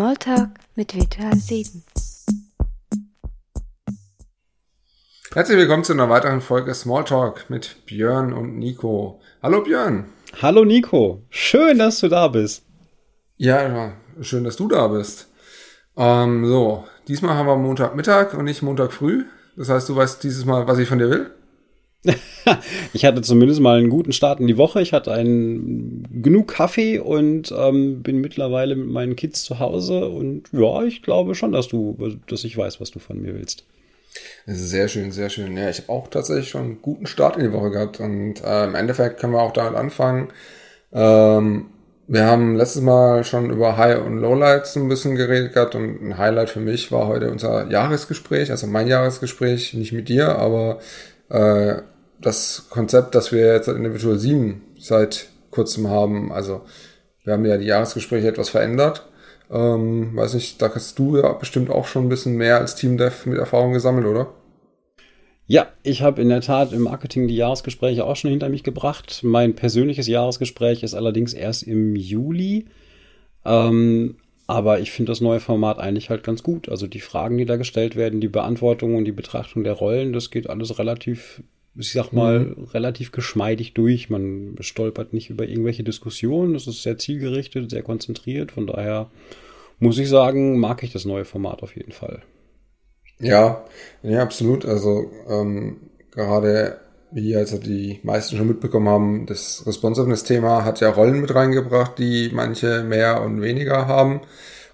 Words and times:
Smalltalk 0.00 0.48
mit 0.76 0.96
Virtual 0.96 1.36
7. 1.36 1.84
Herzlich 5.34 5.58
willkommen 5.58 5.84
zu 5.84 5.92
einer 5.92 6.08
weiteren 6.08 6.40
Folge 6.40 6.72
Smalltalk 6.72 7.50
mit 7.50 7.84
Björn 7.84 8.32
und 8.32 8.56
Nico. 8.56 9.20
Hallo 9.42 9.62
Björn. 9.62 10.06
Hallo 10.40 10.64
Nico. 10.64 11.26
Schön, 11.28 11.78
dass 11.78 12.00
du 12.00 12.08
da 12.08 12.28
bist. 12.28 12.62
Ja, 13.36 13.92
schön, 14.22 14.44
dass 14.44 14.56
du 14.56 14.68
da 14.68 14.88
bist. 14.88 15.28
Ähm, 15.98 16.46
so, 16.46 16.84
diesmal 17.06 17.34
haben 17.34 17.48
wir 17.48 17.56
Montagmittag 17.56 18.32
und 18.32 18.46
nicht 18.46 18.62
Montag 18.62 18.94
früh. 18.94 19.26
Das 19.54 19.68
heißt, 19.68 19.86
du 19.90 19.96
weißt 19.96 20.24
dieses 20.24 20.46
Mal, 20.46 20.66
was 20.66 20.78
ich 20.78 20.88
von 20.88 20.98
dir 20.98 21.10
will? 21.10 21.30
ich 22.92 23.04
hatte 23.04 23.20
zumindest 23.20 23.60
mal 23.60 23.78
einen 23.78 23.90
guten 23.90 24.12
Start 24.12 24.40
in 24.40 24.46
die 24.46 24.56
Woche. 24.56 24.80
Ich 24.80 24.92
hatte 24.92 25.12
einen, 25.12 26.22
genug 26.22 26.48
Kaffee 26.48 26.98
und 26.98 27.52
ähm, 27.56 28.02
bin 28.02 28.20
mittlerweile 28.20 28.74
mit 28.74 28.88
meinen 28.88 29.16
Kids 29.16 29.44
zu 29.44 29.58
Hause. 29.58 30.08
Und 30.08 30.44
ja, 30.52 30.82
ich 30.84 31.02
glaube 31.02 31.34
schon, 31.34 31.52
dass 31.52 31.68
du, 31.68 31.96
dass 32.26 32.44
ich 32.44 32.56
weiß, 32.56 32.80
was 32.80 32.90
du 32.90 32.98
von 32.98 33.20
mir 33.20 33.34
willst. 33.34 33.64
Sehr 34.46 34.88
schön, 34.88 35.12
sehr 35.12 35.28
schön. 35.28 35.56
Ja, 35.56 35.68
ich 35.68 35.78
habe 35.82 35.92
auch 35.92 36.08
tatsächlich 36.08 36.48
schon 36.48 36.62
einen 36.62 36.82
guten 36.82 37.06
Start 37.06 37.36
in 37.36 37.44
die 37.44 37.52
Woche 37.52 37.70
gehabt. 37.70 38.00
Und 38.00 38.42
äh, 38.42 38.64
im 38.64 38.74
Endeffekt 38.74 39.20
können 39.20 39.34
wir 39.34 39.42
auch 39.42 39.52
damit 39.52 39.74
anfangen. 39.74 40.28
Ähm, 40.92 41.66
wir 42.12 42.24
haben 42.24 42.56
letztes 42.56 42.82
Mal 42.82 43.22
schon 43.22 43.50
über 43.50 43.76
High- 43.76 44.04
und 44.04 44.18
Lowlights 44.18 44.74
ein 44.74 44.88
bisschen 44.88 45.14
geredet 45.14 45.52
gehabt 45.54 45.76
und 45.76 46.02
ein 46.02 46.18
Highlight 46.18 46.50
für 46.50 46.58
mich 46.58 46.90
war 46.90 47.06
heute 47.06 47.30
unser 47.30 47.70
Jahresgespräch, 47.70 48.50
also 48.50 48.66
mein 48.66 48.88
Jahresgespräch, 48.88 49.74
nicht 49.74 49.92
mit 49.92 50.08
dir, 50.08 50.36
aber 50.36 50.80
äh, 51.30 51.82
das 52.20 52.66
Konzept, 52.68 53.14
das 53.14 53.32
wir 53.32 53.54
jetzt 53.54 53.68
in 53.68 53.82
der 53.82 53.92
Virtual 53.92 54.18
7 54.18 54.62
seit 54.78 55.28
kurzem 55.50 55.88
haben, 55.88 56.32
also 56.32 56.62
wir 57.24 57.32
haben 57.32 57.44
ja 57.44 57.56
die 57.56 57.66
Jahresgespräche 57.66 58.28
etwas 58.28 58.50
verändert. 58.50 59.06
Ähm, 59.50 60.14
weiß 60.14 60.34
nicht, 60.34 60.62
da 60.62 60.72
hast 60.74 60.98
du 60.98 61.16
ja 61.16 61.32
bestimmt 61.32 61.70
auch 61.70 61.86
schon 61.86 62.06
ein 62.06 62.08
bisschen 62.08 62.36
mehr 62.36 62.58
als 62.58 62.76
Team 62.76 62.96
Dev 62.96 63.28
mit 63.28 63.38
Erfahrung 63.38 63.72
gesammelt, 63.72 64.06
oder? 64.06 64.32
Ja, 65.46 65.66
ich 65.82 66.02
habe 66.02 66.22
in 66.22 66.28
der 66.28 66.42
Tat 66.42 66.72
im 66.72 66.82
Marketing 66.82 67.26
die 67.26 67.34
Jahresgespräche 67.34 68.04
auch 68.04 68.14
schon 68.14 68.30
hinter 68.30 68.48
mich 68.48 68.62
gebracht. 68.62 69.22
Mein 69.24 69.56
persönliches 69.56 70.06
Jahresgespräch 70.06 70.84
ist 70.84 70.94
allerdings 70.94 71.34
erst 71.34 71.64
im 71.64 71.96
Juli. 71.96 72.66
Ähm, 73.44 74.16
aber 74.50 74.80
ich 74.80 74.90
finde 74.90 75.12
das 75.12 75.20
neue 75.20 75.40
Format 75.40 75.78
eigentlich 75.78 76.10
halt 76.10 76.24
ganz 76.24 76.42
gut. 76.42 76.68
Also 76.68 76.86
die 76.86 77.00
Fragen, 77.00 77.38
die 77.38 77.46
da 77.46 77.56
gestellt 77.56 77.94
werden, 77.94 78.20
die 78.20 78.28
Beantwortung 78.28 78.96
und 78.96 79.04
die 79.04 79.12
Betrachtung 79.12 79.64
der 79.64 79.74
Rollen, 79.74 80.12
das 80.12 80.30
geht 80.30 80.50
alles 80.50 80.78
relativ 80.78 81.42
ich 81.76 81.92
sag 81.92 82.12
mal, 82.12 82.40
mhm. 82.40 82.64
relativ 82.64 83.12
geschmeidig 83.12 83.74
durch. 83.74 84.10
Man 84.10 84.56
stolpert 84.60 85.12
nicht 85.12 85.30
über 85.30 85.46
irgendwelche 85.46 85.84
Diskussionen. 85.84 86.56
Es 86.56 86.66
ist 86.66 86.82
sehr 86.82 86.98
zielgerichtet, 86.98 87.70
sehr 87.70 87.82
konzentriert. 87.82 88.52
Von 88.52 88.66
daher 88.66 89.08
muss 89.78 89.98
ich 89.98 90.08
sagen, 90.08 90.58
mag 90.58 90.82
ich 90.82 90.92
das 90.92 91.04
neue 91.04 91.24
Format 91.24 91.62
auf 91.62 91.76
jeden 91.76 91.92
Fall. 91.92 92.22
Ja, 93.20 93.64
ja, 94.02 94.20
absolut. 94.20 94.66
Also 94.66 95.10
ähm, 95.28 95.76
gerade 96.10 96.80
wie 97.12 97.36
also 97.36 97.58
die 97.58 98.00
meisten 98.02 98.36
schon 98.36 98.48
mitbekommen 98.48 98.88
haben, 98.88 99.26
das 99.26 99.64
Responsiveness-Thema 99.66 100.64
hat 100.64 100.80
ja 100.80 100.90
Rollen 100.90 101.20
mit 101.20 101.34
reingebracht, 101.34 101.98
die 101.98 102.30
manche 102.32 102.82
mehr 102.84 103.22
und 103.22 103.42
weniger 103.42 103.86
haben. 103.86 104.20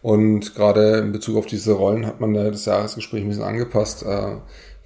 Und 0.02 0.54
gerade 0.54 0.98
in 0.98 1.12
Bezug 1.12 1.36
auf 1.36 1.46
diese 1.46 1.72
Rollen 1.72 2.06
hat 2.06 2.20
man 2.20 2.34
da 2.34 2.50
das 2.50 2.66
Jahresgespräch 2.66 3.22
ein 3.22 3.28
bisschen 3.28 3.44
angepasst. 3.44 4.02
Äh, 4.04 4.36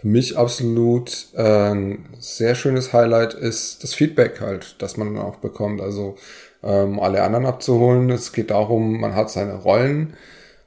für 0.01 0.09
mich 0.09 0.39
absolut 0.39 1.29
äh, 1.35 1.43
ein 1.43 2.09
sehr 2.19 2.55
schönes 2.55 2.93
Highlight 2.93 3.35
ist 3.35 3.83
das 3.83 3.93
Feedback 3.93 4.41
halt, 4.41 4.77
das 4.79 4.97
man 4.97 5.19
auch 5.19 5.37
bekommt. 5.37 5.81
Also 5.83 6.17
ähm, 6.63 6.99
alle 7.01 7.23
anderen 7.23 7.47
abzuholen. 7.47 8.11
Es 8.11 8.33
geht 8.33 8.51
darum, 8.51 9.01
man 9.01 9.15
hat 9.15 9.31
seine 9.31 9.57
Rollen 9.57 10.15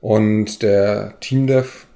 und 0.01 0.61
der 0.61 1.19
Teamdev, 1.19 1.87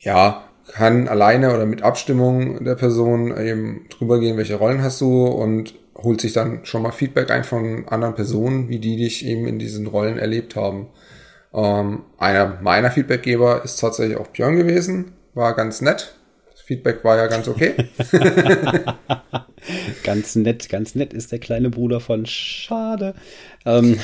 ja, 0.00 0.48
kann 0.72 1.08
alleine 1.08 1.54
oder 1.54 1.66
mit 1.66 1.82
Abstimmung 1.82 2.64
der 2.64 2.74
Person 2.74 3.36
eben 3.36 3.86
drüber 3.88 4.20
gehen, 4.20 4.36
welche 4.36 4.56
Rollen 4.56 4.82
hast 4.82 5.00
du 5.00 5.26
und 5.26 5.74
holt 5.96 6.20
sich 6.20 6.32
dann 6.32 6.64
schon 6.64 6.82
mal 6.82 6.92
Feedback 6.92 7.30
ein 7.30 7.44
von 7.44 7.88
anderen 7.88 8.14
Personen, 8.14 8.68
wie 8.68 8.78
die 8.78 8.96
dich 8.96 9.24
eben 9.24 9.46
in 9.46 9.58
diesen 9.58 9.86
Rollen 9.86 10.18
erlebt 10.18 10.56
haben. 10.56 10.88
Ähm, 11.54 12.02
einer 12.18 12.58
meiner 12.60 12.90
Feedbackgeber 12.90 13.64
ist 13.64 13.80
tatsächlich 13.80 14.18
auch 14.18 14.26
Björn 14.28 14.56
gewesen, 14.56 15.12
war 15.34 15.54
ganz 15.54 15.80
nett, 15.80 16.16
Feedback 16.66 17.04
war 17.04 17.16
ja 17.16 17.28
ganz 17.28 17.46
okay. 17.46 17.74
ganz 20.02 20.34
nett, 20.34 20.68
ganz 20.68 20.96
nett 20.96 21.12
ist 21.12 21.30
der 21.30 21.38
kleine 21.38 21.70
Bruder 21.70 22.00
von 22.00 22.26
Schade. 22.26 23.14
Ähm. 23.64 24.00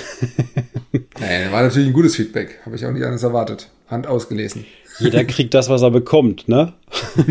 Nein, 1.19 1.51
war 1.51 1.63
natürlich 1.63 1.89
ein 1.89 1.93
gutes 1.93 2.15
Feedback. 2.15 2.61
Habe 2.65 2.77
ich 2.77 2.87
auch 2.87 2.93
nicht 2.93 3.05
anders 3.05 3.25
erwartet. 3.25 3.69
Hand 3.89 4.07
ausgelesen. 4.07 4.65
Jeder 4.99 5.25
kriegt 5.25 5.55
das, 5.55 5.69
was 5.69 5.83
er 5.83 5.91
bekommt, 5.91 6.49
ne? 6.49 6.75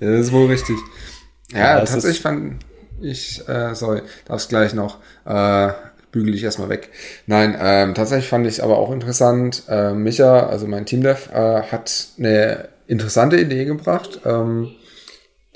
ja, 0.00 0.10
das 0.12 0.26
ist 0.26 0.32
wohl 0.32 0.46
richtig. 0.46 0.76
Ja, 1.52 1.58
ja 1.58 1.78
tatsächlich 1.78 2.20
fand 2.20 2.64
ich, 3.00 3.46
äh, 3.48 3.74
sorry, 3.74 4.02
darf's 4.26 4.48
gleich 4.48 4.74
noch, 4.74 4.98
äh, 5.24 5.68
bügel 6.12 6.34
ich 6.34 6.44
erstmal 6.44 6.68
weg. 6.68 6.90
Nein, 7.26 7.56
ähm, 7.60 7.94
tatsächlich 7.94 8.28
fand 8.28 8.46
ich 8.46 8.62
aber 8.62 8.78
auch 8.78 8.92
interessant. 8.92 9.64
Äh, 9.68 9.94
Micha, 9.94 10.46
also 10.46 10.66
mein 10.66 10.86
Teamdev, 10.86 11.30
äh, 11.32 11.62
hat 11.62 12.08
eine 12.18 12.68
interessante 12.86 13.38
Idee 13.38 13.64
gebracht, 13.64 14.20
ähm, 14.24 14.70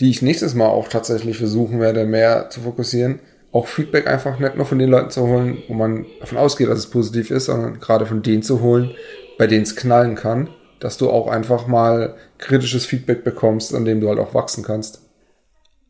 die 0.01 0.11
ich 0.11 0.23
nächstes 0.23 0.55
Mal 0.55 0.69
auch 0.69 0.89
tatsächlich 0.89 1.37
versuchen 1.37 1.81
werde, 1.81 2.05
mehr 2.05 2.51
zu 2.51 2.61
fokussieren. 2.61 3.21
Auch 3.53 3.69
Feedback 3.69 4.09
einfach 4.09 4.39
nicht 4.41 4.57
nur 4.57 4.67
von 4.67 4.79
den 4.79 4.91
Leuten 4.91 5.11
zu 5.11 5.23
holen, 5.23 5.63
wo 5.69 5.75
man 5.75 6.07
davon 6.21 6.39
ausgeht, 6.39 6.69
dass 6.69 6.79
es 6.79 6.91
positiv 6.91 7.31
ist, 7.31 7.47
sondern 7.47 7.79
gerade 7.79 8.07
von 8.07 8.23
denen 8.23 8.43
zu 8.43 8.61
holen, 8.61 8.91
bei 9.39 9.47
denen 9.47 9.63
es 9.63 9.77
knallen 9.77 10.15
kann, 10.15 10.49
dass 10.81 10.99
du 10.99 11.11
auch 11.11 11.29
einfach 11.29 11.67
mal 11.67 12.17
kritisches 12.39 12.87
Feedback 12.87 13.25
bekommst, 13.25 13.75
an 13.75 13.85
dem 13.85 14.01
du 14.01 14.09
halt 14.09 14.19
auch 14.19 14.35
wachsen 14.35 14.65
kannst. 14.65 15.01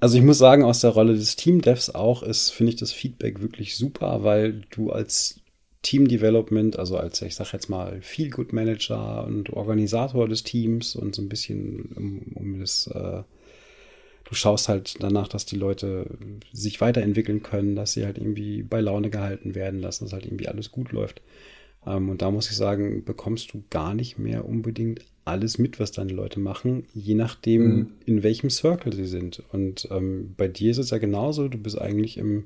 Also 0.00 0.18
ich 0.18 0.22
muss 0.22 0.38
sagen, 0.38 0.64
aus 0.64 0.80
der 0.80 0.90
Rolle 0.90 1.14
des 1.14 1.36
Team-Devs 1.36 1.94
auch 1.94 2.22
ist, 2.22 2.50
finde 2.50 2.70
ich 2.70 2.76
das 2.76 2.92
Feedback 2.92 3.40
wirklich 3.40 3.76
super, 3.76 4.22
weil 4.22 4.62
du 4.70 4.90
als 4.90 5.40
Team 5.84 6.08
Development, 6.08 6.78
also 6.78 6.96
als, 6.96 7.22
ich 7.22 7.34
sag 7.36 7.52
jetzt 7.52 7.68
mal, 7.68 8.00
Feel 8.02 8.30
Good 8.30 8.52
Manager 8.52 9.24
und 9.26 9.50
Organisator 9.50 10.28
des 10.28 10.42
Teams 10.42 10.96
und 10.96 11.14
so 11.14 11.22
ein 11.22 11.28
bisschen 11.28 11.92
um, 11.96 12.22
um 12.34 12.60
das, 12.60 12.86
äh, 12.86 13.22
du 14.24 14.34
schaust 14.34 14.68
halt 14.68 14.96
danach, 15.00 15.28
dass 15.28 15.46
die 15.46 15.56
Leute 15.56 16.06
sich 16.52 16.80
weiterentwickeln 16.80 17.42
können, 17.42 17.76
dass 17.76 17.92
sie 17.92 18.04
halt 18.04 18.18
irgendwie 18.18 18.62
bei 18.62 18.80
Laune 18.80 19.10
gehalten 19.10 19.54
werden, 19.54 19.82
dass 19.82 20.00
das 20.00 20.12
halt 20.12 20.24
irgendwie 20.24 20.48
alles 20.48 20.72
gut 20.72 20.92
läuft. 20.92 21.20
Ähm, 21.86 22.08
und 22.08 22.22
da 22.22 22.30
muss 22.30 22.50
ich 22.50 22.56
sagen, 22.56 23.04
bekommst 23.04 23.52
du 23.52 23.62
gar 23.70 23.94
nicht 23.94 24.18
mehr 24.18 24.46
unbedingt 24.46 25.00
alles 25.24 25.58
mit, 25.58 25.80
was 25.80 25.92
deine 25.92 26.12
Leute 26.12 26.38
machen, 26.38 26.84
je 26.92 27.14
nachdem, 27.14 27.62
mhm. 27.62 27.86
in 28.04 28.22
welchem 28.22 28.50
Circle 28.50 28.92
sie 28.92 29.06
sind. 29.06 29.42
Und 29.52 29.88
ähm, 29.90 30.34
bei 30.36 30.48
dir 30.48 30.70
ist 30.70 30.78
es 30.78 30.90
ja 30.90 30.98
genauso, 30.98 31.48
du 31.48 31.58
bist 31.58 31.80
eigentlich 31.80 32.18
im 32.18 32.44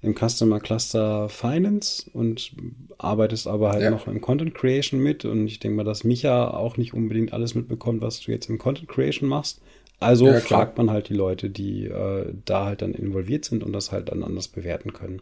im 0.00 0.14
Customer 0.14 0.60
Cluster 0.60 1.28
Finance 1.28 2.08
und 2.12 2.52
arbeitest 2.98 3.48
aber 3.48 3.70
halt 3.70 3.82
ja. 3.82 3.90
noch 3.90 4.06
im 4.06 4.20
Content 4.20 4.54
Creation 4.54 5.00
mit. 5.00 5.24
Und 5.24 5.46
ich 5.46 5.58
denke 5.58 5.76
mal, 5.76 5.84
dass 5.84 6.04
Micha 6.04 6.50
auch 6.50 6.76
nicht 6.76 6.94
unbedingt 6.94 7.32
alles 7.32 7.54
mitbekommt, 7.54 8.00
was 8.00 8.20
du 8.20 8.30
jetzt 8.30 8.48
im 8.48 8.58
Content 8.58 8.88
Creation 8.88 9.28
machst. 9.28 9.60
Also 10.00 10.26
ja, 10.28 10.38
fragt 10.38 10.78
man 10.78 10.90
halt 10.90 11.08
die 11.08 11.14
Leute, 11.14 11.50
die 11.50 11.86
äh, 11.86 12.32
da 12.44 12.66
halt 12.66 12.82
dann 12.82 12.94
involviert 12.94 13.44
sind 13.44 13.64
und 13.64 13.72
das 13.72 13.90
halt 13.90 14.10
dann 14.10 14.22
anders 14.22 14.46
bewerten 14.46 14.92
können. 14.92 15.20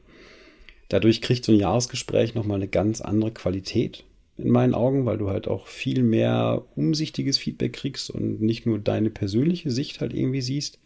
Dadurch 0.88 1.20
kriegt 1.20 1.44
so 1.44 1.52
ein 1.52 1.58
Jahresgespräch 1.58 2.34
nochmal 2.34 2.56
eine 2.56 2.68
ganz 2.68 3.00
andere 3.00 3.32
Qualität 3.32 4.04
in 4.36 4.50
meinen 4.50 4.74
Augen, 4.74 5.06
weil 5.06 5.18
du 5.18 5.30
halt 5.30 5.48
auch 5.48 5.66
viel 5.66 6.02
mehr 6.02 6.64
umsichtiges 6.76 7.38
Feedback 7.38 7.72
kriegst 7.72 8.10
und 8.10 8.40
nicht 8.40 8.66
nur 8.66 8.78
deine 8.78 9.10
persönliche 9.10 9.70
Sicht 9.70 10.00
halt 10.00 10.12
irgendwie 10.12 10.42
siehst, 10.42 10.78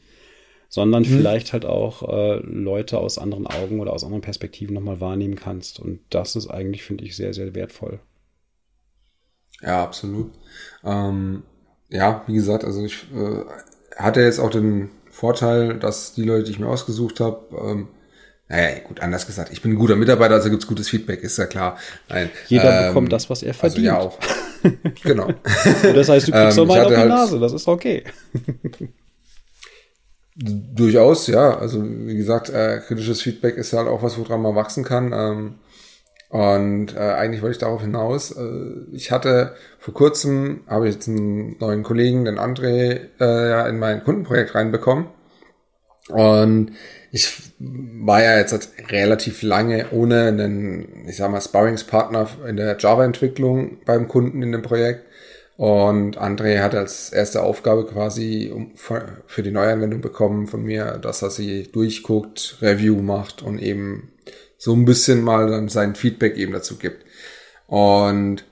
sondern 0.68 1.02
mhm. 1.02 1.06
vielleicht 1.06 1.52
halt 1.52 1.64
auch 1.64 2.08
äh, 2.08 2.36
Leute 2.44 2.98
aus 2.98 3.18
anderen 3.18 3.46
Augen 3.46 3.80
oder 3.80 3.92
aus 3.92 4.04
anderen 4.04 4.22
Perspektiven 4.22 4.74
nochmal 4.74 5.00
wahrnehmen 5.00 5.34
kannst. 5.34 5.80
Und 5.80 6.00
das 6.10 6.36
ist 6.36 6.48
eigentlich, 6.48 6.84
finde 6.84 7.04
ich, 7.04 7.16
sehr, 7.16 7.34
sehr 7.34 7.54
wertvoll. 7.54 7.98
Ja, 9.60 9.82
absolut. 9.82 10.30
Ähm, 10.84 11.42
ja, 11.88 12.22
wie 12.26 12.34
gesagt, 12.34 12.64
also 12.64 12.84
ich 12.84 13.04
äh, 13.12 13.44
hatte 13.96 14.20
jetzt 14.20 14.38
auch 14.38 14.50
den 14.50 14.90
Vorteil, 15.10 15.78
dass 15.78 16.14
die 16.14 16.22
Leute, 16.22 16.44
die 16.44 16.52
ich 16.52 16.60
mir 16.60 16.68
ausgesucht 16.68 17.18
habe, 17.18 17.56
ähm, 17.60 17.88
naja, 18.50 18.80
gut, 18.80 19.00
anders 19.00 19.28
gesagt, 19.28 19.52
ich 19.52 19.62
bin 19.62 19.72
ein 19.72 19.76
guter 19.76 19.94
Mitarbeiter, 19.94 20.34
also 20.34 20.50
gibt's 20.50 20.66
gutes 20.66 20.88
Feedback, 20.88 21.22
ist 21.22 21.38
ja 21.38 21.46
klar. 21.46 21.78
Nein, 22.08 22.30
Jeder 22.48 22.80
ähm, 22.80 22.88
bekommt 22.88 23.12
das, 23.12 23.30
was 23.30 23.44
er 23.44 23.54
verdient. 23.54 23.88
Also 23.88 24.00
ja 24.00 24.04
auch. 24.04 24.18
genau. 25.04 25.28
das 25.94 26.08
heißt, 26.08 26.26
du 26.26 26.32
kriegst 26.32 26.58
ähm, 26.58 26.66
mal 26.66 26.80
auf 26.80 26.88
die 26.88 26.96
halt 26.96 27.08
Nase, 27.08 27.38
das 27.38 27.52
ist 27.52 27.68
okay. 27.68 28.02
Durchaus, 30.34 31.28
ja. 31.28 31.56
Also 31.58 31.80
wie 31.84 32.16
gesagt, 32.16 32.50
äh, 32.50 32.80
kritisches 32.84 33.22
Feedback 33.22 33.56
ist 33.56 33.72
halt 33.72 33.86
auch 33.86 34.02
was, 34.02 34.18
woran 34.18 34.42
man 34.42 34.56
wachsen 34.56 34.82
kann. 34.82 35.12
Ähm, 35.12 35.54
und 36.30 36.96
äh, 36.96 36.98
eigentlich 36.98 37.42
wollte 37.42 37.52
ich 37.52 37.58
darauf 37.58 37.82
hinaus. 37.82 38.32
Äh, 38.32 38.84
ich 38.90 39.12
hatte 39.12 39.54
vor 39.78 39.94
kurzem, 39.94 40.62
habe 40.66 40.88
ich 40.88 40.94
jetzt 40.94 41.06
einen 41.06 41.56
neuen 41.60 41.84
Kollegen, 41.84 42.24
den 42.24 42.40
André, 42.40 42.98
äh, 43.20 43.48
ja, 43.48 43.68
in 43.68 43.78
mein 43.78 44.02
Kundenprojekt 44.02 44.56
reinbekommen. 44.56 45.06
Und 46.08 46.72
ich 47.12 47.52
war 47.58 48.22
ja 48.22 48.38
jetzt 48.38 48.72
relativ 48.90 49.42
lange 49.42 49.90
ohne 49.90 50.28
einen, 50.28 51.06
ich 51.08 51.16
sag 51.16 51.30
mal, 51.30 51.40
Sparringspartner 51.40 52.28
in 52.48 52.56
der 52.56 52.76
Java-Entwicklung 52.78 53.78
beim 53.84 54.06
Kunden 54.06 54.42
in 54.42 54.52
dem 54.52 54.62
Projekt. 54.62 55.04
Und 55.56 56.18
André 56.18 56.60
hat 56.60 56.74
als 56.74 57.10
erste 57.10 57.42
Aufgabe 57.42 57.84
quasi 57.84 58.50
für 58.76 59.42
die 59.42 59.50
Neuanwendung 59.50 60.00
bekommen 60.00 60.46
von 60.46 60.62
mir, 60.62 60.98
dass 61.02 61.20
er 61.20 61.30
sie 61.30 61.64
durchguckt, 61.64 62.58
Review 62.62 63.02
macht 63.02 63.42
und 63.42 63.60
eben 63.60 64.12
so 64.56 64.72
ein 64.74 64.84
bisschen 64.84 65.22
mal 65.22 65.50
dann 65.50 65.68
sein 65.68 65.96
Feedback 65.96 66.36
eben 66.36 66.52
dazu 66.52 66.78
gibt. 66.78 67.04
Und 67.66 68.44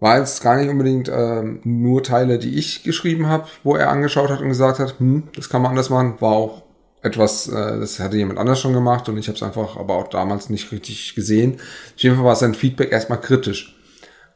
war 0.00 0.18
jetzt 0.18 0.42
gar 0.42 0.56
nicht 0.56 0.70
unbedingt 0.70 1.10
ähm, 1.12 1.60
nur 1.62 2.02
Teile, 2.02 2.38
die 2.38 2.58
ich 2.58 2.82
geschrieben 2.82 3.28
habe, 3.28 3.46
wo 3.62 3.76
er 3.76 3.90
angeschaut 3.90 4.30
hat 4.30 4.40
und 4.40 4.48
gesagt 4.48 4.78
hat, 4.78 4.98
hm, 4.98 5.28
das 5.36 5.50
kann 5.50 5.62
man 5.62 5.70
anders 5.70 5.90
machen, 5.90 6.20
war 6.20 6.32
auch 6.32 6.62
etwas, 7.02 7.48
äh, 7.48 7.78
das 7.78 7.98
hatte 7.98 8.16
jemand 8.16 8.38
anders 8.38 8.60
schon 8.60 8.72
gemacht 8.72 9.08
und 9.08 9.16
ich 9.18 9.28
habe 9.28 9.36
es 9.36 9.42
einfach 9.42 9.76
aber 9.76 9.96
auch 9.96 10.08
damals 10.08 10.50
nicht 10.50 10.70
richtig 10.72 11.14
gesehen. 11.14 11.54
Auf 11.54 12.02
jeden 12.02 12.16
Fall 12.16 12.24
war 12.24 12.36
sein 12.36 12.54
Feedback 12.54 12.92
erstmal 12.92 13.20
kritisch. 13.20 13.76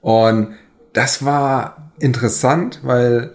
Und 0.01 0.55
das 0.93 1.25
war 1.25 1.93
interessant, 1.99 2.81
weil 2.83 3.35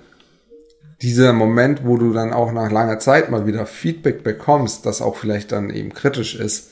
dieser 1.02 1.34
Moment, 1.34 1.86
wo 1.86 1.98
du 1.98 2.14
dann 2.14 2.34
auch 2.34 2.52
nach 2.52 2.72
langer 2.72 3.00
Zeit 3.00 3.32
mal 3.32 3.48
wieder 3.48 3.66
Feedback 3.66 4.24
bekommst, 4.24 4.86
das 4.86 5.02
auch 5.02 5.16
vielleicht 5.16 5.52
dann 5.52 5.70
eben 5.70 5.94
kritisch 5.94 6.36
ist, 6.36 6.72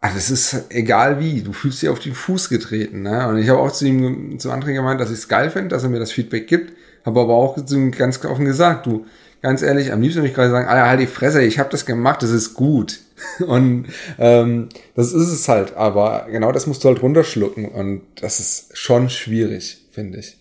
ach, 0.00 0.14
das 0.14 0.30
ist 0.30 0.66
egal 0.70 1.20
wie, 1.20 1.42
du 1.42 1.52
fühlst 1.52 1.82
dich 1.82 1.88
auf 1.88 1.98
den 1.98 2.14
Fuß 2.14 2.48
getreten. 2.48 3.02
Ne? 3.02 3.26
Und 3.28 3.38
ich 3.38 3.48
habe 3.48 3.60
auch 3.60 3.72
zu 3.72 3.86
ihm, 3.86 4.38
zu 4.38 4.50
André 4.50 4.74
gemeint, 4.74 5.00
dass 5.00 5.10
ich 5.10 5.18
es 5.18 5.28
geil 5.28 5.50
finde, 5.50 5.68
dass 5.68 5.82
er 5.82 5.88
mir 5.88 6.00
das 6.00 6.12
Feedback 6.12 6.46
gibt, 6.46 6.72
habe 7.04 7.20
aber 7.20 7.34
auch 7.34 7.64
zu 7.64 7.76
ihm 7.76 7.90
ganz 7.92 8.24
offen 8.24 8.44
gesagt, 8.44 8.86
du, 8.86 9.06
ganz 9.42 9.60
ehrlich, 9.60 9.92
am 9.92 10.00
liebsten 10.00 10.20
würde 10.20 10.28
ich 10.28 10.34
gerade 10.34 10.50
sagen, 10.50 10.68
Alter, 10.68 10.88
halt 10.88 11.00
die 11.00 11.06
Fresse, 11.06 11.42
ich 11.42 11.58
habe 11.58 11.68
das 11.70 11.84
gemacht, 11.84 12.22
das 12.22 12.30
ist 12.30 12.54
gut. 12.54 13.00
Und 13.46 13.86
ähm, 14.18 14.68
das 14.94 15.12
ist 15.12 15.30
es 15.30 15.48
halt, 15.48 15.76
aber 15.76 16.26
genau 16.30 16.52
das 16.52 16.66
musst 16.66 16.82
du 16.82 16.88
halt 16.88 17.02
runterschlucken 17.02 17.66
und 17.68 18.02
das 18.20 18.40
ist 18.40 18.76
schon 18.76 19.10
schwierig, 19.10 19.86
finde 19.92 20.18
ich. 20.18 20.38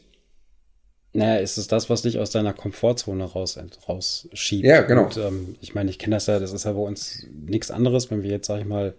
Naja, 1.13 1.39
ist 1.39 1.57
es 1.57 1.67
das, 1.67 1.91
was 1.91 2.01
dich 2.01 2.17
aus 2.17 2.31
deiner 2.31 2.53
Komfortzone 2.53 3.23
raus, 3.23 3.59
rausschiebt. 3.87 4.65
Ja, 4.65 4.81
genau. 4.81 5.05
Und, 5.05 5.17
ähm, 5.17 5.55
ich 5.61 5.75
meine, 5.75 5.91
ich 5.91 5.99
kenne 5.99 6.15
das 6.15 6.25
ja, 6.25 6.39
das 6.39 6.53
ist 6.53 6.65
ja 6.65 6.71
bei 6.71 6.79
uns 6.79 7.27
nichts 7.31 7.69
anderes, 7.69 8.09
wenn 8.09 8.23
wir 8.23 8.31
jetzt, 8.31 8.47
sag 8.47 8.61
ich 8.61 8.65
mal, 8.65 8.95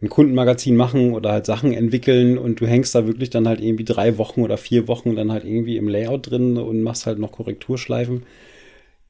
ein 0.00 0.08
Kundenmagazin 0.08 0.76
machen 0.76 1.12
oder 1.12 1.32
halt 1.32 1.44
Sachen 1.44 1.72
entwickeln 1.72 2.38
und 2.38 2.60
du 2.60 2.66
hängst 2.66 2.94
da 2.94 3.06
wirklich 3.06 3.30
dann 3.30 3.48
halt 3.48 3.60
irgendwie 3.60 3.84
drei 3.84 4.16
Wochen 4.16 4.42
oder 4.42 4.56
vier 4.56 4.88
Wochen 4.88 5.16
dann 5.16 5.32
halt 5.32 5.44
irgendwie 5.44 5.76
im 5.76 5.88
Layout 5.88 6.30
drin 6.30 6.56
und 6.56 6.82
machst 6.82 7.04
halt 7.06 7.18
noch 7.18 7.32
Korrekturschleifen. 7.32 8.22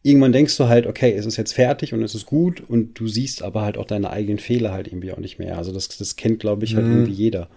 Irgendwann 0.02 0.32
denkst 0.32 0.56
du 0.56 0.68
halt, 0.68 0.86
okay, 0.86 1.12
es 1.12 1.26
ist 1.26 1.36
jetzt 1.36 1.52
fertig 1.52 1.92
und 1.92 2.02
es 2.02 2.14
ist 2.14 2.26
gut 2.26 2.62
und 2.66 2.98
du 2.98 3.08
siehst 3.08 3.42
aber 3.42 3.62
halt 3.62 3.76
auch 3.76 3.84
deine 3.84 4.10
eigenen 4.10 4.38
Fehler 4.38 4.72
halt 4.72 4.86
irgendwie 4.86 5.12
auch 5.12 5.18
nicht 5.18 5.38
mehr. 5.38 5.58
Also 5.58 5.72
das, 5.72 5.88
das 5.88 6.16
kennt, 6.16 6.38
glaube 6.38 6.64
ich, 6.64 6.76
halt 6.76 6.86
mhm. 6.86 6.92
irgendwie 6.92 7.12
jeder. 7.12 7.48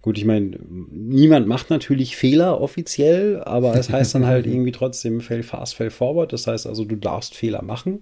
Gut, 0.00 0.16
ich 0.16 0.24
meine, 0.24 0.58
niemand 0.90 1.48
macht 1.48 1.70
natürlich 1.70 2.16
Fehler 2.16 2.60
offiziell, 2.60 3.42
aber 3.42 3.74
es 3.74 3.90
heißt 3.90 4.14
dann 4.14 4.26
halt 4.26 4.46
irgendwie 4.48 4.70
trotzdem 4.70 5.20
fail 5.20 5.42
fast, 5.42 5.74
fail 5.74 5.90
forward. 5.90 6.32
Das 6.32 6.46
heißt 6.46 6.66
also, 6.66 6.84
du 6.84 6.96
darfst 6.96 7.34
Fehler 7.34 7.62
machen. 7.62 8.00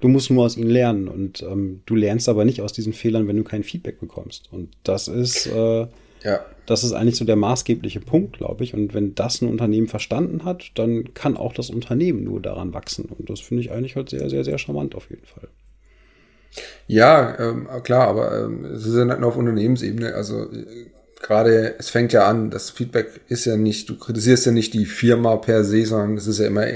Du 0.00 0.08
musst 0.08 0.30
nur 0.30 0.44
aus 0.44 0.56
ihnen 0.56 0.70
lernen 0.70 1.08
und 1.08 1.42
ähm, 1.42 1.82
du 1.86 1.94
lernst 1.94 2.28
aber 2.28 2.44
nicht 2.44 2.62
aus 2.62 2.72
diesen 2.72 2.92
Fehlern, 2.92 3.28
wenn 3.28 3.36
du 3.36 3.44
kein 3.44 3.62
Feedback 3.62 4.00
bekommst. 4.00 4.48
Und 4.50 4.70
das 4.82 5.08
ist, 5.08 5.46
äh, 5.46 5.86
ja. 6.22 6.44
das 6.66 6.84
ist 6.84 6.92
eigentlich 6.92 7.16
so 7.16 7.24
der 7.24 7.36
maßgebliche 7.36 8.00
Punkt, 8.00 8.38
glaube 8.38 8.64
ich. 8.64 8.74
Und 8.74 8.94
wenn 8.94 9.14
das 9.14 9.40
ein 9.40 9.48
Unternehmen 9.48 9.88
verstanden 9.88 10.44
hat, 10.44 10.72
dann 10.76 11.14
kann 11.14 11.36
auch 11.36 11.52
das 11.52 11.70
Unternehmen 11.70 12.24
nur 12.24 12.40
daran 12.40 12.74
wachsen. 12.74 13.06
Und 13.06 13.30
das 13.30 13.40
finde 13.40 13.62
ich 13.62 13.72
eigentlich 13.72 13.96
halt 13.96 14.10
sehr, 14.10 14.28
sehr, 14.30 14.44
sehr 14.44 14.58
charmant 14.58 14.94
auf 14.94 15.10
jeden 15.10 15.26
Fall. 15.26 15.48
Ja, 16.86 17.38
ähm, 17.38 17.68
klar, 17.82 18.08
aber 18.08 18.44
ähm, 18.44 18.64
es 18.64 18.86
ist 18.86 18.96
ja 18.96 19.04
nicht 19.04 19.20
nur 19.20 19.28
auf 19.28 19.36
Unternehmensebene. 19.36 20.14
Also 20.14 20.50
äh, 20.50 20.90
gerade, 21.20 21.76
es 21.78 21.90
fängt 21.90 22.12
ja 22.12 22.26
an, 22.26 22.50
das 22.50 22.70
Feedback 22.70 23.20
ist 23.28 23.44
ja 23.44 23.56
nicht, 23.56 23.88
du 23.88 23.96
kritisierst 23.96 24.46
ja 24.46 24.52
nicht 24.52 24.74
die 24.74 24.86
Firma 24.86 25.36
per 25.36 25.64
se, 25.64 25.86
sondern 25.86 26.16
es 26.16 26.26
ist 26.26 26.40
ja 26.40 26.46
immer 26.46 26.66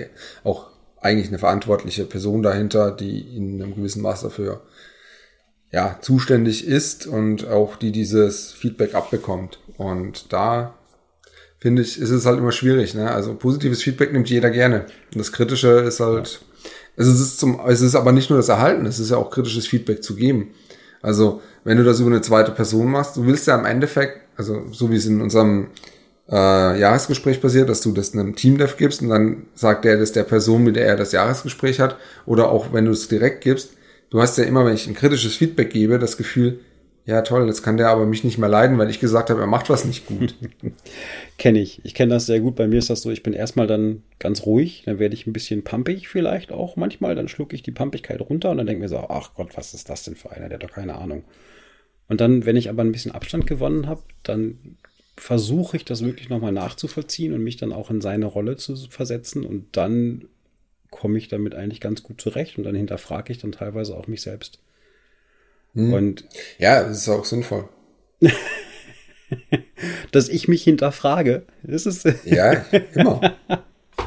auch 0.44 0.68
eigentlich 1.00 1.28
eine 1.28 1.38
verantwortliche 1.38 2.04
Person 2.04 2.42
dahinter, 2.42 2.90
die 2.90 3.36
in 3.36 3.60
einem 3.60 3.74
gewissen 3.74 4.02
Maß 4.02 4.22
dafür 4.22 4.62
ja, 5.70 5.98
zuständig 6.00 6.66
ist 6.66 7.06
und 7.06 7.48
auch 7.48 7.76
die 7.76 7.92
dieses 7.92 8.52
Feedback 8.52 8.94
abbekommt. 8.94 9.58
Und 9.76 10.32
da 10.32 10.74
finde 11.58 11.82
ich, 11.82 11.98
ist 11.98 12.10
es 12.10 12.26
halt 12.26 12.38
immer 12.38 12.52
schwierig. 12.52 12.94
Ne? 12.94 13.10
Also 13.10 13.34
positives 13.34 13.82
Feedback 13.82 14.12
nimmt 14.12 14.30
jeder 14.30 14.50
gerne. 14.50 14.86
Und 15.12 15.18
das 15.18 15.32
Kritische 15.32 15.68
ist 15.80 16.00
halt, 16.00 16.42
es 16.96 17.08
ist 17.08 17.40
zum, 17.40 17.60
es 17.66 17.80
ist 17.80 17.94
aber 17.94 18.12
nicht 18.12 18.30
nur 18.30 18.38
das 18.38 18.48
Erhalten, 18.48 18.86
es 18.86 18.98
ist 18.98 19.10
ja 19.10 19.16
auch 19.16 19.30
kritisches 19.30 19.66
Feedback 19.66 20.02
zu 20.02 20.14
geben. 20.14 20.50
Also 21.02 21.40
wenn 21.64 21.76
du 21.76 21.84
das 21.84 22.00
über 22.00 22.10
eine 22.10 22.20
zweite 22.20 22.52
Person 22.52 22.90
machst, 22.90 23.16
du 23.16 23.26
willst 23.26 23.46
ja 23.46 23.58
im 23.58 23.64
Endeffekt, 23.64 24.20
also 24.36 24.66
so 24.70 24.90
wie 24.90 24.96
es 24.96 25.06
in 25.06 25.20
unserem 25.20 25.68
äh, 26.30 26.78
Jahresgespräch 26.78 27.40
passiert, 27.40 27.68
dass 27.68 27.80
du 27.80 27.92
das 27.92 28.12
einem 28.12 28.36
Teamdev 28.36 28.76
gibst 28.76 29.02
und 29.02 29.08
dann 29.08 29.46
sagt 29.54 29.84
der 29.84 29.98
das 29.98 30.12
der 30.12 30.24
Person, 30.24 30.64
mit 30.64 30.76
der 30.76 30.86
er 30.86 30.96
das 30.96 31.12
Jahresgespräch 31.12 31.80
hat. 31.80 31.96
Oder 32.26 32.48
auch 32.50 32.72
wenn 32.72 32.86
du 32.86 32.92
es 32.92 33.08
direkt 33.08 33.42
gibst, 33.42 33.70
du 34.14 34.22
hast 34.22 34.38
ja 34.38 34.44
immer, 34.44 34.64
wenn 34.64 34.74
ich 34.74 34.86
ein 34.86 34.94
kritisches 34.94 35.34
Feedback 35.34 35.70
gebe, 35.70 35.98
das 35.98 36.16
Gefühl, 36.16 36.60
ja 37.04 37.22
toll, 37.22 37.48
jetzt 37.48 37.64
kann 37.64 37.76
der 37.76 37.88
aber 37.88 38.06
mich 38.06 38.22
nicht 38.22 38.38
mehr 38.38 38.48
leiden, 38.48 38.78
weil 38.78 38.88
ich 38.88 39.00
gesagt 39.00 39.28
habe, 39.28 39.40
er 39.40 39.48
macht 39.48 39.68
was 39.70 39.84
nicht 39.84 40.06
gut. 40.06 40.36
kenne 41.38 41.58
ich. 41.58 41.84
Ich 41.84 41.94
kenne 41.94 42.14
das 42.14 42.26
sehr 42.26 42.38
gut. 42.38 42.54
Bei 42.54 42.68
mir 42.68 42.78
ist 42.78 42.90
das 42.90 43.02
so, 43.02 43.10
ich 43.10 43.24
bin 43.24 43.32
erstmal 43.32 43.66
dann 43.66 44.04
ganz 44.20 44.46
ruhig, 44.46 44.84
dann 44.86 45.00
werde 45.00 45.16
ich 45.16 45.26
ein 45.26 45.32
bisschen 45.32 45.64
pumpig 45.64 46.06
vielleicht 46.06 46.52
auch 46.52 46.76
manchmal, 46.76 47.16
dann 47.16 47.26
schlucke 47.26 47.56
ich 47.56 47.64
die 47.64 47.72
Pumpigkeit 47.72 48.20
runter 48.20 48.52
und 48.52 48.58
dann 48.58 48.68
denke 48.68 48.82
mir 48.82 48.88
so, 48.88 48.98
ach 48.98 49.34
Gott, 49.34 49.56
was 49.56 49.74
ist 49.74 49.90
das 49.90 50.04
denn 50.04 50.14
für 50.14 50.30
einer, 50.30 50.48
der 50.48 50.58
hat 50.58 50.62
doch 50.62 50.74
keine 50.74 50.94
Ahnung. 50.94 51.24
Und 52.08 52.20
dann, 52.20 52.46
wenn 52.46 52.54
ich 52.54 52.70
aber 52.70 52.82
ein 52.82 52.92
bisschen 52.92 53.12
Abstand 53.12 53.48
gewonnen 53.48 53.88
habe, 53.88 54.04
dann 54.22 54.76
versuche 55.16 55.76
ich 55.76 55.84
das 55.84 56.04
wirklich 56.04 56.28
nochmal 56.28 56.52
nachzuvollziehen 56.52 57.32
und 57.32 57.42
mich 57.42 57.56
dann 57.56 57.72
auch 57.72 57.90
in 57.90 58.00
seine 58.00 58.26
Rolle 58.26 58.54
zu 58.56 58.76
versetzen 58.76 59.44
und 59.44 59.76
dann 59.76 60.28
komme 60.94 61.18
ich 61.18 61.26
damit 61.26 61.56
eigentlich 61.56 61.80
ganz 61.80 62.04
gut 62.04 62.20
zurecht 62.20 62.56
und 62.56 62.62
dann 62.62 62.76
hinterfrage 62.76 63.32
ich 63.32 63.38
dann 63.38 63.50
teilweise 63.50 63.96
auch 63.96 64.06
mich 64.06 64.22
selbst. 64.22 64.60
Hm. 65.74 65.92
Und 65.92 66.24
ja, 66.58 66.84
das 66.84 66.98
ist 66.98 67.08
auch 67.08 67.24
sinnvoll. 67.24 67.68
dass 70.12 70.28
ich 70.28 70.46
mich 70.46 70.62
hinterfrage, 70.62 71.46
das 71.64 71.86
ist 71.86 72.06
ja 72.24 72.64
immer. 72.94 73.36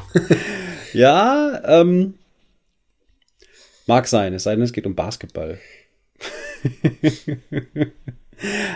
ja, 0.93 1.61
ähm, 1.65 2.13
mag 3.85 4.07
sein, 4.07 4.33
es 4.33 4.43
sei 4.43 4.55
denn, 4.55 4.63
es 4.63 4.71
geht 4.71 4.87
um 4.87 4.95
Basketball. 4.95 5.59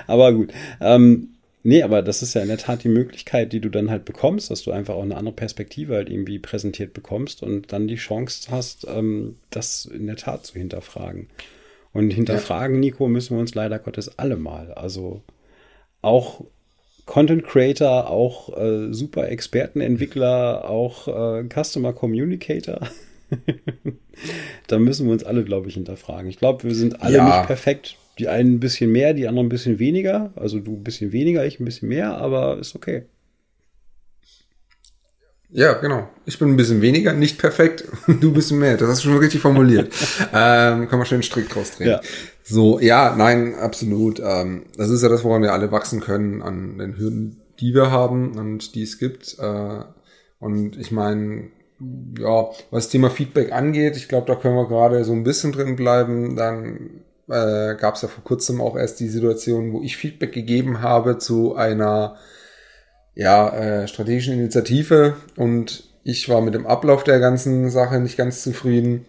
Aber 0.07 0.33
gut. 0.33 0.51
Ähm, 0.81 1.37
Nee, 1.63 1.83
aber 1.83 2.01
das 2.01 2.23
ist 2.23 2.33
ja 2.33 2.41
in 2.41 2.47
der 2.47 2.57
Tat 2.57 2.83
die 2.83 2.89
Möglichkeit, 2.89 3.53
die 3.53 3.59
du 3.59 3.69
dann 3.69 3.91
halt 3.91 4.05
bekommst, 4.05 4.49
dass 4.49 4.63
du 4.63 4.71
einfach 4.71 4.95
auch 4.95 5.03
eine 5.03 5.15
andere 5.15 5.35
Perspektive 5.35 5.95
halt 5.95 6.09
irgendwie 6.09 6.39
präsentiert 6.39 6.93
bekommst 6.93 7.43
und 7.43 7.71
dann 7.71 7.87
die 7.87 7.95
Chance 7.95 8.49
hast, 8.49 8.87
ähm, 8.87 9.37
das 9.51 9.85
in 9.85 10.07
der 10.07 10.15
Tat 10.15 10.45
zu 10.45 10.57
hinterfragen. 10.57 11.27
Und 11.93 12.11
hinterfragen, 12.11 12.75
ja. 12.77 12.79
Nico, 12.79 13.07
müssen 13.07 13.35
wir 13.35 13.41
uns 13.41 13.53
leider 13.53 13.77
Gottes 13.77 14.17
alle 14.17 14.37
mal. 14.37 14.73
Also 14.73 15.21
auch 16.01 16.43
Content 17.05 17.43
Creator, 17.43 18.09
auch 18.09 18.57
äh, 18.57 18.93
super 18.93 19.29
Expertenentwickler, 19.29 20.69
auch 20.69 21.07
äh, 21.07 21.43
Customer 21.47 21.93
Communicator. 21.93 22.79
da 24.67 24.79
müssen 24.79 25.05
wir 25.07 25.13
uns 25.13 25.23
alle, 25.23 25.43
glaube 25.43 25.67
ich, 25.67 25.75
hinterfragen. 25.75 26.29
Ich 26.29 26.37
glaube, 26.37 26.63
wir 26.63 26.75
sind 26.75 27.01
alle 27.01 27.17
ja. 27.17 27.25
nicht 27.25 27.47
perfekt. 27.47 27.97
Die 28.19 28.27
einen 28.27 28.55
ein 28.55 28.59
bisschen 28.59 28.91
mehr, 28.91 29.13
die 29.13 29.27
anderen 29.27 29.47
ein 29.47 29.49
bisschen 29.49 29.79
weniger. 29.79 30.31
Also 30.35 30.59
du 30.59 30.75
ein 30.75 30.83
bisschen 30.83 31.11
weniger, 31.11 31.45
ich 31.45 31.59
ein 31.59 31.65
bisschen 31.65 31.89
mehr, 31.89 32.17
aber 32.17 32.59
ist 32.59 32.75
okay. 32.75 33.03
Ja, 35.53 35.73
genau. 35.73 36.07
Ich 36.25 36.39
bin 36.39 36.49
ein 36.49 36.55
bisschen 36.55 36.81
weniger, 36.81 37.13
nicht 37.13 37.37
perfekt, 37.37 37.85
und 38.07 38.23
du 38.23 38.29
ein 38.29 38.33
bisschen 38.33 38.59
mehr. 38.59 38.77
Das 38.77 38.87
hast 38.89 39.03
du 39.03 39.09
schon 39.09 39.17
richtig 39.17 39.41
formuliert. 39.41 39.93
ähm, 40.33 40.87
kann 40.87 40.97
man 40.97 41.05
schön 41.05 41.23
strikt 41.23 41.55
rausdrehen. 41.55 41.91
Ja. 41.91 42.01
So, 42.43 42.79
ja, 42.79 43.15
nein, 43.15 43.55
absolut. 43.55 44.21
Ähm, 44.23 44.63
das 44.77 44.89
ist 44.89 45.03
ja 45.03 45.09
das, 45.09 45.23
woran 45.23 45.41
wir 45.41 45.53
alle 45.53 45.71
wachsen 45.71 45.99
können, 45.99 46.41
an 46.41 46.77
den 46.77 46.97
Hürden, 46.97 47.41
die 47.59 47.73
wir 47.73 47.91
haben 47.91 48.37
und 48.37 48.75
die 48.75 48.83
es 48.83 48.97
gibt. 48.97 49.37
Äh, 49.39 49.83
und 50.39 50.77
ich 50.77 50.91
meine, 50.91 51.49
ja, 52.19 52.49
was 52.69 52.89
Thema 52.89 53.09
Feedback 53.09 53.51
angeht, 53.51 53.95
ich 53.95 54.07
glaube, 54.07 54.27
da 54.27 54.35
können 54.35 54.55
wir 54.55 54.67
gerade 54.67 55.03
so 55.03 55.13
ein 55.13 55.23
bisschen 55.23 55.51
drin 55.51 55.75
bleiben. 55.75 56.35
Dann 56.35 57.01
äh, 57.27 57.75
gab 57.75 57.95
es 57.95 58.01
ja 58.01 58.07
vor 58.07 58.23
kurzem 58.23 58.61
auch 58.61 58.75
erst 58.75 58.99
die 58.99 59.07
Situation, 59.07 59.73
wo 59.73 59.81
ich 59.81 59.97
Feedback 59.97 60.31
gegeben 60.31 60.81
habe 60.81 61.17
zu 61.17 61.55
einer 61.55 62.17
ja, 63.15 63.49
äh, 63.49 63.87
strategischen 63.87 64.35
Initiative 64.35 65.15
und 65.35 65.83
ich 66.03 66.29
war 66.29 66.41
mit 66.41 66.53
dem 66.55 66.65
Ablauf 66.65 67.03
der 67.03 67.19
ganzen 67.19 67.69
Sache 67.69 67.99
nicht 67.99 68.17
ganz 68.17 68.41
zufrieden. 68.43 69.05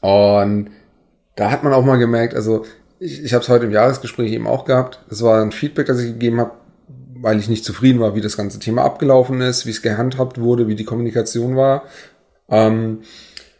Und 0.00 0.70
da 1.36 1.50
hat 1.50 1.64
man 1.64 1.72
auch 1.72 1.84
mal 1.84 1.96
gemerkt, 1.96 2.34
also 2.34 2.64
ich, 2.98 3.24
ich 3.24 3.32
habe 3.32 3.42
es 3.42 3.48
heute 3.48 3.66
im 3.66 3.72
Jahresgespräch 3.72 4.32
eben 4.32 4.46
auch 4.46 4.64
gehabt. 4.64 5.02
Das 5.08 5.22
war 5.22 5.40
ein 5.40 5.52
Feedback, 5.52 5.86
das 5.86 6.00
ich 6.00 6.12
gegeben 6.12 6.40
habe, 6.40 6.52
weil 7.24 7.40
ich 7.40 7.48
nicht 7.48 7.64
zufrieden 7.64 8.00
war, 8.00 8.14
wie 8.14 8.20
das 8.20 8.36
ganze 8.36 8.58
Thema 8.58 8.82
abgelaufen 8.84 9.40
ist, 9.40 9.66
wie 9.66 9.70
es 9.70 9.82
gehandhabt 9.82 10.40
wurde, 10.40 10.68
wie 10.68 10.76
die 10.76 10.84
Kommunikation 10.84 11.56
war. 11.56 11.84
Ähm, 12.48 13.00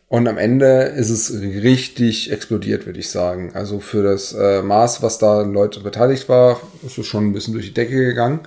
Und 0.09 0.28
am 0.28 0.38
Ende 0.38 0.83
ist 0.97 1.11
es 1.11 1.33
richtig 1.33 2.30
explodiert, 2.30 2.87
würde 2.87 3.00
ich 3.00 3.11
sagen. 3.11 3.50
Also 3.54 3.80
für 3.80 4.02
das 4.04 4.33
äh, 4.33 4.62
Maß, 4.62 5.02
was 5.02 5.18
da 5.18 5.42
Leute 5.42 5.80
beteiligt 5.80 6.28
war, 6.28 6.61
ist 6.87 6.99
es 6.99 7.06
schon 7.06 7.25
ein 7.26 7.33
bisschen 7.33 7.54
durch 7.54 7.66
die 7.66 7.75
Decke 7.75 7.97
gegangen. 7.97 8.40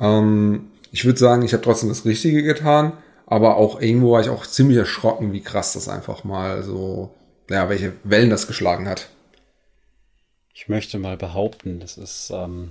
Ähm, 0.00 0.70
ich 0.90 1.04
würde 1.04 1.18
sagen, 1.18 1.42
ich 1.44 1.52
habe 1.52 1.62
trotzdem 1.62 1.90
das 1.90 2.04
Richtige 2.04 2.42
getan, 2.42 2.94
aber 3.26 3.56
auch 3.58 3.80
irgendwo 3.80 4.12
war 4.12 4.22
ich 4.22 4.30
auch 4.30 4.46
ziemlich 4.46 4.78
erschrocken, 4.78 5.32
wie 5.32 5.42
krass 5.42 5.74
das 5.74 5.88
einfach 5.88 6.24
mal 6.24 6.62
so, 6.64 7.10
ja, 7.48 7.68
welche 7.68 7.92
Wellen 8.02 8.30
das 8.30 8.46
geschlagen 8.46 8.88
hat. 8.88 9.08
Ich 10.52 10.68
möchte 10.68 10.98
mal 10.98 11.16
behaupten, 11.16 11.80
das 11.80 11.96
ist, 11.98 12.32
ähm, 12.34 12.70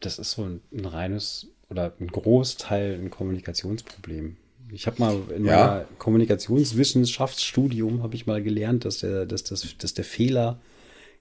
das 0.00 0.18
ist 0.18 0.32
so 0.32 0.42
ein, 0.42 0.60
ein 0.72 0.84
reines 0.84 1.48
oder 1.70 1.92
ein 2.00 2.08
Großteil 2.08 2.94
ein 2.94 3.10
Kommunikationsproblem. 3.10 4.36
Ich 4.72 4.86
habe 4.86 4.98
mal 4.98 5.16
in 5.34 5.44
ja. 5.44 5.56
meiner 5.56 5.84
Kommunikationswissenschaftsstudium 5.98 8.02
habe 8.02 8.14
ich 8.14 8.26
mal 8.26 8.42
gelernt, 8.42 8.84
dass 8.84 8.98
der, 8.98 9.26
dass, 9.26 9.44
das, 9.44 9.76
dass 9.78 9.94
der 9.94 10.04
Fehler 10.04 10.58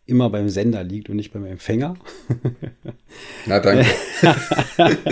immer 0.08 0.30
beim 0.30 0.50
Sender 0.50 0.84
liegt 0.84 1.10
und 1.10 1.16
nicht 1.16 1.34
beim 1.34 1.46
Empfänger. 1.46 1.96
Na 3.48 3.60
danke. 3.60 3.86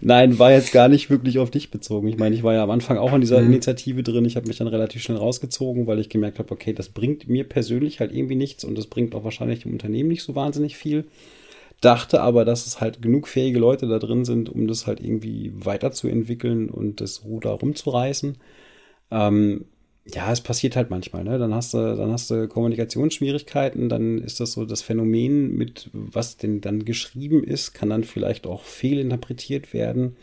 Nein, 0.00 0.40
war 0.40 0.50
jetzt 0.50 0.72
gar 0.72 0.88
nicht 0.88 1.08
wirklich 1.08 1.38
auf 1.38 1.50
dich 1.50 1.70
bezogen. 1.70 2.08
Ich 2.08 2.16
meine, 2.16 2.34
ich 2.34 2.42
war 2.42 2.54
ja 2.54 2.64
am 2.64 2.70
Anfang 2.70 2.98
auch 2.98 3.12
in 3.12 3.20
dieser 3.20 3.40
mhm. 3.40 3.52
Initiative 3.52 4.02
drin. 4.02 4.24
Ich 4.24 4.34
habe 4.34 4.48
mich 4.48 4.58
dann 4.58 4.66
relativ 4.66 5.02
schnell 5.02 5.18
rausgezogen, 5.18 5.86
weil 5.86 6.00
ich 6.00 6.08
gemerkt 6.08 6.40
habe, 6.40 6.52
okay, 6.52 6.72
das 6.72 6.88
bringt 6.88 7.28
mir 7.28 7.44
persönlich 7.44 8.00
halt 8.00 8.12
irgendwie 8.12 8.34
nichts 8.34 8.64
und 8.64 8.76
das 8.76 8.88
bringt 8.88 9.14
auch 9.14 9.22
wahrscheinlich 9.22 9.60
dem 9.60 9.72
Unternehmen 9.72 10.08
nicht 10.08 10.24
so 10.24 10.34
wahnsinnig 10.34 10.76
viel 10.76 11.04
dachte 11.80 12.20
aber, 12.20 12.44
dass 12.44 12.66
es 12.66 12.80
halt 12.80 13.02
genug 13.02 13.28
fähige 13.28 13.58
Leute 13.58 13.86
da 13.86 13.98
drin 13.98 14.24
sind, 14.24 14.48
um 14.48 14.66
das 14.66 14.86
halt 14.86 15.00
irgendwie 15.00 15.52
weiterzuentwickeln 15.54 16.70
und 16.70 17.00
das 17.00 17.24
Ruder 17.24 17.50
rumzureißen. 17.50 18.36
Ähm, 19.10 19.64
ja, 20.14 20.32
es 20.32 20.40
passiert 20.40 20.74
halt 20.74 20.90
manchmal, 20.90 21.22
ne? 21.24 21.38
Dann 21.38 21.54
hast 21.54 21.74
du, 21.74 21.96
dann 21.96 22.10
hast 22.10 22.30
du 22.30 22.48
Kommunikationsschwierigkeiten, 22.48 23.88
dann 23.88 24.18
ist 24.18 24.40
das 24.40 24.52
so 24.52 24.64
das 24.64 24.82
Phänomen 24.82 25.54
mit, 25.54 25.90
was 25.92 26.36
denn 26.38 26.60
dann 26.60 26.84
geschrieben 26.84 27.44
ist, 27.44 27.74
kann 27.74 27.90
dann 27.90 28.04
vielleicht 28.04 28.46
auch 28.46 28.62
fehlinterpretiert 28.62 29.74
werden 29.74 30.16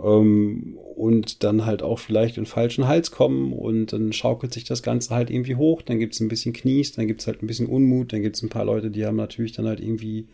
ähm, 0.00 0.78
und 0.94 1.42
dann 1.42 1.66
halt 1.66 1.82
auch 1.82 1.98
vielleicht 1.98 2.38
in 2.38 2.46
falschen 2.46 2.86
Hals 2.86 3.10
kommen 3.10 3.52
und 3.52 3.92
dann 3.92 4.12
schaukelt 4.12 4.52
sich 4.54 4.64
das 4.64 4.82
Ganze 4.82 5.14
halt 5.14 5.30
irgendwie 5.30 5.56
hoch, 5.56 5.82
dann 5.82 5.98
gibt 5.98 6.14
es 6.14 6.20
ein 6.20 6.28
bisschen 6.28 6.52
Knies, 6.52 6.92
dann 6.92 7.08
gibt 7.08 7.22
es 7.22 7.26
halt 7.26 7.42
ein 7.42 7.46
bisschen 7.46 7.66
Unmut, 7.66 8.12
dann 8.12 8.22
gibt 8.22 8.36
es 8.36 8.42
ein 8.42 8.50
paar 8.50 8.64
Leute, 8.64 8.90
die 8.90 9.04
haben 9.04 9.16
natürlich 9.16 9.52
dann 9.52 9.66
halt 9.66 9.80
irgendwie 9.80 10.28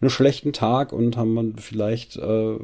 einen 0.00 0.10
schlechten 0.10 0.52
Tag 0.52 0.92
und 0.92 1.16
haben 1.16 1.34
man 1.34 1.56
vielleicht, 1.56 2.16
äh, 2.16 2.56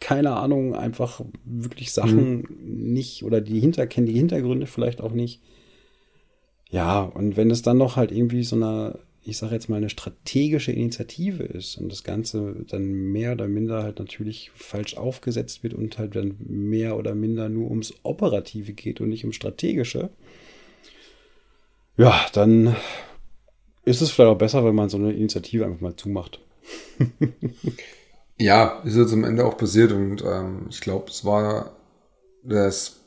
keine 0.00 0.36
Ahnung, 0.36 0.74
einfach 0.74 1.20
wirklich 1.44 1.92
Sachen 1.92 2.38
mhm. 2.40 2.92
nicht 2.92 3.24
oder 3.24 3.40
die 3.40 3.60
hinter, 3.60 3.86
kennen 3.86 4.06
die 4.06 4.12
Hintergründe 4.12 4.66
vielleicht 4.66 5.00
auch 5.00 5.12
nicht. 5.12 5.40
Ja, 6.70 7.02
und 7.02 7.36
wenn 7.36 7.50
es 7.50 7.62
dann 7.62 7.78
noch 7.78 7.96
halt 7.96 8.10
irgendwie 8.10 8.42
so 8.42 8.56
eine, 8.56 8.98
ich 9.22 9.38
sage 9.38 9.54
jetzt 9.54 9.68
mal, 9.68 9.76
eine 9.76 9.90
strategische 9.90 10.72
Initiative 10.72 11.44
ist 11.44 11.76
und 11.76 11.90
das 11.90 12.04
Ganze 12.04 12.56
dann 12.68 12.90
mehr 12.90 13.32
oder 13.32 13.48
minder 13.48 13.82
halt 13.82 13.98
natürlich 13.98 14.50
falsch 14.54 14.96
aufgesetzt 14.96 15.62
wird 15.62 15.74
und 15.74 15.98
halt 15.98 16.16
dann 16.16 16.36
mehr 16.48 16.96
oder 16.96 17.14
minder 17.14 17.48
nur 17.48 17.70
ums 17.70 17.94
Operative 18.02 18.72
geht 18.72 19.00
und 19.00 19.08
nicht 19.08 19.24
ums 19.24 19.36
Strategische, 19.36 20.10
ja, 21.96 22.26
dann 22.32 22.74
ist 23.84 24.00
es 24.00 24.10
vielleicht 24.10 24.30
auch 24.30 24.38
besser, 24.38 24.64
wenn 24.64 24.74
man 24.74 24.88
so 24.88 24.96
eine 24.96 25.12
Initiative 25.12 25.64
einfach 25.64 25.80
mal 25.80 25.96
zumacht. 25.96 26.40
ja, 28.38 28.80
ist 28.84 28.96
jetzt 28.96 29.12
am 29.12 29.24
Ende 29.24 29.44
auch 29.44 29.56
passiert 29.56 29.92
und 29.92 30.22
ähm, 30.24 30.66
ich 30.70 30.80
glaube, 30.80 31.10
es 31.10 31.24
war 31.24 31.76
das 32.42 33.00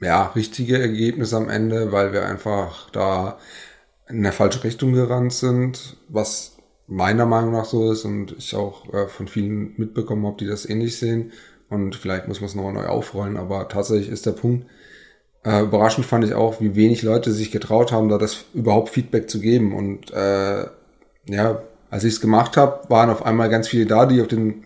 ja, 0.00 0.26
richtige 0.34 0.78
Ergebnis 0.78 1.32
am 1.34 1.48
Ende, 1.48 1.92
weil 1.92 2.12
wir 2.12 2.26
einfach 2.26 2.90
da 2.90 3.38
in 4.08 4.22
der 4.22 4.32
falsche 4.32 4.64
Richtung 4.64 4.92
gerannt 4.92 5.32
sind, 5.32 5.96
was 6.08 6.56
meiner 6.86 7.26
Meinung 7.26 7.52
nach 7.52 7.64
so 7.64 7.90
ist 7.90 8.04
und 8.04 8.34
ich 8.36 8.54
auch 8.54 8.92
äh, 8.92 9.08
von 9.08 9.28
vielen 9.28 9.74
mitbekommen 9.76 10.26
habe, 10.26 10.36
die 10.36 10.46
das 10.46 10.68
ähnlich 10.68 10.98
sehen. 10.98 11.32
Und 11.70 11.96
vielleicht 11.96 12.28
muss 12.28 12.40
man 12.40 12.48
es 12.48 12.54
nochmal 12.54 12.74
neu 12.74 12.86
aufrollen, 12.86 13.38
aber 13.38 13.68
tatsächlich 13.68 14.10
ist 14.10 14.26
der 14.26 14.32
Punkt, 14.32 14.66
äh, 15.44 15.60
überraschend 15.62 16.06
fand 16.06 16.24
ich 16.24 16.34
auch, 16.34 16.60
wie 16.60 16.74
wenig 16.74 17.02
Leute 17.02 17.30
sich 17.30 17.50
getraut 17.50 17.92
haben, 17.92 18.08
da 18.08 18.18
das 18.18 18.44
überhaupt 18.54 18.88
Feedback 18.88 19.28
zu 19.28 19.40
geben. 19.40 19.74
Und 19.74 20.12
äh, 20.12 20.64
ja, 21.28 21.62
als 21.90 22.04
ich 22.04 22.14
es 22.14 22.20
gemacht 22.20 22.56
habe, 22.56 22.88
waren 22.88 23.10
auf 23.10 23.24
einmal 23.24 23.50
ganz 23.50 23.68
viele 23.68 23.86
da, 23.86 24.06
die 24.06 24.20
auf 24.20 24.28
den, 24.28 24.64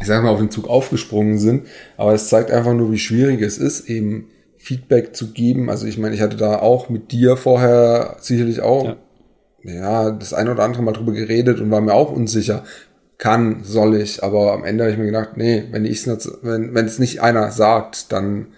ich 0.00 0.06
sag 0.06 0.22
mal, 0.22 0.30
auf 0.30 0.40
den 0.40 0.50
Zug 0.50 0.68
aufgesprungen 0.68 1.38
sind. 1.38 1.66
Aber 1.96 2.14
es 2.14 2.28
zeigt 2.28 2.50
einfach 2.50 2.74
nur, 2.74 2.90
wie 2.90 2.98
schwierig 2.98 3.40
es 3.42 3.58
ist, 3.58 3.88
eben 3.88 4.28
Feedback 4.58 5.14
zu 5.14 5.32
geben. 5.32 5.70
Also 5.70 5.86
ich 5.86 5.98
meine, 5.98 6.14
ich 6.14 6.20
hatte 6.20 6.36
da 6.36 6.58
auch 6.58 6.88
mit 6.88 7.12
dir 7.12 7.36
vorher 7.36 8.16
sicherlich 8.20 8.60
auch 8.60 8.96
ja, 9.62 9.72
ja 9.72 10.10
das 10.10 10.34
eine 10.34 10.50
oder 10.50 10.64
andere 10.64 10.82
Mal 10.82 10.92
drüber 10.92 11.12
geredet 11.12 11.60
und 11.60 11.70
war 11.70 11.80
mir 11.80 11.94
auch 11.94 12.10
unsicher. 12.10 12.64
Kann, 13.18 13.64
soll 13.64 13.96
ich, 13.96 14.22
aber 14.22 14.52
am 14.52 14.64
Ende 14.64 14.84
habe 14.84 14.92
ich 14.92 14.98
mir 14.98 15.06
gedacht, 15.06 15.36
nee, 15.36 15.64
wenn 15.72 15.84
ich 15.84 16.06
wenn 16.06 16.74
wenn 16.74 16.86
es 16.86 17.00
nicht 17.00 17.20
einer 17.20 17.50
sagt, 17.50 18.12
dann 18.12 18.48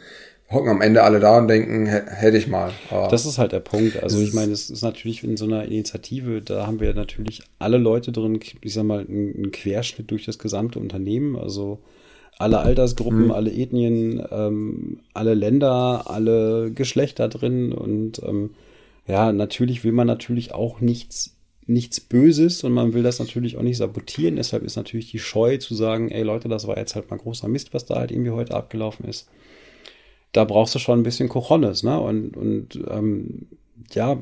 hocken 0.50 0.69
am 0.69 0.80
Ende 0.80 1.02
alle 1.04 1.21
da 1.21 1.38
und 1.38 1.49
denken, 1.49 1.87
hätte 1.87 2.37
ich 2.37 2.49
mal. 2.49 2.73
Aber 2.90 3.09
das 3.09 3.25
ist 3.25 3.38
halt 3.38 3.52
der 3.52 3.61
Punkt. 3.61 4.02
Also 4.02 4.21
ich 4.21 4.33
meine, 4.33 4.52
es 4.52 4.69
ist 4.69 4.83
natürlich 4.83 5.23
in 5.23 5.37
so 5.37 5.45
einer 5.45 5.64
Initiative, 5.64 6.42
da 6.42 6.66
haben 6.66 6.80
wir 6.80 6.92
natürlich 6.92 7.42
alle 7.59 7.78
Leute 7.78 8.11
drin, 8.11 8.40
ich 8.61 8.75
sag 8.75 8.85
mal, 8.85 9.07
einen 9.07 9.52
Querschnitt 9.52 10.11
durch 10.11 10.25
das 10.25 10.38
gesamte 10.38 10.80
Unternehmen. 10.80 11.37
Also 11.37 11.78
alle 12.38 12.59
Altersgruppen, 12.59 13.26
mhm. 13.26 13.30
alle 13.30 13.52
Ethnien, 13.52 14.26
ähm, 14.30 15.00
alle 15.14 15.35
Länder, 15.35 16.11
alle 16.11 16.73
Geschlechter 16.73 17.28
drin. 17.28 17.73
Und 17.73 18.21
ähm, 18.25 18.50
ja, 19.07 19.33
natürlich 19.33 19.85
will 19.85 19.92
man 19.92 20.09
natürlich 20.09 20.52
auch 20.52 20.80
nichts 20.80 21.37
nichts 21.66 22.00
Böses 22.00 22.64
und 22.64 22.73
man 22.73 22.95
will 22.95 23.04
das 23.04 23.21
natürlich 23.21 23.57
auch 23.57 23.62
nicht 23.62 23.76
sabotieren. 23.76 24.35
Deshalb 24.35 24.64
ist 24.64 24.75
natürlich 24.75 25.12
die 25.12 25.21
Scheu 25.21 25.57
zu 25.59 25.76
sagen, 25.76 26.11
ey 26.11 26.25
Leute, 26.25 26.49
das 26.49 26.66
war 26.66 26.76
jetzt 26.76 26.97
halt 26.97 27.09
mal 27.11 27.16
großer 27.19 27.47
Mist, 27.47 27.73
was 27.73 27.87
da 27.87 27.95
halt 27.95 28.11
irgendwie 28.11 28.33
heute 28.33 28.54
abgelaufen 28.54 29.07
ist 29.07 29.28
da 30.32 30.44
brauchst 30.44 30.75
du 30.75 30.78
schon 30.78 31.00
ein 31.00 31.04
bisschen 31.04 31.28
Cojones, 31.28 31.82
ne? 31.82 32.00
Und, 32.00 32.37
und 32.37 32.80
ähm, 32.88 33.46
ja, 33.92 34.18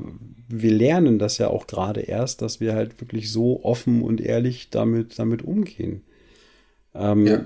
wir 0.47 0.71
lernen 0.71 1.19
das 1.19 1.37
ja 1.37 1.49
auch 1.49 1.67
gerade 1.67 2.01
erst, 2.01 2.41
dass 2.41 2.59
wir 2.59 2.73
halt 2.73 2.99
wirklich 2.99 3.31
so 3.31 3.63
offen 3.63 4.01
und 4.01 4.19
ehrlich 4.19 4.69
damit, 4.71 5.19
damit 5.19 5.43
umgehen. 5.43 6.01
Ähm, 6.95 7.27
ja. 7.27 7.45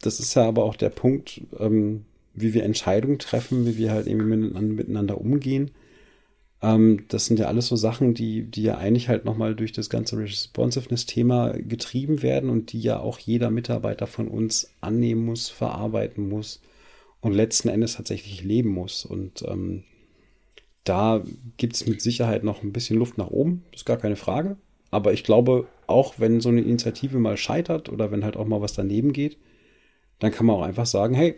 Das 0.00 0.20
ist 0.20 0.34
ja 0.34 0.46
aber 0.46 0.62
auch 0.62 0.76
der 0.76 0.90
Punkt, 0.90 1.40
ähm, 1.58 2.04
wie 2.34 2.54
wir 2.54 2.62
Entscheidungen 2.62 3.18
treffen, 3.18 3.66
wie 3.66 3.76
wir 3.76 3.90
halt 3.90 4.06
irgendwie 4.06 4.36
miteinander, 4.36 4.74
miteinander 4.74 5.20
umgehen. 5.20 5.72
Ähm, 6.62 7.04
das 7.08 7.26
sind 7.26 7.40
ja 7.40 7.46
alles 7.46 7.66
so 7.66 7.74
Sachen, 7.74 8.14
die, 8.14 8.44
die 8.44 8.62
ja 8.62 8.78
eigentlich 8.78 9.08
halt 9.08 9.24
nochmal 9.24 9.56
durch 9.56 9.72
das 9.72 9.90
ganze 9.90 10.18
Responsiveness-Thema 10.18 11.54
getrieben 11.58 12.22
werden 12.22 12.50
und 12.50 12.72
die 12.72 12.80
ja 12.80 13.00
auch 13.00 13.18
jeder 13.18 13.50
Mitarbeiter 13.50 14.06
von 14.06 14.28
uns 14.28 14.70
annehmen 14.80 15.24
muss, 15.24 15.48
verarbeiten 15.48 16.28
muss 16.28 16.60
und 17.20 17.32
letzten 17.32 17.68
Endes 17.68 17.96
tatsächlich 17.96 18.44
leben 18.44 18.70
muss. 18.70 19.04
Und 19.04 19.42
ähm, 19.42 19.84
da 20.84 21.22
gibt 21.56 21.74
es 21.74 21.86
mit 21.86 22.00
Sicherheit 22.00 22.44
noch 22.44 22.62
ein 22.62 22.72
bisschen 22.72 22.98
Luft 22.98 23.18
nach 23.18 23.30
oben, 23.30 23.64
das 23.72 23.82
ist 23.82 23.86
gar 23.86 23.98
keine 23.98 24.16
Frage. 24.16 24.56
Aber 24.90 25.12
ich 25.12 25.22
glaube, 25.22 25.66
auch 25.86 26.14
wenn 26.18 26.40
so 26.40 26.48
eine 26.48 26.62
Initiative 26.62 27.18
mal 27.18 27.36
scheitert 27.36 27.90
oder 27.90 28.10
wenn 28.10 28.24
halt 28.24 28.36
auch 28.36 28.46
mal 28.46 28.62
was 28.62 28.72
daneben 28.72 29.12
geht, 29.12 29.36
dann 30.18 30.32
kann 30.32 30.46
man 30.46 30.56
auch 30.56 30.62
einfach 30.62 30.86
sagen, 30.86 31.14
hey, 31.14 31.34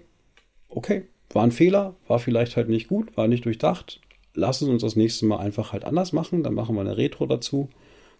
okay, 0.68 1.08
war 1.30 1.42
ein 1.42 1.52
Fehler, 1.52 1.96
war 2.06 2.20
vielleicht 2.20 2.56
halt 2.56 2.68
nicht 2.68 2.88
gut, 2.88 3.16
war 3.16 3.26
nicht 3.26 3.44
durchdacht. 3.44 4.00
Lass 4.34 4.62
uns 4.62 4.82
das 4.82 4.94
nächste 4.94 5.26
Mal 5.26 5.38
einfach 5.38 5.72
halt 5.72 5.84
anders 5.84 6.12
machen. 6.12 6.44
Dann 6.44 6.54
machen 6.54 6.76
wir 6.76 6.80
eine 6.80 6.96
Retro 6.96 7.26
dazu, 7.26 7.68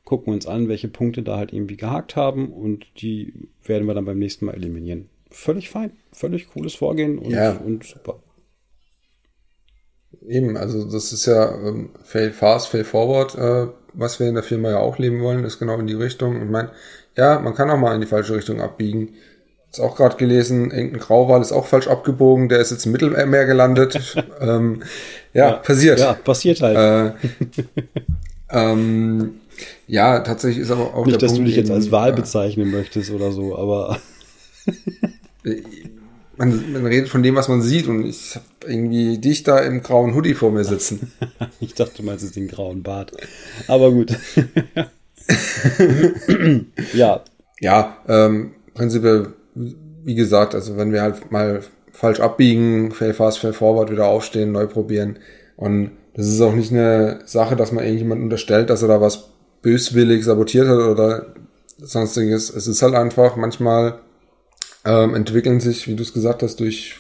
gucken 0.05 0.33
uns 0.33 0.47
an, 0.47 0.69
welche 0.69 0.89
Punkte 0.89 1.23
da 1.23 1.37
halt 1.37 1.53
irgendwie 1.53 1.77
gehakt 1.77 2.17
haben 2.17 2.53
und 2.53 2.87
die 3.01 3.33
werden 3.65 3.87
wir 3.87 3.95
dann 3.95 4.05
beim 4.05 4.19
nächsten 4.19 4.47
Mal 4.47 4.55
eliminieren 4.55 5.09
völlig 5.31 5.71
fein. 5.71 5.93
Völlig 6.13 6.49
cooles 6.49 6.75
Vorgehen 6.75 7.19
und, 7.19 7.31
ja. 7.31 7.53
und 7.53 7.85
super. 7.85 8.21
Eben, 10.27 10.57
also 10.57 10.85
das 10.85 11.13
ist 11.13 11.27
ja 11.27 11.51
ähm, 11.55 11.91
fail 12.03 12.33
fast, 12.33 12.69
fail 12.69 12.85
forward, 12.85 13.37
äh, 13.37 13.73
was 13.95 14.21
wir 14.21 14.29
in 14.29 14.35
der 14.35 14.43
Firma 14.43 14.71
ja 14.71 14.79
auch 14.79 14.99
leben 14.99 15.23
wollen, 15.23 15.45
ist 15.45 15.59
genau 15.59 15.79
in 15.79 15.87
die 15.87 15.95
Richtung. 15.95 16.43
Ich 16.43 16.51
meine, 16.51 16.71
ja, 17.17 17.39
man 17.39 17.55
kann 17.55 17.71
auch 17.71 17.79
mal 17.79 17.95
in 17.95 18.01
die 18.01 18.07
falsche 18.07 18.35
Richtung 18.35 18.61
abbiegen. 18.61 19.15
Ist 19.71 19.81
auch 19.81 19.97
gerade 19.97 20.17
gelesen, 20.17 20.73
irgendein 20.73 20.99
Grauwal 20.99 21.41
ist 21.41 21.53
auch 21.53 21.67
falsch 21.67 21.87
abgebogen, 21.87 22.49
der 22.49 22.59
ist 22.59 22.73
jetzt 22.73 22.87
im 22.87 22.93
Mittelmeer 22.93 23.47
gelandet. 23.47 24.01
ähm, 24.41 24.83
ja, 25.33 25.51
ja, 25.51 25.57
passiert. 25.57 26.01
Ja, 26.01 26.15
passiert 26.15 26.61
halt. 26.61 27.17
Äh, 27.23 27.29
ähm, 28.51 29.41
ja, 29.87 30.21
tatsächlich 30.21 30.63
ist 30.63 30.71
aber 30.71 30.95
auch 30.95 31.07
Nicht, 31.07 31.23
dass 31.23 31.33
Punkt 31.33 31.43
du 31.43 31.47
dich 31.47 31.57
jetzt 31.57 31.71
als 31.71 31.93
Wahl 31.93 32.13
bezeichnen 32.13 32.71
möchtest 32.71 33.11
oder 33.13 33.31
so, 33.31 33.57
aber 33.57 33.99
man, 36.37 36.73
man 36.73 36.87
redet 36.87 37.09
von 37.09 37.23
dem, 37.23 37.35
was 37.35 37.49
man 37.49 37.61
sieht 37.63 37.87
und 37.87 38.07
ich 38.07 38.35
habe 38.35 38.45
irgendwie 38.67 39.19
dich 39.19 39.43
da 39.43 39.59
im 39.59 39.83
grauen 39.83 40.15
Hoodie 40.15 40.35
vor 40.35 40.51
mir 40.51 40.65
sitzen. 40.65 41.13
ich 41.61 41.75
dachte, 41.75 41.99
du 41.99 42.03
meinst 42.03 42.35
den 42.35 42.49
grauen 42.49 42.83
Bart. 42.83 43.13
Aber 43.67 43.93
gut. 43.93 44.17
ja. 46.95 47.23
Ja, 47.61 47.99
ähm, 48.09 48.53
prinzipiell, 48.73 49.35
wie 49.55 50.15
gesagt, 50.15 50.55
also 50.55 50.79
wenn 50.79 50.93
wir 50.93 51.03
halt 51.03 51.31
mal 51.31 51.61
falsch 51.93 52.21
abbiegen, 52.21 52.93
fail 52.93 53.13
fast, 53.13 53.39
fail 53.39 53.53
forward, 53.53 53.91
wieder 53.91 54.07
aufstehen, 54.07 54.53
neu 54.53 54.67
probieren. 54.67 55.19
Und 55.57 55.91
das 56.15 56.27
ist 56.27 56.41
auch 56.41 56.55
nicht 56.55 56.73
eine 56.73 57.21
Sache, 57.27 57.55
dass 57.55 57.73
man 57.73 57.85
irgendjemand 57.85 58.23
unterstellt, 58.23 58.71
dass 58.71 58.81
er 58.81 58.89
da 58.89 59.01
was 59.03 59.29
böswillig 59.61 60.25
sabotiert 60.25 60.69
hat 60.69 60.79
oder 60.79 61.35
sonstiges. 61.79 62.49
Es 62.49 62.67
ist 62.67 62.81
halt 62.81 62.95
einfach, 62.95 63.37
manchmal 63.37 64.01
ähm, 64.85 65.15
entwickeln 65.15 65.61
sich, 65.61 65.89
wie 65.89 65.97
du 65.97 66.03
es 66.03 66.13
gesagt 66.13 66.43
hast, 66.43 66.61
durch 66.61 66.97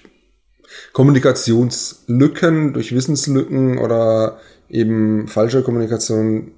Kommunikationslücken, 0.93 2.73
durch 2.73 2.95
Wissenslücken 2.95 3.79
oder 3.79 4.39
eben 4.69 5.29
falsche 5.29 5.63
Kommunikation 5.63 6.53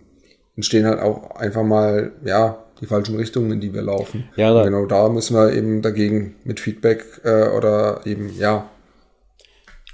entstehen 0.57 0.87
halt 0.87 1.01
auch 1.01 1.37
einfach 1.37 1.63
mal, 1.63 2.13
ja, 2.25 2.59
die 2.81 2.87
falschen 2.87 3.17
Richtungen, 3.17 3.53
in 3.53 3.61
die 3.61 3.73
wir 3.73 3.83
laufen. 3.83 4.29
Ja, 4.37 4.53
da 4.53 4.65
genau 4.65 4.87
da 4.87 5.09
müssen 5.09 5.37
wir 5.37 5.53
eben 5.53 5.83
dagegen 5.83 6.35
mit 6.45 6.61
Feedback 6.61 7.05
äh, 7.25 7.49
oder 7.49 8.01
eben, 8.05 8.37
ja. 8.39 8.69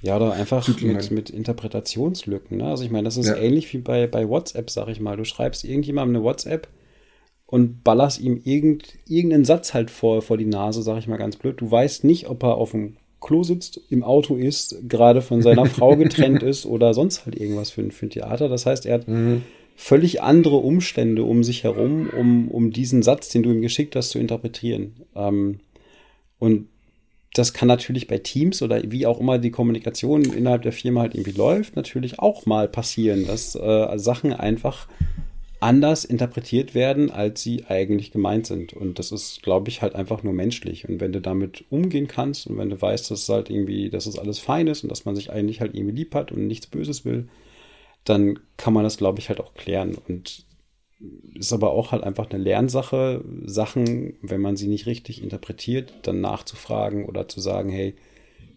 Ja, 0.00 0.16
oder 0.16 0.32
einfach 0.32 0.66
mit, 0.80 1.11
mit 1.11 1.30
Interpretationslücken. 1.30 2.58
Ne? 2.58 2.64
Also 2.64 2.85
ich 2.85 2.90
meine, 2.90 3.04
das 3.04 3.16
ist 3.16 3.26
ja. 3.26 3.37
ähnlich 3.37 3.73
wie 3.73 3.78
bei, 3.78 4.06
bei 4.06 4.28
WhatsApp, 4.28 4.70
sag 4.70 4.88
ich 4.88 5.00
mal. 5.00 5.16
Du 5.16 5.25
schreibst 5.25 5.64
irgendjemandem 5.64 6.16
eine 6.16 6.25
WhatsApp 6.25 6.68
und 7.49 7.83
ballerst 7.83 8.21
ihm 8.21 8.40
irgend, 8.45 8.95
irgendeinen 9.07 9.45
Satz 9.45 9.75
halt 9.75 9.90
vor, 9.90 10.23
vor 10.23 10.37
die 10.37 10.45
Nase, 10.47 10.83
sag 10.83 10.99
ich 10.99 11.09
mal 11.09 11.17
ganz 11.17 11.37
blöd. 11.37 11.61
Du 11.61 11.71
weißt 11.71 12.05
nicht, 12.05 12.28
ob 12.28 12.45
er 12.45 12.55
auf 12.55 12.71
dem 12.71 12.97
Klo 13.21 13.43
sitzt, 13.43 13.81
im 13.90 14.05
Auto 14.05 14.37
ist, 14.37 14.76
gerade 14.88 15.23
von 15.23 15.43
seiner 15.43 15.67
Frau 15.67 15.97
getrennt 15.97 16.43
ist 16.43 16.67
oder 16.67 16.95
sonst 16.95 17.26
halt 17.26 17.35
irgendwas 17.35 17.71
für, 17.71 17.90
für 17.90 18.07
ein 18.07 18.11
Theater. 18.11 18.49
Das 18.49 18.67
heißt, 18.67 18.87
er 18.87 18.95
hat 18.95 19.09
mhm 19.09 19.43
völlig 19.81 20.23
andere 20.23 20.57
Umstände 20.57 21.23
um 21.23 21.45
sich 21.45 21.62
herum, 21.62 22.11
um, 22.11 22.49
um 22.49 22.73
diesen 22.73 23.05
Satz, 23.05 23.28
den 23.28 23.45
du 23.45 23.52
ihm 23.52 23.62
geschickt 23.62 23.95
hast, 23.95 24.11
zu 24.11 24.19
interpretieren. 24.19 24.97
Ähm, 25.14 25.61
und 26.40 26.67
das 27.33 27.52
kann 27.52 27.69
natürlich 27.69 28.09
bei 28.09 28.19
Teams 28.19 28.61
oder 28.61 28.83
wie 28.90 29.07
auch 29.07 29.21
immer 29.21 29.38
die 29.38 29.52
Kommunikation 29.52 30.25
innerhalb 30.25 30.62
der 30.62 30.73
Firma 30.73 31.02
halt 31.02 31.14
irgendwie 31.14 31.31
läuft, 31.38 31.76
natürlich 31.76 32.19
auch 32.19 32.45
mal 32.45 32.67
passieren, 32.67 33.25
dass 33.28 33.55
äh, 33.55 33.99
Sachen 33.99 34.33
einfach 34.33 34.88
anders 35.61 36.05
interpretiert 36.05 36.75
werden, 36.75 37.11
als 37.11 37.43
sie 37.43 37.65
eigentlich 37.67 38.12
gemeint 38.12 38.47
sind. 38.47 38.73
Und 38.73 38.99
das 38.99 39.11
ist, 39.11 39.43
glaube 39.43 39.69
ich, 39.69 39.83
halt 39.83 39.95
einfach 39.95 40.23
nur 40.23 40.33
menschlich. 40.33 40.88
Und 40.88 41.00
wenn 41.00 41.12
du 41.12 41.21
damit 41.21 41.65
umgehen 41.71 42.07
kannst 42.07 42.47
und 42.47 42.57
wenn 42.59 42.71
du 42.71 42.81
weißt, 42.81 43.11
dass 43.11 43.23
es 43.23 43.29
halt 43.29 43.50
irgendwie, 43.50 43.91
dass 43.91 44.07
es 44.07 44.19
alles 44.19 44.38
fein 44.38 44.69
ist 44.69 44.85
und 44.85 44.88
dass 44.88 45.05
man 45.05 45.17
sich 45.17 45.33
eigentlich 45.33 45.61
halt 45.61 45.75
irgendwie 45.75 45.97
lieb 45.97 46.15
hat 46.15 46.31
und 46.31 46.47
nichts 46.47 46.69
Böses 46.69 47.05
will, 47.05 47.29
dann 48.05 48.38
kann 48.57 48.73
man 48.73 48.85
das, 48.85 48.99
glaube 48.99 49.19
ich, 49.19 49.29
halt 49.29 49.41
auch 49.41 49.55
klären. 49.55 49.97
Und 49.97 50.47
ist 51.35 51.53
aber 51.53 51.71
auch 51.73 51.93
halt 51.93 52.05
einfach 52.05 52.31
eine 52.31 52.43
Lernsache, 52.43 53.25
Sachen, 53.45 54.17
wenn 54.23 54.41
man 54.41 54.57
sie 54.57 54.69
nicht 54.69 54.87
richtig 54.87 55.23
interpretiert, 55.23 55.95
dann 56.03 56.21
nachzufragen 56.21 57.05
oder 57.05 57.29
zu 57.29 57.41
sagen, 57.41 57.71
hey, 57.71 57.95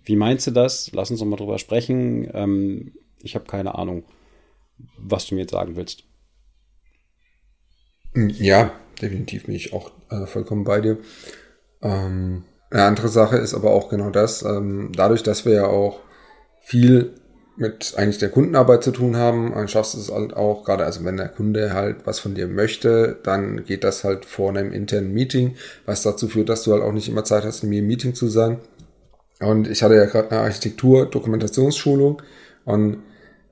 wie 0.04 0.16
meinst 0.16 0.48
du 0.48 0.52
das? 0.52 0.92
Lass 0.94 1.12
uns 1.12 1.20
doch 1.20 1.28
mal 1.28 1.36
drüber 1.36 1.60
sprechen. 1.60 2.30
Ähm, 2.34 2.94
ich 3.22 3.36
habe 3.36 3.46
keine 3.46 3.76
Ahnung, 3.76 4.04
was 4.98 5.28
du 5.28 5.36
mir 5.36 5.42
jetzt 5.42 5.52
sagen 5.52 5.76
willst. 5.76 6.06
Ja, 8.16 8.72
definitiv 9.02 9.46
bin 9.46 9.56
ich 9.56 9.74
auch 9.74 9.92
äh, 10.10 10.26
vollkommen 10.26 10.64
bei 10.64 10.82
dir. 10.82 10.98
Ähm, 11.82 12.44
eine 12.70 12.84
andere 12.84 13.10
Sache 13.10 13.38
ist 13.38 13.54
aber 13.54 13.72
auch 13.72 13.90
genau 13.90 14.10
das, 14.10 14.44
ähm, 14.44 14.92
dadurch, 14.96 15.24
dass 15.24 15.46
wir 15.46 15.54
ja 15.54 15.66
auch 15.66 16.00
viel 16.62 17.14
mit 17.58 17.94
eigentlich 17.98 18.18
der 18.18 18.30
Kundenarbeit 18.30 18.84
zu 18.84 18.92
tun 18.92 19.18
haben, 19.18 19.52
dann 19.54 19.68
schaffst 19.68 19.94
du 19.94 20.00
es 20.00 20.12
halt 20.12 20.34
auch, 20.34 20.64
gerade 20.64 20.86
also 20.86 21.04
wenn 21.04 21.18
der 21.18 21.28
Kunde 21.28 21.74
halt 21.74 22.06
was 22.06 22.20
von 22.20 22.34
dir 22.34 22.48
möchte, 22.48 23.20
dann 23.24 23.66
geht 23.66 23.84
das 23.84 24.04
halt 24.04 24.26
vor 24.26 24.50
einem 24.50 24.72
internen 24.72 25.14
Meeting, 25.14 25.56
was 25.86 26.02
dazu 26.02 26.28
führt, 26.28 26.50
dass 26.50 26.64
du 26.64 26.72
halt 26.72 26.82
auch 26.82 26.94
nicht 26.94 27.10
immer 27.10 27.24
Zeit 27.24 27.44
hast, 27.44 27.64
mir 27.64 27.80
im 27.80 27.88
Meeting 27.88 28.16
zu 28.16 28.30
sein. 28.30 28.60
Und 29.40 29.68
ich 29.68 29.84
hatte 29.84 29.96
ja 29.96 30.06
gerade 30.06 30.32
eine 30.32 30.42
Architektur-Dokumentationsschulung 30.42 32.22
und 32.64 33.04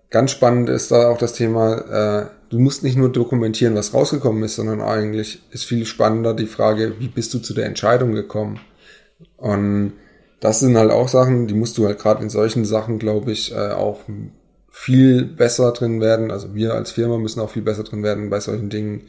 ganz 0.09 0.31
spannend 0.31 0.69
ist 0.69 0.91
da 0.91 1.09
auch 1.09 1.17
das 1.17 1.33
Thema, 1.33 2.29
äh, 2.31 2.38
du 2.49 2.59
musst 2.59 2.83
nicht 2.83 2.97
nur 2.97 3.11
dokumentieren, 3.11 3.75
was 3.75 3.93
rausgekommen 3.93 4.43
ist, 4.43 4.55
sondern 4.55 4.81
eigentlich 4.81 5.41
ist 5.51 5.65
viel 5.65 5.85
spannender 5.85 6.33
die 6.33 6.47
Frage, 6.47 6.95
wie 6.99 7.07
bist 7.07 7.33
du 7.33 7.39
zu 7.39 7.53
der 7.53 7.65
Entscheidung 7.65 8.13
gekommen? 8.13 8.59
Und 9.37 9.93
das 10.39 10.59
sind 10.59 10.77
halt 10.77 10.91
auch 10.91 11.07
Sachen, 11.07 11.47
die 11.47 11.53
musst 11.53 11.77
du 11.77 11.85
halt 11.85 11.99
gerade 11.99 12.23
in 12.23 12.29
solchen 12.29 12.65
Sachen, 12.65 12.99
glaube 12.99 13.31
ich, 13.31 13.51
äh, 13.53 13.71
auch 13.71 14.01
viel 14.69 15.25
besser 15.25 15.71
drin 15.73 16.01
werden. 16.01 16.31
Also 16.31 16.55
wir 16.55 16.73
als 16.73 16.91
Firma 16.91 17.17
müssen 17.17 17.41
auch 17.41 17.49
viel 17.49 17.61
besser 17.61 17.83
drin 17.83 18.03
werden 18.03 18.29
bei 18.29 18.39
solchen 18.39 18.69
Dingen, 18.69 19.03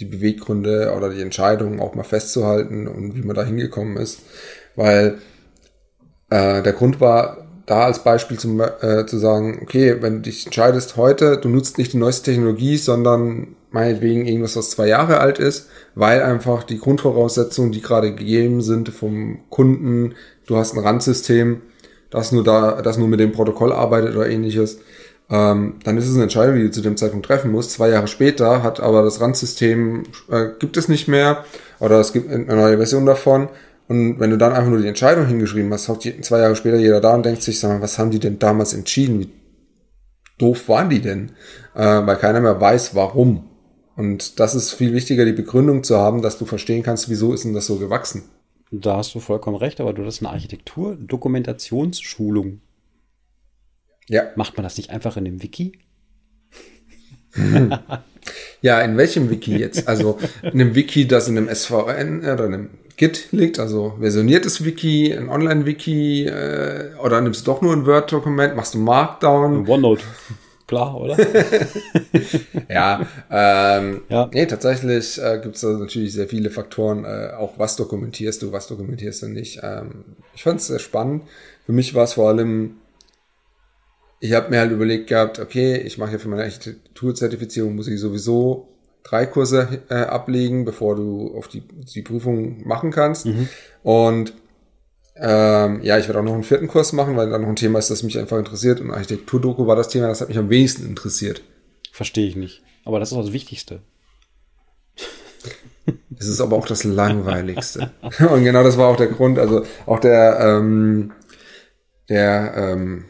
die 0.00 0.04
Beweggründe 0.04 0.92
oder 0.96 1.10
die 1.10 1.22
Entscheidungen 1.22 1.80
auch 1.80 1.94
mal 1.94 2.02
festzuhalten 2.02 2.88
und 2.88 3.14
wie 3.14 3.22
man 3.22 3.36
da 3.36 3.44
hingekommen 3.44 3.96
ist. 3.96 4.22
Weil 4.74 5.18
äh, 6.30 6.62
der 6.62 6.72
Grund 6.72 7.00
war, 7.00 7.43
da 7.66 7.84
als 7.84 8.04
Beispiel 8.04 8.38
zum, 8.38 8.60
äh, 8.60 9.06
zu 9.06 9.18
sagen, 9.18 9.60
okay, 9.62 9.96
wenn 10.00 10.16
du 10.16 10.20
dich 10.22 10.46
entscheidest 10.46 10.96
heute, 10.96 11.38
du 11.38 11.48
nutzt 11.48 11.78
nicht 11.78 11.92
die 11.92 11.98
neueste 11.98 12.30
Technologie, 12.30 12.76
sondern 12.76 13.56
meinetwegen 13.70 14.26
irgendwas, 14.26 14.56
was 14.56 14.70
zwei 14.70 14.86
Jahre 14.86 15.18
alt 15.18 15.38
ist, 15.38 15.68
weil 15.94 16.22
einfach 16.22 16.62
die 16.62 16.78
Grundvoraussetzungen, 16.78 17.72
die 17.72 17.80
gerade 17.80 18.14
gegeben 18.14 18.60
sind 18.60 18.90
vom 18.90 19.40
Kunden, 19.50 20.14
du 20.46 20.56
hast 20.56 20.74
ein 20.74 20.84
Randsystem, 20.84 21.62
das 22.10 22.32
nur 22.32 22.44
da, 22.44 22.82
das 22.82 22.98
nur 22.98 23.08
mit 23.08 23.20
dem 23.20 23.32
Protokoll 23.32 23.72
arbeitet 23.72 24.14
oder 24.14 24.28
ähnliches, 24.28 24.78
ähm, 25.30 25.76
dann 25.82 25.96
ist 25.96 26.06
es 26.06 26.14
eine 26.14 26.24
Entscheidung, 26.24 26.56
die 26.56 26.64
du 26.64 26.70
zu 26.70 26.82
dem 26.82 26.96
Zeitpunkt 26.96 27.26
treffen 27.26 27.50
musst. 27.50 27.72
Zwei 27.72 27.88
Jahre 27.88 28.08
später 28.08 28.62
hat 28.62 28.80
aber 28.80 29.02
das 29.02 29.20
Randsystem, 29.20 30.04
äh, 30.30 30.48
gibt 30.58 30.76
es 30.76 30.88
nicht 30.88 31.08
mehr 31.08 31.44
oder 31.80 31.98
es 31.98 32.12
gibt 32.12 32.30
eine 32.30 32.44
neue 32.44 32.76
Version 32.76 33.06
davon. 33.06 33.48
Und 33.86 34.18
wenn 34.18 34.30
du 34.30 34.38
dann 34.38 34.52
einfach 34.52 34.70
nur 34.70 34.80
die 34.80 34.88
Entscheidung 34.88 35.26
hingeschrieben 35.26 35.72
hast, 35.72 35.88
hockt 35.88 36.08
zwei 36.24 36.38
Jahre 36.38 36.56
später 36.56 36.78
jeder 36.78 37.00
da 37.00 37.14
und 37.14 37.26
denkt 37.26 37.42
sich, 37.42 37.60
sag 37.60 37.68
mal, 37.68 37.82
was 37.82 37.98
haben 37.98 38.10
die 38.10 38.18
denn 38.18 38.38
damals 38.38 38.72
entschieden? 38.72 39.20
Wie 39.20 39.28
doof 40.38 40.68
waren 40.68 40.88
die 40.88 41.00
denn? 41.00 41.32
Äh, 41.74 42.06
weil 42.06 42.16
keiner 42.16 42.40
mehr 42.40 42.60
weiß, 42.60 42.94
warum. 42.94 43.48
Und 43.96 44.40
das 44.40 44.54
ist 44.54 44.72
viel 44.72 44.92
wichtiger, 44.92 45.24
die 45.24 45.32
Begründung 45.32 45.82
zu 45.84 45.98
haben, 45.98 46.22
dass 46.22 46.38
du 46.38 46.46
verstehen 46.46 46.82
kannst, 46.82 47.10
wieso 47.10 47.32
ist 47.32 47.44
denn 47.44 47.54
das 47.54 47.66
so 47.66 47.76
gewachsen. 47.76 48.24
Da 48.70 48.96
hast 48.96 49.14
du 49.14 49.20
vollkommen 49.20 49.56
recht, 49.56 49.80
aber 49.80 49.92
du 49.92 50.04
hast 50.04 50.20
eine 50.20 50.30
Architektur-Dokumentationsschulung. 50.30 52.60
Ja. 54.08 54.24
Macht 54.36 54.56
man 54.56 54.64
das 54.64 54.76
nicht 54.76 54.90
einfach 54.90 55.16
in 55.16 55.24
dem 55.24 55.42
Wiki? 55.42 55.78
ja, 58.62 58.80
in 58.80 58.96
welchem 58.96 59.30
Wiki 59.30 59.56
jetzt? 59.56 59.86
Also 59.88 60.18
in 60.42 60.60
einem 60.60 60.74
Wiki, 60.74 61.06
das 61.06 61.28
in 61.28 61.36
einem 61.36 61.54
SVN 61.54 62.20
oder 62.20 62.46
einem 62.46 62.70
Git 62.96 63.32
liegt, 63.32 63.58
also 63.58 63.94
versioniertes 63.98 64.64
Wiki, 64.64 65.12
ein 65.12 65.28
Online-Wiki 65.28 66.26
äh, 66.26 66.94
oder 67.02 67.20
nimmst 67.20 67.46
du 67.46 67.52
doch 67.52 67.60
nur 67.60 67.72
ein 67.72 67.86
Word-Dokument, 67.86 68.56
machst 68.56 68.74
du 68.74 68.78
Markdown? 68.78 69.68
OneNote. 69.68 70.04
Klar, 70.66 70.98
oder? 70.98 71.16
ja, 72.70 73.06
ähm, 73.30 74.02
ja, 74.08 74.30
nee, 74.32 74.46
tatsächlich 74.46 75.20
äh, 75.20 75.38
gibt 75.42 75.56
es 75.56 75.60
da 75.60 75.68
natürlich 75.68 76.14
sehr 76.14 76.26
viele 76.26 76.48
Faktoren, 76.48 77.04
äh, 77.04 77.32
auch 77.36 77.58
was 77.58 77.76
dokumentierst 77.76 78.40
du, 78.40 78.50
was 78.50 78.66
dokumentierst 78.68 79.22
du 79.22 79.28
nicht. 79.28 79.60
Ähm, 79.62 80.16
ich 80.34 80.42
fand 80.42 80.60
es 80.60 80.68
sehr 80.68 80.78
spannend. 80.78 81.24
Für 81.66 81.72
mich 81.72 81.94
war 81.94 82.04
es 82.04 82.14
vor 82.14 82.28
allem, 82.28 82.76
ich 84.20 84.32
habe 84.32 84.48
mir 84.48 84.60
halt 84.60 84.72
überlegt 84.72 85.08
gehabt, 85.08 85.38
okay, 85.38 85.76
ich 85.76 85.98
mache 85.98 86.12
ja 86.12 86.18
für 86.18 86.28
meine 86.28 86.44
Architekturzertifizierung, 86.44 87.74
muss 87.74 87.88
ich 87.88 88.00
sowieso 88.00 88.73
drei 89.04 89.26
Kurse 89.26 89.82
äh, 89.90 89.94
ablegen, 89.94 90.64
bevor 90.64 90.96
du 90.96 91.36
auf 91.36 91.46
die, 91.46 91.60
die 91.60 92.02
Prüfung 92.02 92.66
machen 92.66 92.90
kannst. 92.90 93.26
Mhm. 93.26 93.48
Und 93.82 94.32
ähm, 95.16 95.80
ja, 95.82 95.98
ich 95.98 96.08
werde 96.08 96.18
auch 96.18 96.24
noch 96.24 96.34
einen 96.34 96.42
vierten 96.42 96.66
Kurs 96.66 96.92
machen, 96.92 97.16
weil 97.16 97.30
da 97.30 97.38
noch 97.38 97.48
ein 97.48 97.56
Thema 97.56 97.78
ist, 97.78 97.90
das 97.90 98.02
mich 98.02 98.18
einfach 98.18 98.38
interessiert. 98.38 98.80
Und 98.80 98.90
Architekturdoku 98.90 99.66
war 99.66 99.76
das 99.76 99.88
Thema, 99.88 100.08
das 100.08 100.20
hat 100.20 100.28
mich 100.28 100.38
am 100.38 100.50
wenigsten 100.50 100.86
interessiert. 100.86 101.42
Verstehe 101.92 102.26
ich 102.26 102.34
nicht. 102.34 102.62
Aber 102.84 102.98
das 102.98 103.12
ist 103.12 103.18
das 103.18 103.32
Wichtigste. 103.32 103.80
Es 106.16 106.28
ist 106.28 106.40
aber 106.40 106.56
auch 106.56 106.66
das 106.66 106.84
Langweiligste. 106.84 107.90
Und 108.30 108.44
genau 108.44 108.62
das 108.62 108.78
war 108.78 108.88
auch 108.88 108.96
der 108.96 109.08
Grund. 109.08 109.38
Also 109.38 109.64
auch 109.84 109.98
der, 109.98 110.38
ähm, 110.40 111.12
der 112.08 112.54
ähm, 112.56 113.04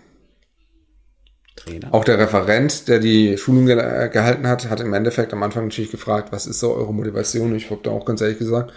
Trainer. 1.64 1.92
Auch 1.92 2.04
der 2.04 2.18
Referent, 2.18 2.88
der 2.88 2.98
die 2.98 3.38
Schulung 3.38 3.66
ge 3.66 3.76
gehalten 3.76 4.46
hat, 4.46 4.68
hat 4.68 4.80
im 4.80 4.92
Endeffekt 4.92 5.32
am 5.32 5.42
Anfang 5.42 5.64
natürlich 5.64 5.90
gefragt, 5.90 6.32
was 6.32 6.46
ist 6.46 6.60
so 6.60 6.74
eure 6.74 6.92
Motivation? 6.92 7.54
Ich 7.54 7.70
habe 7.70 7.80
da 7.82 7.90
auch 7.90 8.04
ganz 8.04 8.20
ehrlich 8.20 8.38
gesagt, 8.38 8.72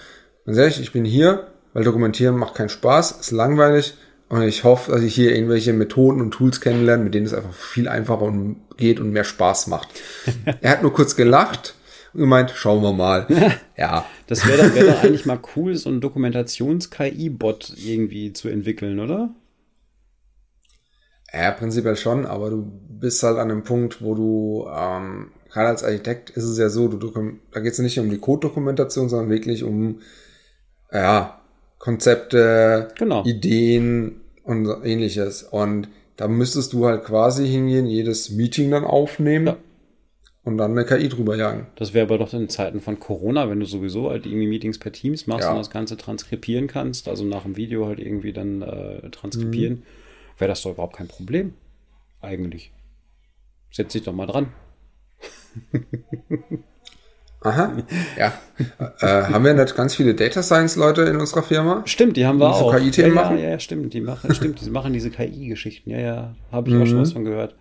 ganz 0.46 0.58
ehrlich, 0.58 0.80
ich 0.80 0.92
bin 0.92 1.06
hier, 1.06 1.48
weil 1.74 1.84
Dokumentieren 1.84 2.38
macht 2.38 2.56
keinen 2.56 2.70
Spaß, 2.70 3.20
ist 3.20 3.32
langweilig 3.32 3.96
und 4.30 4.42
ich 4.44 4.64
hoffe, 4.64 4.92
dass 4.92 5.02
ich 5.02 5.16
hier 5.16 5.34
irgendwelche 5.34 5.74
Methoden 5.74 6.22
und 6.22 6.32
Tools 6.32 6.60
kennenlerne, 6.60 7.04
mit 7.04 7.14
denen 7.14 7.26
es 7.26 7.34
einfach 7.34 7.54
viel 7.54 7.88
einfacher 7.88 8.34
geht 8.76 9.00
und 9.00 9.12
mehr 9.12 9.24
Spaß 9.24 9.68
macht. 9.68 9.90
er 10.62 10.72
hat 10.72 10.82
nur 10.82 10.94
kurz 10.94 11.16
gelacht 11.16 11.76
und 12.14 12.22
gemeint, 12.22 12.52
schauen 12.56 12.84
wir 12.84 12.94
mal. 12.94 13.28
ja. 13.78 14.06
Das 14.28 14.46
wäre 14.46 14.68
doch, 14.68 14.76
wär 14.76 14.86
doch 14.86 15.04
eigentlich 15.04 15.26
mal 15.26 15.40
cool, 15.56 15.76
so 15.76 15.90
ein 15.90 16.02
Dokumentations-KI-Bot 16.02 17.74
irgendwie 17.78 18.34
zu 18.34 18.50
entwickeln, 18.50 19.00
oder? 19.00 19.30
Ja, 21.34 21.52
prinzipiell 21.52 21.96
schon, 21.98 22.26
aber 22.26 22.50
du 22.50 22.66
bist 22.90 23.22
halt 23.24 23.38
an 23.38 23.52
einem 23.52 23.64
Punkt, 23.64 24.02
wo 24.02 24.16
du, 24.16 24.68
ähm, 24.74 25.32
gerade 25.52 25.70
als 25.70 25.84
Architekt 25.84 26.30
ist 26.30 26.46
es 26.46 26.58
ja 26.58 26.70
so, 26.70 26.88
du, 26.88 27.12
da 27.52 27.60
geht 27.60 27.74
es 27.74 27.80
nicht 27.80 28.00
um 28.00 28.10
die 28.10 28.18
Code-Dokumentation, 28.18 29.10
sondern 29.10 29.30
wirklich 29.30 29.64
um, 29.64 30.00
ja, 30.92 31.42
Konzepte, 31.80 32.90
genau. 32.98 33.24
Ideen 33.26 34.22
und 34.44 34.68
ähnliches. 34.84 35.44
Und 35.44 35.90
da 36.16 36.28
müsstest 36.28 36.74
du 36.74 36.86
halt 36.86 37.04
quasi 37.04 37.48
hingehen, 37.48 37.86
jedes 37.86 38.30
Meeting 38.32 38.72
dann 38.72 38.84
aufnehmen 38.86 39.48
Ja. 39.48 39.58
und 40.44 40.58
dann 40.58 40.72
eine 40.72 40.86
KI 40.86 41.10
drüber 41.10 41.36
jagen. 41.36 41.68
Das 41.76 41.94
wäre 41.94 42.06
aber 42.08 42.18
doch 42.18 42.34
in 42.34 42.50
Zeiten 42.50 42.80
von 42.82 43.00
Corona, 43.00 43.50
wenn 43.50 43.60
du 43.60 43.66
sowieso 43.66 44.10
halt 44.10 44.26
irgendwie 44.26 44.48
Meetings 44.48 44.80
per 44.80 44.92
Teams 44.92 45.28
machst 45.28 45.44
Ja. 45.44 45.52
und 45.52 45.58
das 45.58 45.70
Ganze 45.70 45.98
transkribieren 45.98 46.68
kannst, 46.68 47.08
also 47.10 47.26
nach 47.26 47.44
dem 47.44 47.58
Video 47.58 47.86
halt 47.86 48.00
irgendwie 48.00 48.34
dann 48.34 48.62
äh, 48.62 49.10
transkribieren, 49.12 49.84
wäre 50.38 50.50
das 50.50 50.62
doch 50.62 50.72
überhaupt 50.72 50.96
kein 50.96 51.08
Problem. 51.08 51.54
Eigentlich. 52.22 52.72
Setz 53.72 53.94
dich 53.94 54.04
doch 54.04 54.14
mal 54.14 54.26
dran. 54.26 54.52
Aha, 57.42 57.78
ja. 58.18 58.34
äh, 59.00 59.24
haben 59.32 59.46
wir 59.46 59.54
nicht 59.54 59.76
ganz 59.76 59.96
viele 59.96 60.16
Data 60.16 60.42
Science 60.42 60.76
Leute 60.76 61.04
in 61.04 61.18
unserer 61.18 61.44
Firma? 61.44 61.84
Stimmt, 61.86 62.18
die 62.18 62.26
haben 62.26 62.40
wir 62.40 62.50
Die 62.50 62.58
so 62.58 62.66
auch. 62.66 62.76
KI-Themen 62.76 63.16
ja, 63.16 63.22
machen? 63.22 63.38
ja, 63.38 63.50
ja, 63.50 63.60
stimmt. 63.60 63.94
Die 63.94 64.02
machen, 64.02 64.34
stimmt, 64.34 64.60
die 64.60 64.70
machen 64.70 64.94
diese 64.94 65.12
KI-Geschichten. 65.12 65.92
Ja, 65.92 66.00
ja, 66.00 66.36
habe 66.52 66.70
ich 66.70 66.76
auch 66.76 66.86
schon 66.86 67.02
was 67.02 67.14
von 67.14 67.26
gehört. 67.26 67.56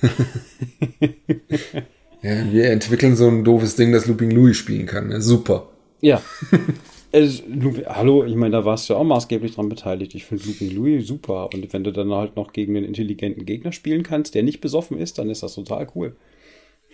Ja, 2.24 2.50
wir 2.50 2.70
entwickeln 2.70 3.16
so 3.16 3.28
ein 3.28 3.44
doofes 3.44 3.76
Ding, 3.76 3.92
das 3.92 4.06
Looping 4.06 4.30
Louis 4.30 4.56
spielen 4.56 4.86
kann. 4.86 5.08
Ne? 5.08 5.20
Super. 5.20 5.68
Ja. 6.00 6.22
Es, 7.14 7.44
Hallo, 7.86 8.24
ich 8.24 8.34
meine, 8.34 8.56
da 8.56 8.64
warst 8.64 8.88
du 8.88 8.94
ja 8.94 8.98
auch 8.98 9.04
maßgeblich 9.04 9.54
dran 9.54 9.68
beteiligt. 9.68 10.16
Ich 10.16 10.24
finde 10.24 10.44
Looping 10.46 10.74
Louis 10.74 11.06
super. 11.06 11.48
Und 11.54 11.72
wenn 11.72 11.84
du 11.84 11.92
dann 11.92 12.10
halt 12.12 12.34
noch 12.34 12.52
gegen 12.52 12.76
einen 12.76 12.84
intelligenten 12.84 13.46
Gegner 13.46 13.70
spielen 13.70 14.02
kannst, 14.02 14.34
der 14.34 14.42
nicht 14.42 14.60
besoffen 14.60 14.98
ist, 14.98 15.18
dann 15.18 15.30
ist 15.30 15.44
das 15.44 15.54
total 15.54 15.86
cool. 15.94 16.16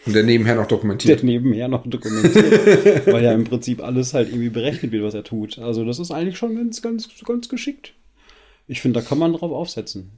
Und 0.04 0.14
der 0.14 0.22
nebenher 0.22 0.56
noch 0.56 0.66
Der 0.66 0.76
dokumentiert. 0.76 1.22
nebenher 1.24 1.68
noch 1.68 1.86
dokumentiert. 1.86 3.06
weil 3.06 3.24
ja 3.24 3.32
im 3.32 3.44
Prinzip 3.44 3.82
alles 3.82 4.12
halt 4.12 4.28
irgendwie 4.28 4.50
berechnet 4.50 4.92
wird, 4.92 5.04
was 5.04 5.14
er 5.14 5.24
tut. 5.24 5.58
Also 5.58 5.86
das 5.86 5.98
ist 5.98 6.10
eigentlich 6.10 6.36
schon 6.36 6.54
ganz, 6.54 6.82
ganz, 6.82 7.08
ganz 7.24 7.48
geschickt. 7.48 7.94
Ich 8.66 8.82
finde, 8.82 9.00
da 9.00 9.06
kann 9.06 9.18
man 9.18 9.32
drauf 9.32 9.52
aufsetzen. 9.52 10.10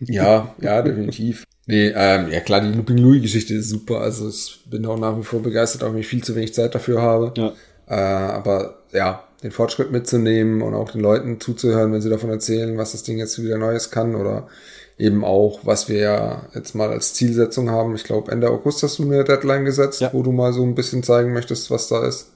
Ja, 0.00 0.56
ja, 0.60 0.82
definitiv. 0.82 1.44
Nee, 1.66 1.92
ähm, 1.94 2.32
ja 2.32 2.40
klar, 2.40 2.60
die 2.60 2.76
Looping 2.76 2.98
Louis 2.98 3.22
Geschichte 3.22 3.54
ist 3.54 3.68
super. 3.68 4.00
Also 4.00 4.28
ich 4.28 4.60
bin 4.68 4.84
auch 4.86 4.98
nach 4.98 5.16
wie 5.16 5.22
vor 5.22 5.40
begeistert, 5.40 5.84
auch 5.84 5.92
wenn 5.92 6.00
ich 6.00 6.06
viel 6.08 6.22
zu 6.24 6.34
wenig 6.34 6.52
Zeit 6.52 6.74
dafür 6.74 7.00
habe. 7.00 7.32
Ja. 7.36 7.52
Äh, 7.86 8.32
aber 8.32 8.83
ja, 8.94 9.24
den 9.42 9.50
Fortschritt 9.50 9.90
mitzunehmen 9.92 10.62
und 10.62 10.74
auch 10.74 10.92
den 10.92 11.02
Leuten 11.02 11.40
zuzuhören, 11.40 11.92
wenn 11.92 12.00
sie 12.00 12.08
davon 12.08 12.30
erzählen, 12.30 12.78
was 12.78 12.92
das 12.92 13.02
Ding 13.02 13.18
jetzt 13.18 13.42
wieder 13.42 13.58
Neues 13.58 13.90
kann 13.90 14.14
oder 14.14 14.48
eben 14.96 15.24
auch, 15.24 15.60
was 15.64 15.88
wir 15.88 15.98
ja 15.98 16.46
jetzt 16.54 16.74
mal 16.74 16.88
als 16.88 17.12
Zielsetzung 17.14 17.68
haben. 17.70 17.94
Ich 17.96 18.04
glaube, 18.04 18.30
Ende 18.32 18.48
August 18.48 18.82
hast 18.82 18.98
du 18.98 19.02
mir 19.04 19.16
eine 19.16 19.24
Deadline 19.24 19.64
gesetzt, 19.64 20.00
Ja. 20.00 20.10
wo 20.12 20.22
du 20.22 20.32
mal 20.32 20.52
so 20.52 20.62
ein 20.62 20.74
bisschen 20.74 21.02
zeigen 21.02 21.32
möchtest, 21.32 21.70
was 21.70 21.88
da 21.88 22.06
ist. 22.06 22.30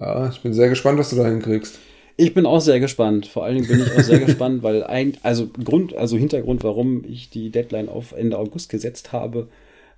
Ja, 0.00 0.28
ich 0.28 0.42
bin 0.42 0.54
sehr 0.54 0.68
gespannt, 0.68 0.98
was 0.98 1.10
du 1.10 1.16
da 1.16 1.26
hinkriegst. 1.26 1.78
Ich 2.16 2.34
bin 2.34 2.46
auch 2.46 2.60
sehr 2.60 2.80
gespannt. 2.80 3.26
Vor 3.26 3.44
allen 3.44 3.56
Dingen 3.56 3.68
bin 3.68 3.80
ich 3.80 3.92
auch 3.96 4.02
sehr 4.02 4.18
gespannt, 4.26 4.62
weil 4.62 4.82
ein, 4.82 5.16
also 5.22 5.46
Grund, 5.64 5.94
also 5.94 6.16
Hintergrund, 6.16 6.64
warum 6.64 7.04
ich 7.04 7.30
die 7.30 7.50
Deadline 7.50 7.88
auf 7.88 8.12
Ende 8.12 8.38
August 8.38 8.70
gesetzt 8.70 9.12
habe, 9.12 9.48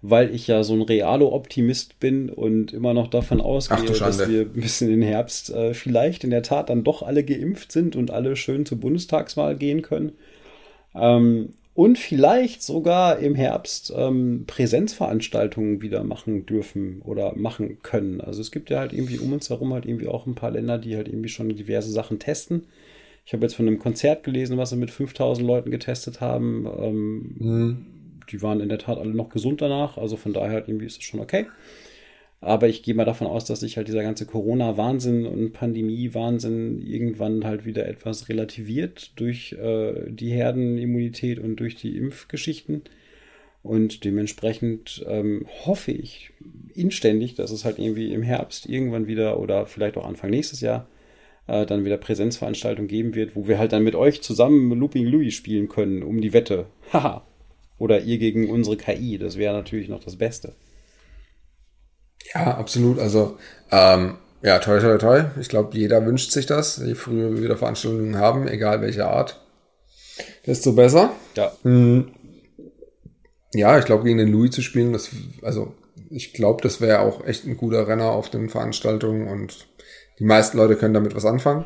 weil 0.03 0.35
ich 0.35 0.47
ja 0.47 0.63
so 0.63 0.75
ein 0.75 0.83
Realo-Optimist 0.83 2.01
bin 2.01 2.31
und 2.31 2.73
immer 2.73 2.95
noch 2.95 3.09
davon 3.09 3.41
ausgehe, 3.41 3.93
dass 3.93 4.29
wir 4.29 4.47
bis 4.47 4.81
in 4.81 4.89
den 4.89 5.03
Herbst 5.03 5.51
äh, 5.51 5.75
vielleicht 5.75 6.25
in 6.25 6.31
der 6.31 6.43
Tat 6.43 6.71
dann 6.71 6.85
doch 6.85 7.03
alle 7.03 7.23
geimpft 7.23 7.71
sind 7.73 7.97
und 7.97 8.11
alle 8.11 8.37
schön 8.37 8.65
zur 8.65 8.79
Bundestagswahl 8.79 9.57
gehen 9.57 9.83
können. 9.83 10.13
Ähm, 10.95 11.51
und 11.75 11.99
vielleicht 11.99 12.63
sogar 12.63 13.21
im 13.21 13.35
Herbst 13.35 13.93
ähm, 13.97 14.45
Präsenzveranstaltungen 14.47 15.83
wieder 15.83 16.03
machen 16.03 16.45
dürfen 16.45 17.01
oder 17.03 17.35
machen 17.37 17.79
können. 17.83 18.21
Also 18.21 18.41
es 18.41 18.51
gibt 18.51 18.71
ja 18.71 18.81
halt 18.81 18.93
irgendwie 18.93 19.19
um 19.19 19.33
uns 19.33 19.51
herum 19.51 19.73
halt 19.73 19.87
irgendwie 19.87 20.09
auch 20.09 20.27
ein 20.27 20.35
paar 20.35 20.51
Länder, 20.51 20.79
die 20.79 20.97
halt 20.97 21.09
irgendwie 21.09 21.29
schon 21.29 21.49
diverse 21.49 21.91
Sachen 21.91 22.19
testen. 22.19 22.65
Ich 23.25 23.33
habe 23.33 23.45
jetzt 23.45 23.55
von 23.55 23.67
einem 23.67 23.79
Konzert 23.79 24.25
gelesen, 24.25 24.59
was 24.59 24.71
sie 24.71 24.77
mit 24.77 24.91
5000 24.91 25.47
Leuten 25.47 25.71
getestet 25.71 26.21
haben. 26.21 26.67
Ähm, 26.67 27.87
Die 28.31 28.43
waren 28.43 28.61
in 28.61 28.69
der 28.69 28.79
Tat 28.79 28.99
alle 28.99 29.15
noch 29.15 29.29
gesund 29.29 29.61
danach. 29.61 29.97
Also 29.99 30.17
von 30.17 30.33
daher 30.33 30.53
halt 30.53 30.69
irgendwie 30.69 30.87
ist 30.87 30.99
es 30.99 31.05
schon 31.05 31.21
okay. 31.21 31.47
Aber 32.43 32.69
ich 32.69 32.83
gehe 32.83 32.95
mal 32.95 33.05
davon 33.05 33.27
aus, 33.27 33.45
dass 33.45 33.61
sich 33.61 33.77
halt 33.77 33.89
dieser 33.89 34.03
ganze 34.03 34.25
Corona-Wahnsinn 34.25 35.27
und 35.27 35.53
Pandemie-Wahnsinn 35.53 36.81
irgendwann 36.81 37.45
halt 37.45 37.67
wieder 37.67 37.87
etwas 37.87 38.31
relativiert 38.31 39.13
durch 39.17 39.53
äh, 39.53 40.11
die 40.11 40.31
Herdenimmunität 40.31 41.39
und 41.39 41.57
durch 41.57 41.75
die 41.75 41.99
Impfgeschichten. 41.99 42.83
Und 43.63 44.05
dementsprechend 44.05 45.05
ähm, 45.07 45.47
hoffe 45.67 45.93
ich 45.93 46.33
inständig, 46.75 47.35
dass 47.35 47.51
es 47.51 47.67
halt 47.67 47.79
irgendwie 47.79 48.13
im 48.15 48.23
Herbst 48.23 48.67
irgendwann 48.67 49.07
wieder 49.07 49.39
oder 49.39 49.67
vielleicht 49.67 49.99
auch 49.99 50.07
Anfang 50.07 50.31
nächstes 50.31 50.63
Jahr 50.63 50.89
äh, 51.47 51.67
dann 51.67 51.85
wieder 51.85 51.99
Präsenzveranstaltungen 51.99 52.89
geben 52.89 53.15
wird, 53.15 53.37
wo 53.37 53.49
wir 53.49 53.59
halt 53.59 53.73
dann 53.73 53.85
mit 53.85 53.95
euch 53.95 54.23
zusammen 54.23 54.73
Looping 54.73 55.05
Louis 55.05 55.35
spielen 55.35 55.69
können 55.69 56.03
um 56.03 56.23
die 56.23 56.33
Wette. 56.33 56.67
Haha. 56.91 57.27
Oder 57.81 58.03
ihr 58.03 58.19
gegen 58.19 58.49
unsere 58.49 58.77
KI. 58.77 59.19
Das 59.19 59.39
wäre 59.39 59.55
natürlich 59.55 59.89
noch 59.89 60.05
das 60.05 60.17
Beste. 60.17 60.53
Ja, 62.35 62.59
absolut. 62.59 62.99
Also, 62.99 63.39
ähm, 63.73 64.19
ja, 64.43 64.59
toi, 64.59 64.79
toi, 64.79 64.99
toi. 64.99 65.25
Ich 65.41 65.49
glaube, 65.49 65.77
jeder 65.77 66.05
wünscht 66.05 66.31
sich 66.31 66.45
das. 66.45 66.77
Je 66.77 66.95
früher 66.95 67.33
wir 67.35 67.43
wieder 67.43 67.57
Veranstaltungen 67.57 68.19
haben, 68.19 68.47
egal 68.47 68.83
welche 68.83 69.07
Art, 69.07 69.41
desto 70.47 70.75
besser. 70.75 71.13
Ja. 71.35 71.53
Ja, 73.55 73.79
ich 73.79 73.85
glaube, 73.87 74.05
gegen 74.05 74.19
den 74.19 74.31
Louis 74.31 74.51
zu 74.51 74.61
spielen, 74.61 74.93
das, 74.93 75.11
also, 75.43 75.75
ich 76.11 76.35
glaube, 76.35 76.63
das 76.63 76.83
wäre 76.83 77.01
auch 77.01 77.25
echt 77.25 77.47
ein 77.47 77.57
guter 77.57 77.89
Renner 77.89 78.13
auf 78.13 78.29
den 78.29 78.51
Veranstaltungen 78.51 79.27
und 79.27 79.67
die 80.19 80.25
meisten 80.25 80.59
Leute 80.59 80.77
können 80.77 80.95
damit 80.95 81.17
was 81.17 81.25
anfangen. 81.25 81.65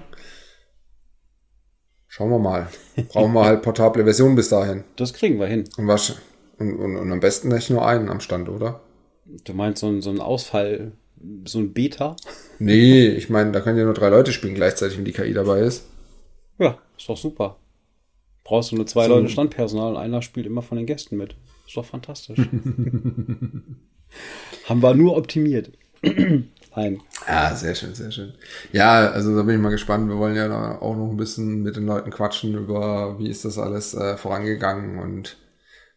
Schauen 2.14 2.30
wir 2.30 2.38
mal. 2.38 2.68
Brauchen 3.08 3.32
wir 3.32 3.44
halt 3.44 3.62
portable 3.62 4.04
Versionen 4.04 4.36
bis 4.36 4.48
dahin. 4.48 4.84
Das 4.94 5.14
kriegen 5.14 5.40
wir 5.40 5.48
hin. 5.48 5.64
Und 5.76 5.88
was, 5.88 6.14
und, 6.60 6.72
und, 6.78 6.94
und 6.96 7.10
am 7.10 7.18
besten 7.18 7.48
nicht 7.48 7.70
nur 7.70 7.84
einen 7.84 8.08
am 8.08 8.20
Stand, 8.20 8.48
oder? 8.48 8.82
Du 9.42 9.52
meinst 9.52 9.80
so 9.80 9.88
ein, 9.88 10.00
so 10.00 10.10
ein 10.10 10.20
Ausfall, 10.20 10.92
so 11.44 11.58
ein 11.58 11.72
Beta? 11.72 12.14
Nee, 12.60 13.08
ich 13.08 13.30
meine, 13.30 13.50
da 13.50 13.60
können 13.60 13.78
ja 13.78 13.84
nur 13.84 13.94
drei 13.94 14.10
Leute 14.10 14.30
spielen 14.32 14.54
gleichzeitig, 14.54 14.96
wenn 14.96 15.04
die 15.04 15.10
KI 15.10 15.32
dabei 15.34 15.62
ist. 15.62 15.86
Ja, 16.60 16.78
ist 16.96 17.08
doch 17.08 17.16
super. 17.16 17.56
Brauchst 18.44 18.70
du 18.70 18.76
nur 18.76 18.86
zwei 18.86 19.08
So. 19.08 19.16
Leute 19.16 19.28
Standpersonal 19.28 19.94
und 19.94 19.96
einer 19.96 20.22
spielt 20.22 20.46
immer 20.46 20.62
von 20.62 20.78
den 20.78 20.86
Gästen 20.86 21.16
mit. 21.16 21.34
Ist 21.66 21.76
doch 21.76 21.84
fantastisch. 21.84 22.38
Haben 24.68 24.82
wir 24.84 24.94
nur 24.94 25.16
optimiert. 25.16 25.72
Nein. 26.76 27.00
Ja, 27.28 27.54
sehr 27.54 27.74
schön, 27.74 27.94
sehr 27.94 28.10
schön. 28.10 28.32
Ja, 28.72 29.10
also 29.10 29.34
da 29.36 29.42
bin 29.42 29.56
ich 29.56 29.60
mal 29.60 29.70
gespannt. 29.70 30.08
Wir 30.08 30.18
wollen 30.18 30.34
ja 30.34 30.80
auch 30.80 30.96
noch 30.96 31.10
ein 31.10 31.16
bisschen 31.16 31.62
mit 31.62 31.76
den 31.76 31.86
Leuten 31.86 32.10
quatschen 32.10 32.54
über, 32.54 33.18
wie 33.18 33.28
ist 33.28 33.44
das 33.44 33.58
alles 33.58 33.94
äh, 33.94 34.16
vorangegangen 34.16 34.98
und 34.98 35.36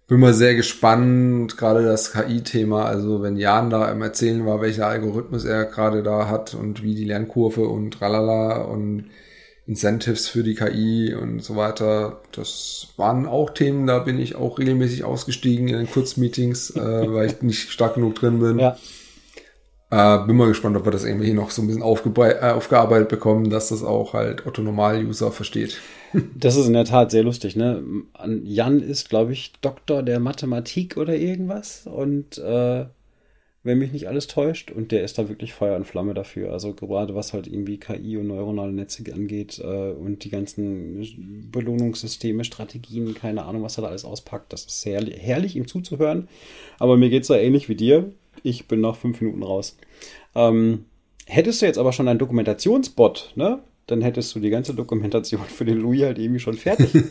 bin 0.08 0.22
mal 0.22 0.34
sehr 0.34 0.56
gespannt, 0.56 1.58
gerade 1.58 1.84
das 1.84 2.14
KI-Thema, 2.14 2.86
also 2.86 3.22
wenn 3.22 3.36
Jan 3.36 3.70
da 3.70 3.92
im 3.92 4.02
Erzählen 4.02 4.46
war, 4.46 4.62
welcher 4.62 4.88
Algorithmus 4.88 5.44
er 5.44 5.66
gerade 5.66 6.02
da 6.02 6.30
hat 6.30 6.54
und 6.54 6.82
wie 6.82 6.96
die 6.96 7.04
Lernkurve 7.04 7.68
und 7.68 7.92
tralala 7.92 8.62
und 8.62 9.10
Incentives 9.66 10.30
für 10.30 10.44
die 10.44 10.56
KI 10.56 11.14
und 11.14 11.44
so 11.44 11.58
weiter, 11.58 12.22
das 12.32 12.88
waren 12.96 13.26
auch 13.26 13.50
Themen, 13.50 13.86
da 13.86 14.00
bin 14.00 14.18
ich 14.18 14.36
auch 14.36 14.60
regelmäßig 14.60 15.04
ausgestiegen 15.04 15.68
in 15.68 15.76
den 15.76 15.92
Kurzmeetings, 15.92 16.70
äh, 16.78 17.14
weil 17.14 17.28
ich 17.28 17.42
nicht 17.42 17.70
stark 17.70 17.96
genug 17.96 18.16
drin 18.16 18.40
bin. 18.40 18.60
Ja. 18.60 18.78
Äh, 19.90 20.26
bin 20.26 20.36
mal 20.36 20.48
gespannt, 20.48 20.76
ob 20.78 20.86
wir 20.86 20.92
das 20.92 21.06
irgendwie 21.06 21.34
noch 21.34 21.50
so 21.52 21.62
ein 21.62 21.68
bisschen 21.68 21.82
äh, 21.82 21.86
aufgearbeitet 21.86 23.08
bekommen, 23.10 23.50
dass 23.50 23.70
das 23.70 23.84
auch 23.84 24.14
halt 24.14 24.46
Otto 24.46 24.62
Normal-User 24.62 25.32
versteht. 25.32 25.82
Das 26.14 26.56
ist 26.56 26.68
in 26.68 26.74
der 26.74 26.86
Tat 26.86 27.12
sehr 27.12 27.24
lustig, 27.24 27.56
ne? 27.56 27.84
An- 28.14 28.46
Jan 28.46 28.80
ist, 28.82 29.10
glaube 29.10 29.34
ich, 29.34 29.54
Doktor 29.62 30.04
der 30.04 30.20
Mathematik 30.20 30.98
oder 30.98 31.16
irgendwas. 31.16 31.86
Und 31.86 32.38
äh, 32.38 32.86
wenn 33.64 33.80
mich 33.80 33.92
nicht 33.94 34.08
alles 34.08 34.28
täuscht, 34.28 34.72
und 34.72 34.92
der 34.92 35.04
ist 35.04 35.18
da 35.20 35.30
wirklich 35.30 35.54
Feuer 35.54 35.76
und 35.78 35.86
Flamme 35.86 36.14
dafür. 36.16 36.54
Also 36.54 36.74
gerade 36.74 37.16
was 37.16 37.34
halt 37.34 37.48
irgendwie 37.48 37.80
KI 37.80 38.18
und 38.18 38.28
neuronale 38.28 38.74
Netze 38.74 39.04
angeht 39.14 39.60
äh, 39.60 39.92
und 39.92 40.24
die 40.26 40.30
ganzen 40.32 41.52
Belohnungssysteme, 41.52 42.44
Strategien, 42.46 43.14
keine 43.16 43.46
Ahnung, 43.46 43.64
was 43.64 43.78
er 43.80 43.84
da 43.84 43.90
alles 43.90 44.06
auspackt. 44.06 44.54
Das 44.54 44.66
ist 44.66 44.82
sehr 44.82 45.02
herrlich, 45.06 45.56
ihm 45.56 45.68
zuzuhören. 45.68 46.30
Aber 46.80 46.98
mir 46.98 47.10
geht's 47.10 47.28
da 47.28 47.38
ähnlich 47.38 47.70
wie 47.70 47.76
dir. 47.76 48.12
Ich 48.44 48.68
bin 48.68 48.82
nach 48.82 48.96
fünf 48.96 49.22
Minuten 49.22 49.44
raus. 49.44 49.78
Ähm, 50.36 50.86
hättest 51.26 51.62
du 51.62 51.66
jetzt 51.66 51.78
aber 51.78 51.94
schon 51.94 52.08
einen 52.08 52.20
Dokumentationsbot, 52.20 53.34
ne? 53.36 53.60
Dann 53.88 54.02
hättest 54.02 54.36
du 54.36 54.40
die 54.40 54.50
ganze 54.50 54.74
Dokumentation 54.74 55.42
für 55.42 55.64
den 55.66 55.78
Louis 55.78 56.04
halt 56.04 56.20
irgendwie 56.20 56.40
schon 56.42 56.56
fertig. 56.56 56.92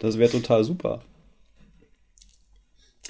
das 0.00 0.18
wäre 0.18 0.30
total 0.30 0.64
super. 0.64 1.02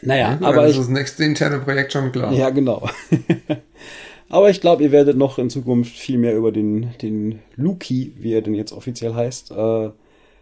Naja, 0.02 0.38
Ja, 0.40 0.48
aber 0.48 0.62
das 0.62 0.72
ich, 0.72 0.78
ist 0.78 0.86
das 0.88 0.88
nächste 0.88 1.24
interne 1.24 1.60
Projekt 1.60 1.92
schon 1.92 2.10
klar. 2.12 2.32
ja, 2.32 2.50
genau. 2.50 2.88
Aber 4.28 4.50
ich 4.50 4.60
glaube, 4.60 4.82
ihr 4.82 4.90
werdet 4.90 5.16
noch 5.16 5.38
in 5.38 5.48
Zukunft 5.50 5.94
viel 5.96 6.18
mehr 6.18 6.36
über 6.36 6.50
den, 6.50 6.90
den 7.00 7.38
Luki, 7.54 8.14
wie 8.18 8.32
er 8.32 8.42
denn 8.42 8.54
jetzt 8.54 8.72
offiziell 8.72 9.14
heißt, 9.14 9.52
äh, 9.52 9.90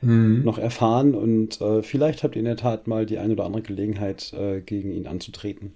noch 0.03 0.59
erfahren. 0.59 1.15
Und 1.15 1.61
äh, 1.61 1.83
vielleicht 1.83 2.23
habt 2.23 2.35
ihr 2.37 2.41
in 2.41 2.47
der 2.47 2.57
Tat 2.57 2.87
mal 2.87 3.07
die 3.07 3.19
eine 3.19 3.35
oder 3.35 3.45
andere 3.45 3.63
Gelegenheit, 3.63 4.33
äh, 4.33 4.61
gegen 4.61 4.93
ihn 4.93 5.07
anzutreten. 5.07 5.75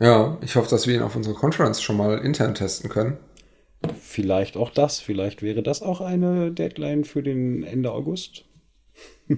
Ja, 0.00 0.38
ich 0.42 0.56
hoffe, 0.56 0.70
dass 0.70 0.86
wir 0.86 0.94
ihn 0.94 1.02
auf 1.02 1.16
unserer 1.16 1.34
Conference 1.34 1.82
schon 1.82 1.96
mal 1.96 2.18
intern 2.18 2.54
testen 2.54 2.90
können. 2.90 3.16
vielleicht 4.00 4.56
auch 4.56 4.70
das. 4.70 5.00
Vielleicht 5.00 5.42
wäre 5.42 5.62
das 5.62 5.82
auch 5.82 6.00
eine 6.00 6.50
Deadline 6.50 7.04
für 7.04 7.22
den 7.22 7.62
Ende 7.62 7.92
August. 7.92 8.44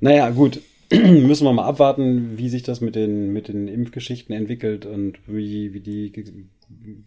naja, 0.00 0.30
gut. 0.30 0.60
Müssen 0.92 1.46
wir 1.46 1.52
mal 1.52 1.66
abwarten, 1.66 2.36
wie 2.36 2.48
sich 2.48 2.62
das 2.64 2.80
mit 2.80 2.94
den, 2.96 3.32
mit 3.32 3.48
den 3.48 3.66
Impfgeschichten 3.66 4.34
entwickelt 4.34 4.84
und 4.84 5.18
wie, 5.26 5.72
wie 5.72 5.80
die 5.80 6.12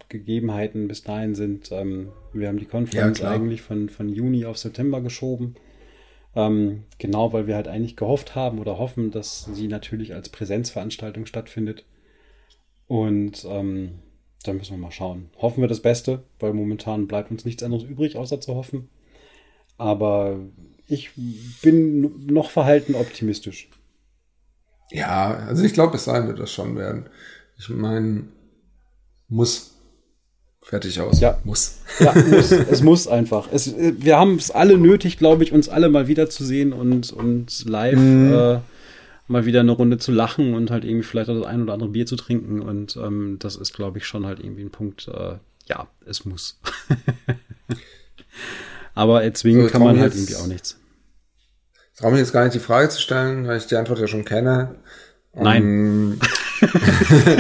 Gegebenheiten 0.10 0.88
bis 0.88 1.04
dahin 1.04 1.36
sind. 1.36 1.71
Ähm, 1.71 2.10
wir 2.34 2.47
haben 2.47 2.60
die 2.60 2.65
Konferenz 2.65 3.19
ja, 3.19 3.32
eigentlich 3.32 3.62
von, 3.62 3.89
von 3.89 4.10
Juni 4.10 4.45
auf 4.45 4.58
September 4.58 5.01
geschoben. 5.01 5.56
Ähm, 6.36 6.84
genau, 6.97 7.32
weil 7.34 7.47
wir 7.47 7.56
halt 7.56 7.67
eigentlich 7.67 7.95
gehofft 7.95 8.36
haben 8.36 8.60
oder 8.60 8.78
hoffen, 8.78 9.12
dass 9.12 9.45
sie 9.45 9.67
natürlich 9.67 10.13
als 10.13 10.30
Präsenzveranstaltung 10.30 11.25
stattfindet. 11.25 11.86
Und 12.88 13.45
ähm, 13.49 13.99
dann 14.43 14.58
müssen 14.58 14.73
wir 14.73 14.78
mal 14.78 14.91
schauen. 14.91 15.30
Hoffen 15.38 15.62
wir 15.62 15.67
das 15.67 15.82
Beste, 15.82 16.23
weil 16.39 16.54
momentan 16.54 17.08
bleibt 17.08 17.32
uns 17.32 17.45
nichts 17.45 17.63
anderes 17.63 17.84
übrig, 17.84 18.17
außer 18.17 18.41
zu 18.41 18.56
hoffen. 18.56 18.89
Aber 19.78 20.39
ich 20.88 21.12
bin 21.62 22.25
noch 22.28 22.49
verhalten 22.49 22.95
optimistisch. 22.95 23.69
Ja, 24.91 25.36
also 25.47 25.63
ich 25.63 25.73
glaube, 25.73 25.93
bis 25.93 26.06
dahin 26.06 26.28
wird 26.28 26.39
das 26.39 26.51
schon 26.51 26.75
werden. 26.75 27.10
Ich 27.58 27.69
meine, 27.69 28.25
muss. 29.28 29.72
Fertig 30.62 31.00
aus. 31.00 31.20
Ja. 31.20 31.40
Muss. 31.44 31.80
Ja, 32.00 32.14
muss. 32.14 32.52
es 32.52 32.82
muss 32.82 33.08
einfach. 33.08 33.48
Es, 33.52 33.74
wir 33.78 34.18
haben 34.18 34.36
es 34.36 34.52
alle 34.52 34.78
nötig, 34.78 35.18
glaube 35.18 35.44
ich, 35.44 35.54
uns 35.54 35.70
alle 35.70 35.90
mal 35.90 36.08
wiederzusehen 36.08 36.74
und, 36.74 37.14
und 37.14 37.66
live 37.66 38.00
mhm. 38.00 38.34
äh, 38.34 38.60
mal 39.28 39.46
wieder 39.46 39.62
eine 39.62 39.72
Runde 39.72 39.98
zu 39.98 40.12
lachen 40.12 40.54
und 40.54 40.72
halt 40.72 40.84
irgendwie 40.84 41.04
vielleicht 41.04 41.30
auch 41.30 41.36
das 41.36 41.46
ein 41.46 41.62
oder 41.62 41.74
andere 41.74 41.90
Bier 41.90 42.06
zu 42.06 42.16
trinken. 42.16 42.62
Und 42.62 42.98
ähm, 42.98 43.38
das 43.40 43.56
ist, 43.56 43.74
glaube 43.74 44.00
ich, 44.00 44.06
schon 44.06 44.26
halt 44.26 44.40
irgendwie 44.40 44.64
ein 44.64 44.72
Punkt, 44.72 45.08
äh, 45.08 45.36
ja, 45.68 45.88
es 46.06 46.26
muss. 46.26 46.60
Aber 48.96 49.24
erzwingen 49.24 49.66
so, 49.66 49.72
kann 49.72 49.84
man 49.84 50.00
halt 50.00 50.14
jetzt, 50.14 50.22
irgendwie 50.22 50.36
auch 50.36 50.48
nichts. 50.48 50.78
Ich 51.94 52.00
traue 52.00 52.12
mich 52.12 52.20
jetzt 52.20 52.34
gar 52.34 52.44
nicht 52.44 52.56
die 52.56 52.60
Frage 52.60 52.90
zu 52.90 53.00
stellen, 53.00 53.48
weil 53.48 53.58
ich 53.58 53.68
die 53.68 53.76
Antwort 53.76 54.00
ja 54.00 54.08
schon 54.08 54.26
kenne. 54.26 54.76
Nein. 55.34 56.20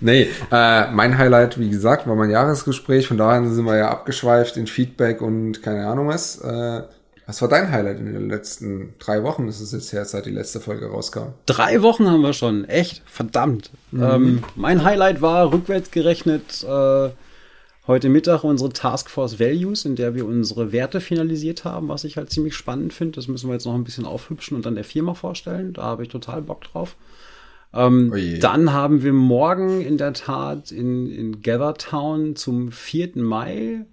nee, 0.00 0.28
äh, 0.50 0.90
mein 0.90 1.16
Highlight, 1.18 1.58
wie 1.58 1.70
gesagt, 1.70 2.06
war 2.06 2.16
mein 2.16 2.30
Jahresgespräch. 2.30 3.06
Von 3.08 3.18
daher 3.18 3.46
sind 3.48 3.64
wir 3.64 3.76
ja 3.76 3.90
abgeschweift 3.90 4.56
in 4.56 4.66
Feedback 4.66 5.20
und 5.22 5.62
keine 5.62 5.86
Ahnung 5.86 6.08
was. 6.08 6.40
Äh, 6.40 6.82
was 7.30 7.40
war 7.42 7.48
dein 7.48 7.70
Highlight 7.70 8.00
in 8.00 8.12
den 8.12 8.28
letzten 8.28 8.94
drei 8.98 9.22
Wochen? 9.22 9.46
Das 9.46 9.60
ist 9.60 9.72
jetzt 9.72 9.92
her, 9.92 10.04
seit 10.04 10.26
die 10.26 10.32
letzte 10.32 10.58
Folge 10.58 10.86
rauskam. 10.86 11.28
Drei 11.46 11.80
Wochen 11.80 12.10
haben 12.10 12.22
wir 12.22 12.32
schon. 12.32 12.64
Echt? 12.64 13.02
Verdammt. 13.06 13.70
Mhm. 13.92 14.02
Ähm, 14.02 14.44
mein 14.56 14.82
Highlight 14.82 15.22
war 15.22 15.52
rückwärts 15.52 15.92
gerechnet 15.92 16.64
äh, 16.64 17.10
heute 17.86 18.08
Mittag 18.08 18.42
unsere 18.42 18.70
Taskforce 18.70 19.38
Values, 19.38 19.84
in 19.84 19.94
der 19.94 20.16
wir 20.16 20.26
unsere 20.26 20.72
Werte 20.72 21.00
finalisiert 21.00 21.64
haben, 21.64 21.88
was 21.88 22.02
ich 22.02 22.16
halt 22.16 22.30
ziemlich 22.30 22.54
spannend 22.54 22.92
finde. 22.92 23.16
Das 23.16 23.28
müssen 23.28 23.48
wir 23.48 23.54
jetzt 23.54 23.66
noch 23.66 23.74
ein 23.74 23.84
bisschen 23.84 24.06
aufhübschen 24.06 24.56
und 24.56 24.66
dann 24.66 24.74
der 24.74 24.82
Firma 24.82 25.14
vorstellen. 25.14 25.72
Da 25.72 25.82
habe 25.82 26.02
ich 26.02 26.08
total 26.08 26.42
Bock 26.42 26.62
drauf. 26.62 26.96
Ähm, 27.72 28.12
oh 28.14 28.40
dann 28.40 28.72
haben 28.72 29.02
wir 29.02 29.12
morgen 29.12 29.80
in 29.80 29.96
der 29.96 30.12
Tat 30.12 30.72
in, 30.72 31.06
in 31.06 31.42
Gathertown 31.42 32.34
zum 32.34 32.72
4. 32.72 33.12
Mai 33.16 33.86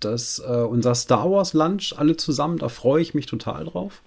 das, 0.00 0.42
äh, 0.46 0.62
unser 0.62 0.94
Star 0.94 1.30
Wars 1.30 1.52
Lunch 1.52 1.94
alle 1.96 2.16
zusammen. 2.16 2.58
Da 2.58 2.68
freue 2.68 3.02
ich 3.02 3.14
mich 3.14 3.26
total 3.26 3.64
drauf. 3.64 4.02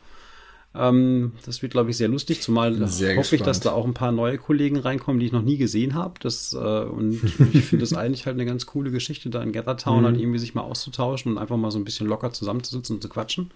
Ähm, 0.75 1.33
das 1.45 1.61
wird, 1.61 1.71
glaube 1.71 1.89
ich, 1.89 1.97
sehr 1.97 2.07
lustig, 2.07 2.41
zumal 2.41 2.73
sehr 2.87 3.09
hoffe 3.11 3.17
gespannt. 3.17 3.33
ich, 3.33 3.41
dass 3.41 3.59
da 3.61 3.71
auch 3.71 3.85
ein 3.85 3.93
paar 3.93 4.11
neue 4.11 4.37
Kollegen 4.37 4.77
reinkommen, 4.77 5.19
die 5.19 5.25
ich 5.25 5.31
noch 5.31 5.41
nie 5.41 5.57
gesehen 5.57 5.95
habe. 5.95 6.15
Das, 6.21 6.53
äh, 6.53 6.57
und 6.57 7.21
ich 7.53 7.65
finde 7.65 7.83
das 7.83 7.93
eigentlich 7.97 8.25
halt 8.25 8.35
eine 8.35 8.45
ganz 8.45 8.65
coole 8.65 8.91
Geschichte, 8.91 9.29
da 9.29 9.41
in 9.41 9.51
Gathertown 9.51 10.01
mhm. 10.01 10.05
halt 10.05 10.19
irgendwie 10.19 10.39
sich 10.39 10.55
mal 10.55 10.61
auszutauschen 10.61 11.31
und 11.31 11.37
einfach 11.37 11.57
mal 11.57 11.71
so 11.71 11.79
ein 11.79 11.85
bisschen 11.85 12.07
locker 12.07 12.31
zusammenzusitzen 12.31 12.97
und 12.97 13.01
zu 13.01 13.09
quatschen. 13.09 13.51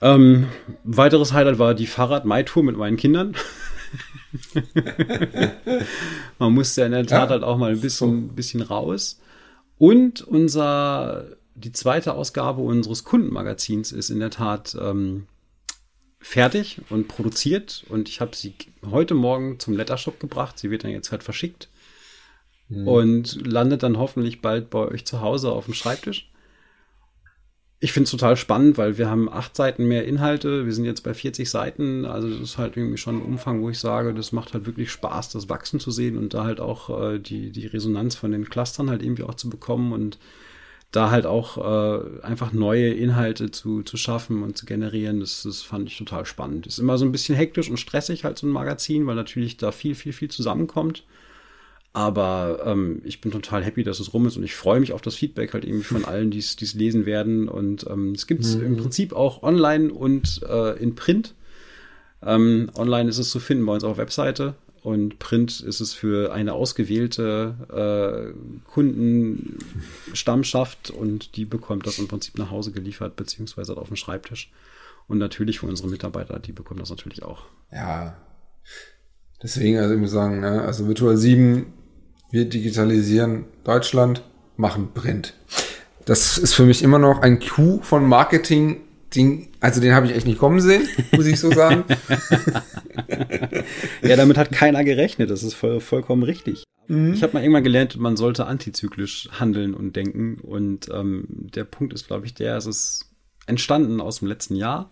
Ähm, 0.00 0.48
weiteres 0.82 1.32
Highlight 1.32 1.60
war 1.60 1.74
die 1.74 1.86
Fahrrad-Mai-Tour 1.86 2.64
mit 2.64 2.76
meinen 2.76 2.96
Kindern. 2.96 3.36
Man 6.38 6.52
musste 6.52 6.82
ja 6.82 6.86
in 6.86 6.92
der 6.92 7.06
Tat 7.06 7.28
ja. 7.28 7.30
halt 7.30 7.44
auch 7.44 7.58
mal 7.58 7.72
ein 7.72 7.80
bisschen, 7.80 8.34
bisschen 8.34 8.62
raus. 8.62 9.20
Und 9.78 10.22
unser, 10.22 11.36
die 11.54 11.72
zweite 11.72 12.14
Ausgabe 12.14 12.62
unseres 12.62 13.04
Kundenmagazins 13.04 13.92
ist 13.92 14.10
in 14.10 14.20
der 14.20 14.30
Tat 14.30 14.76
ähm, 14.80 15.26
fertig 16.20 16.80
und 16.88 17.08
produziert. 17.08 17.84
Und 17.88 18.08
ich 18.08 18.20
habe 18.20 18.34
sie 18.34 18.54
heute 18.90 19.14
Morgen 19.14 19.58
zum 19.58 19.76
Lettershop 19.76 20.20
gebracht. 20.20 20.58
Sie 20.58 20.70
wird 20.70 20.84
dann 20.84 20.92
jetzt 20.92 21.12
halt 21.12 21.22
verschickt. 21.22 21.68
Mhm. 22.68 22.88
Und 22.88 23.46
landet 23.46 23.82
dann 23.82 23.98
hoffentlich 23.98 24.40
bald 24.40 24.70
bei 24.70 24.78
euch 24.78 25.04
zu 25.04 25.20
Hause 25.20 25.52
auf 25.52 25.66
dem 25.66 25.74
Schreibtisch. 25.74 26.31
Ich 27.84 27.90
finde 27.92 28.04
es 28.04 28.12
total 28.12 28.36
spannend, 28.36 28.78
weil 28.78 28.96
wir 28.96 29.10
haben 29.10 29.28
acht 29.28 29.56
Seiten 29.56 29.86
mehr 29.88 30.04
Inhalte. 30.04 30.66
Wir 30.66 30.72
sind 30.72 30.84
jetzt 30.84 31.02
bei 31.02 31.14
40 31.14 31.50
Seiten. 31.50 32.04
Also 32.06 32.30
das 32.30 32.40
ist 32.40 32.56
halt 32.56 32.76
irgendwie 32.76 32.96
schon 32.96 33.16
ein 33.16 33.22
Umfang, 33.22 33.60
wo 33.60 33.70
ich 33.70 33.80
sage, 33.80 34.14
das 34.14 34.30
macht 34.30 34.54
halt 34.54 34.66
wirklich 34.66 34.92
Spaß, 34.92 35.30
das 35.30 35.48
wachsen 35.48 35.80
zu 35.80 35.90
sehen 35.90 36.16
und 36.16 36.32
da 36.32 36.44
halt 36.44 36.60
auch 36.60 36.90
äh, 37.02 37.18
die, 37.18 37.50
die 37.50 37.66
Resonanz 37.66 38.14
von 38.14 38.30
den 38.30 38.48
Clustern 38.48 38.88
halt 38.88 39.02
irgendwie 39.02 39.24
auch 39.24 39.34
zu 39.34 39.50
bekommen 39.50 39.92
und 39.92 40.20
da 40.92 41.10
halt 41.10 41.26
auch 41.26 41.58
äh, 41.58 42.22
einfach 42.22 42.52
neue 42.52 42.90
Inhalte 42.90 43.50
zu, 43.50 43.82
zu 43.82 43.96
schaffen 43.96 44.44
und 44.44 44.56
zu 44.56 44.64
generieren, 44.64 45.18
das, 45.18 45.42
das 45.42 45.62
fand 45.62 45.88
ich 45.88 45.98
total 45.98 46.24
spannend. 46.24 46.68
Ist 46.68 46.78
immer 46.78 46.98
so 46.98 47.04
ein 47.04 47.10
bisschen 47.10 47.34
hektisch 47.34 47.68
und 47.68 47.78
stressig 47.78 48.22
halt 48.22 48.38
so 48.38 48.46
ein 48.46 48.50
Magazin, 48.50 49.08
weil 49.08 49.16
natürlich 49.16 49.56
da 49.56 49.72
viel, 49.72 49.96
viel, 49.96 50.12
viel 50.12 50.30
zusammenkommt. 50.30 51.02
Aber 51.94 52.62
ähm, 52.64 53.02
ich 53.04 53.20
bin 53.20 53.30
total 53.30 53.62
happy, 53.62 53.84
dass 53.84 54.00
es 54.00 54.14
rum 54.14 54.26
ist 54.26 54.38
und 54.38 54.44
ich 54.44 54.54
freue 54.54 54.80
mich 54.80 54.92
auf 54.92 55.02
das 55.02 55.14
Feedback 55.14 55.52
halt 55.52 55.64
irgendwie 55.64 55.84
von 55.84 56.04
allen, 56.06 56.30
die 56.30 56.38
es 56.38 56.74
lesen 56.74 57.06
werden. 57.06 57.48
Und 57.48 57.86
ähm, 57.88 58.12
es 58.12 58.26
gibt 58.26 58.44
es 58.44 58.56
mhm. 58.56 58.64
im 58.64 58.76
Prinzip 58.76 59.12
auch 59.12 59.42
online 59.42 59.92
und 59.92 60.40
äh, 60.48 60.76
in 60.82 60.94
Print. 60.94 61.34
Ähm, 62.22 62.70
online 62.76 63.10
ist 63.10 63.18
es 63.18 63.30
zu 63.30 63.40
finden 63.40 63.66
bei 63.66 63.74
uns 63.74 63.84
auf 63.84 63.96
der 63.96 64.04
Webseite 64.04 64.54
und 64.82 65.18
Print 65.20 65.60
ist 65.60 65.80
es 65.80 65.94
für 65.94 66.32
eine 66.32 66.54
ausgewählte 66.54 67.54
äh, 67.70 68.32
Kundenstammschaft 68.68 70.90
und 70.90 71.36
die 71.36 71.44
bekommt 71.44 71.86
das 71.86 72.00
im 72.00 72.08
Prinzip 72.08 72.36
nach 72.36 72.50
Hause 72.50 72.72
geliefert, 72.72 73.14
beziehungsweise 73.14 73.76
auf 73.76 73.86
dem 73.88 73.96
Schreibtisch. 73.96 74.50
Und 75.06 75.18
natürlich 75.18 75.60
für 75.60 75.66
unsere 75.66 75.88
Mitarbeiter, 75.88 76.40
die 76.40 76.50
bekommen 76.52 76.80
das 76.80 76.90
natürlich 76.90 77.22
auch. 77.22 77.44
Ja. 77.70 78.16
Deswegen, 79.40 79.78
also 79.78 79.94
ich 79.94 80.00
muss 80.00 80.10
sagen, 80.10 80.40
ne, 80.40 80.62
also 80.62 80.88
Virtual 80.88 81.16
7 81.16 81.66
wir 82.32 82.46
digitalisieren 82.46 83.44
Deutschland, 83.62 84.24
machen 84.56 84.92
Print. 84.92 85.34
Das 86.06 86.38
ist 86.38 86.54
für 86.54 86.64
mich 86.64 86.82
immer 86.82 86.98
noch 86.98 87.20
ein 87.20 87.38
Coup 87.38 87.84
von 87.84 88.08
Marketing. 88.08 88.80
Den, 89.14 89.48
also 89.60 89.80
den 89.82 89.94
habe 89.94 90.06
ich 90.06 90.16
echt 90.16 90.26
nicht 90.26 90.38
kommen 90.38 90.60
sehen, 90.60 90.88
muss 91.12 91.26
ich 91.26 91.38
so 91.38 91.52
sagen. 91.52 91.84
ja, 94.02 94.16
damit 94.16 94.38
hat 94.38 94.50
keiner 94.50 94.82
gerechnet. 94.82 95.30
Das 95.30 95.42
ist 95.42 95.52
voll, 95.52 95.80
vollkommen 95.80 96.22
richtig. 96.22 96.64
Mhm. 96.88 97.12
Ich 97.12 97.22
habe 97.22 97.34
mal 97.34 97.42
irgendwann 97.42 97.64
gelernt, 97.64 97.98
man 97.98 98.16
sollte 98.16 98.46
antizyklisch 98.46 99.28
handeln 99.38 99.74
und 99.74 99.94
denken. 99.94 100.38
Und 100.42 100.88
ähm, 100.90 101.26
der 101.28 101.64
Punkt 101.64 101.92
ist, 101.92 102.06
glaube 102.06 102.24
ich, 102.24 102.32
der, 102.32 102.56
es 102.56 102.64
ist 102.64 103.10
entstanden 103.46 104.00
aus 104.00 104.20
dem 104.20 104.28
letzten 104.28 104.56
Jahr. 104.56 104.90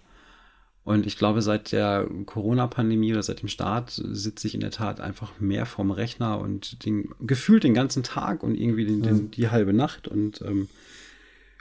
Und 0.85 1.07
ich 1.07 1.19
glaube, 1.19 1.43
seit 1.43 1.73
der 1.73 2.07
Corona-Pandemie 2.27 3.13
oder 3.13 3.23
seit 3.23 3.43
dem 3.43 3.49
Start 3.49 3.91
sitze 3.91 4.47
ich 4.47 4.55
in 4.55 4.61
der 4.61 4.71
Tat 4.71 5.01
einfach 5.01 5.39
mehr 5.39 5.67
vorm 5.67 5.91
Rechner 5.91 6.41
und 6.41 6.85
den, 6.85 7.11
gefühlt 7.21 7.65
den 7.65 7.75
ganzen 7.75 8.03
Tag 8.03 8.43
und 8.43 8.55
irgendwie 8.55 8.87
den, 8.87 9.03
den, 9.03 9.31
die 9.31 9.51
halbe 9.51 9.75
Nacht. 9.75 10.09
Und 10.09 10.41
ähm, 10.41 10.69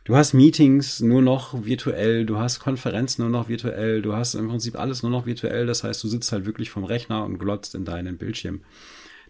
du 0.06 0.16
hast 0.16 0.34
Meetings 0.34 1.02
nur 1.02 1.22
noch 1.22 1.66
virtuell, 1.66 2.26
du 2.26 2.38
hast 2.38 2.60
Konferenzen 2.60 3.22
nur 3.24 3.30
noch 3.30 3.50
virtuell, 3.50 4.02
du 4.02 4.14
hast 4.14 4.36
im 4.36 4.48
Prinzip 4.48 4.80
alles 4.80 5.04
nur 5.04 5.12
noch 5.12 5.26
virtuell. 5.26 5.66
Das 5.66 5.84
heißt, 5.84 6.02
du 6.02 6.08
sitzt 6.08 6.32
halt 6.32 6.46
wirklich 6.46 6.70
vom 6.70 6.86
Rechner 6.86 7.26
und 7.26 7.40
glotzt 7.40 7.76
in 7.76 7.84
deinen 7.84 8.18
Bildschirm. 8.18 8.62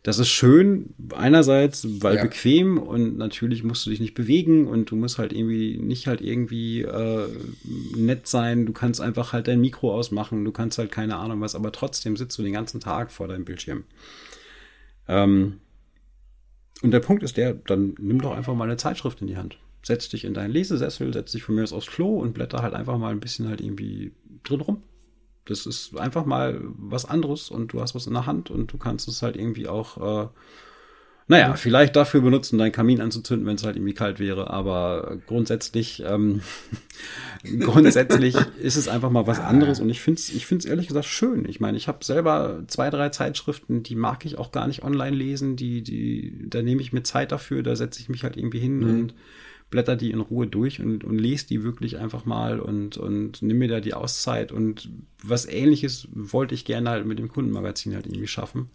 Das 0.04 0.18
ist 0.18 0.30
schön, 0.30 0.94
einerseits, 1.14 1.86
weil 2.02 2.16
ja. 2.16 2.24
bequem 2.24 2.78
und 2.78 3.18
natürlich 3.18 3.64
musst 3.64 3.86
du 3.86 3.90
dich 3.90 4.00
nicht 4.00 4.14
bewegen 4.14 4.66
und 4.66 4.92
du 4.92 4.96
musst 4.96 5.18
halt 5.18 5.34
irgendwie 5.34 5.78
nicht 5.78 6.08
halt 6.08 6.22
irgendwie 6.22 6.84
äh, 6.84 7.28
nett 7.98 8.26
sein. 8.26 8.66
Du 8.66 8.72
kannst 8.72 9.02
einfach 9.02 9.34
halt 9.34 9.50
dein 9.50 9.60
Mikro 9.60 9.94
ausmachen, 9.94 10.46
du 10.46 10.52
kannst 10.52 10.78
halt 10.78 10.92
keine 10.92 11.18
Ahnung 11.18 11.42
was, 11.42 11.54
aber 11.54 11.74
trotzdem 11.74 12.16
sitzt 12.16 12.38
du 12.38 12.44
den 12.44 12.54
ganzen 12.54 12.80
Tag 12.80 13.12
vor 13.12 13.28
deinem 13.28 13.44
Bildschirm. 13.44 13.84
Ähm, 15.10 15.60
und 16.82 16.92
der 16.92 17.02
Punkt 17.02 17.24
ist 17.24 17.36
der, 17.36 17.54
dann 17.54 17.96
nimm 18.00 18.22
doch 18.22 18.32
einfach 18.32 18.56
mal 18.56 18.66
eine 18.66 18.78
Zeitschrift 18.78 19.20
in 19.20 19.28
die 19.28 19.38
Hand. 19.38 19.58
Setz 19.84 20.08
dich 20.08 20.24
in 20.24 20.34
deinen 20.34 20.52
Lesesessel, 20.52 21.12
setz 21.14 21.34
dich 21.34 21.44
von 21.44 21.56
mir 21.56 21.64
aus 21.64 21.74
aufs 21.74 21.88
Klo 21.88 22.20
und 22.20 22.34
blätter 22.34 22.62
halt 22.62 22.74
einfach 22.74 22.98
mal 22.98 23.12
ein 23.12 23.20
bisschen 23.20 23.50
halt 23.50 23.60
irgendwie 23.60 24.14
drin 24.44 24.62
rum. 24.62 24.84
Das 25.46 25.66
ist 25.66 25.98
einfach 25.98 26.26
mal 26.26 26.60
was 26.62 27.06
anderes 27.06 27.50
und 27.50 27.74
du 27.74 27.82
hast 27.82 27.96
was 27.96 28.08
in 28.08 28.14
der 28.14 28.26
Hand 28.26 28.52
und 28.52 28.72
du 28.72 28.78
kannst 28.78 29.08
es 29.08 29.22
halt 29.22 29.36
irgendwie 29.36 29.68
auch, 29.68 30.26
äh, 30.26 30.28
Naja, 31.28 31.54
vielleicht 31.54 31.96
dafür 31.96 32.22
benutzen, 32.22 32.58
deinen 32.58 32.72
Kamin 32.72 33.02
anzuzünden, 33.02 33.46
wenn 33.46 33.56
es 33.56 33.64
halt 33.64 33.76
irgendwie 33.76 33.94
kalt 33.94 34.20
wäre, 34.20 34.50
aber 34.50 35.18
grundsätzlich, 35.28 36.04
ähm, 36.04 36.42
grundsätzlich 37.60 38.36
ist 38.60 38.78
es 38.78 38.88
einfach 38.88 39.12
mal 39.12 39.28
was 39.28 39.40
anderes. 39.40 39.80
Und 39.80 39.90
ich 39.90 40.02
finde 40.02 40.20
es 40.20 40.30
ich 40.30 40.48
find's 40.48 40.66
ehrlich 40.66 40.88
gesagt 40.88 41.06
schön. 41.06 41.48
Ich 41.48 41.60
meine, 41.60 41.78
ich 41.78 41.88
habe 41.88 42.04
selber 42.04 42.64
zwei, 42.68 42.90
drei 42.90 43.10
Zeitschriften, 43.10 43.84
die 43.84 43.96
mag 43.96 44.26
ich 44.26 44.40
auch 44.40 44.52
gar 44.52 44.66
nicht 44.68 44.84
online 44.84 45.16
lesen, 45.16 45.56
die, 45.56 45.84
die, 45.84 46.50
da 46.50 46.64
nehme 46.64 46.82
ich 46.82 46.94
mir 46.94 47.04
Zeit 47.04 47.32
dafür, 47.32 47.62
da 47.62 47.76
setze 47.76 48.00
ich 48.02 48.10
mich 48.10 48.24
halt 48.24 48.36
irgendwie 48.36 48.60
hin 48.60 48.80
mhm. 48.80 48.90
und 48.90 49.14
blätter 49.70 49.96
die 49.96 50.12
in 50.12 50.20
Ruhe 50.20 50.48
durch 50.48 50.82
und, 50.82 51.04
und 51.04 51.18
lese 51.18 51.48
die 51.48 51.64
wirklich 51.64 51.98
einfach 51.98 52.26
mal 52.26 52.60
und, 52.60 52.98
und 52.98 53.42
nimm 53.42 53.60
mir 53.60 53.68
da 53.68 53.80
die 53.80 53.94
Auszeit 53.94 54.52
und 54.52 54.90
was 55.24 55.46
ähnliches 55.46 56.08
wollte 56.12 56.56
ich 56.56 56.66
gerne 56.66 56.90
halt 56.90 57.06
mit 57.06 57.20
dem 57.20 57.30
Kundenmagazin 57.30 57.94
halt 57.94 58.08
irgendwie 58.08 58.28
schaffen. 58.28 58.70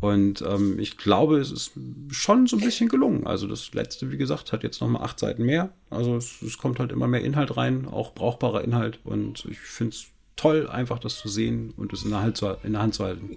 Und 0.00 0.42
ähm, 0.42 0.78
ich 0.78 0.96
glaube, 0.96 1.38
es 1.38 1.52
ist 1.52 1.72
schon 2.10 2.46
so 2.46 2.56
ein 2.56 2.64
bisschen 2.64 2.88
gelungen. 2.88 3.26
Also 3.26 3.46
das 3.46 3.74
letzte, 3.74 4.10
wie 4.10 4.16
gesagt, 4.16 4.50
hat 4.50 4.62
jetzt 4.62 4.80
nochmal 4.80 5.02
acht 5.02 5.18
Seiten 5.18 5.44
mehr. 5.44 5.74
Also 5.90 6.16
es, 6.16 6.40
es, 6.40 6.56
kommt 6.56 6.78
halt 6.78 6.90
immer 6.90 7.06
mehr 7.06 7.22
Inhalt 7.22 7.56
rein, 7.58 7.86
auch 7.86 8.14
brauchbarer 8.14 8.64
Inhalt. 8.64 9.00
Und 9.04 9.44
ich 9.50 9.58
finde 9.58 9.94
es 9.94 10.06
toll, 10.36 10.68
einfach 10.68 10.98
das 10.98 11.18
zu 11.18 11.28
sehen 11.28 11.74
und 11.76 11.92
es 11.92 12.02
in 12.02 12.10
der, 12.10 12.22
Hand 12.22 12.38
zu, 12.38 12.56
in 12.64 12.72
der 12.72 12.80
Hand 12.80 12.94
zu 12.94 13.04
halten. 13.04 13.36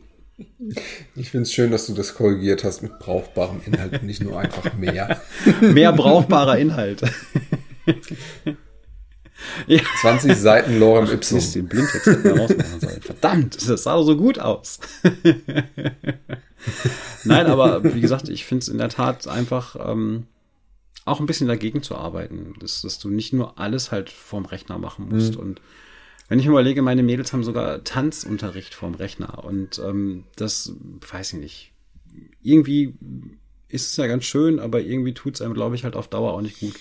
Ich 1.16 1.30
finde 1.30 1.44
es 1.44 1.54
schön, 1.54 1.72
dass 1.72 1.86
du 1.86 1.94
das 1.94 2.16
korrigiert 2.16 2.64
hast 2.64 2.82
mit 2.82 2.98
brauchbarem 3.00 3.62
Inhalt, 3.66 4.04
nicht 4.04 4.24
nur 4.24 4.40
einfach 4.40 4.74
mehr. 4.74 5.22
mehr 5.62 5.94
brauchbarer 5.94 6.58
Inhalt. 6.58 7.04
ja. 9.68 9.82
20 10.02 10.36
Seiten 10.36 10.80
Lorem 10.80 11.12
Ipsum. 11.12 11.38
Ich 11.38 11.54
den 11.54 11.68
Blindtext 11.68 12.08
rausmachen 12.08 12.80
sollen. 12.80 13.02
Verdammt, 13.02 13.70
das 13.70 13.84
sah 13.84 13.96
doch 13.96 14.04
so 14.04 14.18
gut 14.18 14.40
aus. 14.40 14.80
Nein, 17.24 17.46
aber 17.46 17.84
wie 17.84 18.02
gesagt, 18.02 18.30
ich 18.30 18.46
finde 18.46 18.64
es 18.64 18.70
in 18.70 18.78
der 18.78 18.90
Tat 18.90 19.28
einfach 19.28 19.76
ähm, 19.80 20.26
auch 21.06 21.20
ein 21.20 21.26
bisschen 21.26 21.48
dagegen 21.48 21.84
zu 21.84 21.96
arbeiten, 21.96 22.56
dass, 22.60 22.82
dass, 22.82 23.00
du 23.00 23.10
nicht 23.10 23.34
nur 23.34 23.60
alles 23.60 23.92
halt 23.92 24.10
vorm 24.10 24.46
Rechner 24.46 24.78
machen 24.78 25.10
musst. 25.10 25.36
Mhm. 25.36 25.42
Und 25.42 25.62
wenn 26.30 26.40
ich 26.40 26.46
mir 26.46 26.52
überlege, 26.52 26.82
meine 26.82 27.04
Mädels 27.04 27.34
haben 27.34 27.44
sogar 27.44 27.84
Tanzunterricht 27.84 28.74
vorm 28.74 28.96
Rechner 28.96 29.44
und 29.44 29.80
ähm, 29.80 30.26
das 30.36 30.74
weiß 31.12 31.34
ich 31.34 31.40
nicht. 31.40 31.74
Irgendwie 32.42 32.96
ist 33.68 33.88
es 33.88 33.98
ja 33.98 34.08
ganz 34.08 34.24
schön, 34.24 34.60
aber 34.60 34.82
irgendwie 34.82 35.14
tut 35.14 35.36
es 35.36 35.42
einem, 35.42 35.54
glaube 35.54 35.76
ich, 35.76 35.84
halt 35.84 35.96
auf 35.96 36.08
Dauer 36.08 36.34
auch 36.34 36.42
nicht 36.42 36.60
gut. 36.60 36.76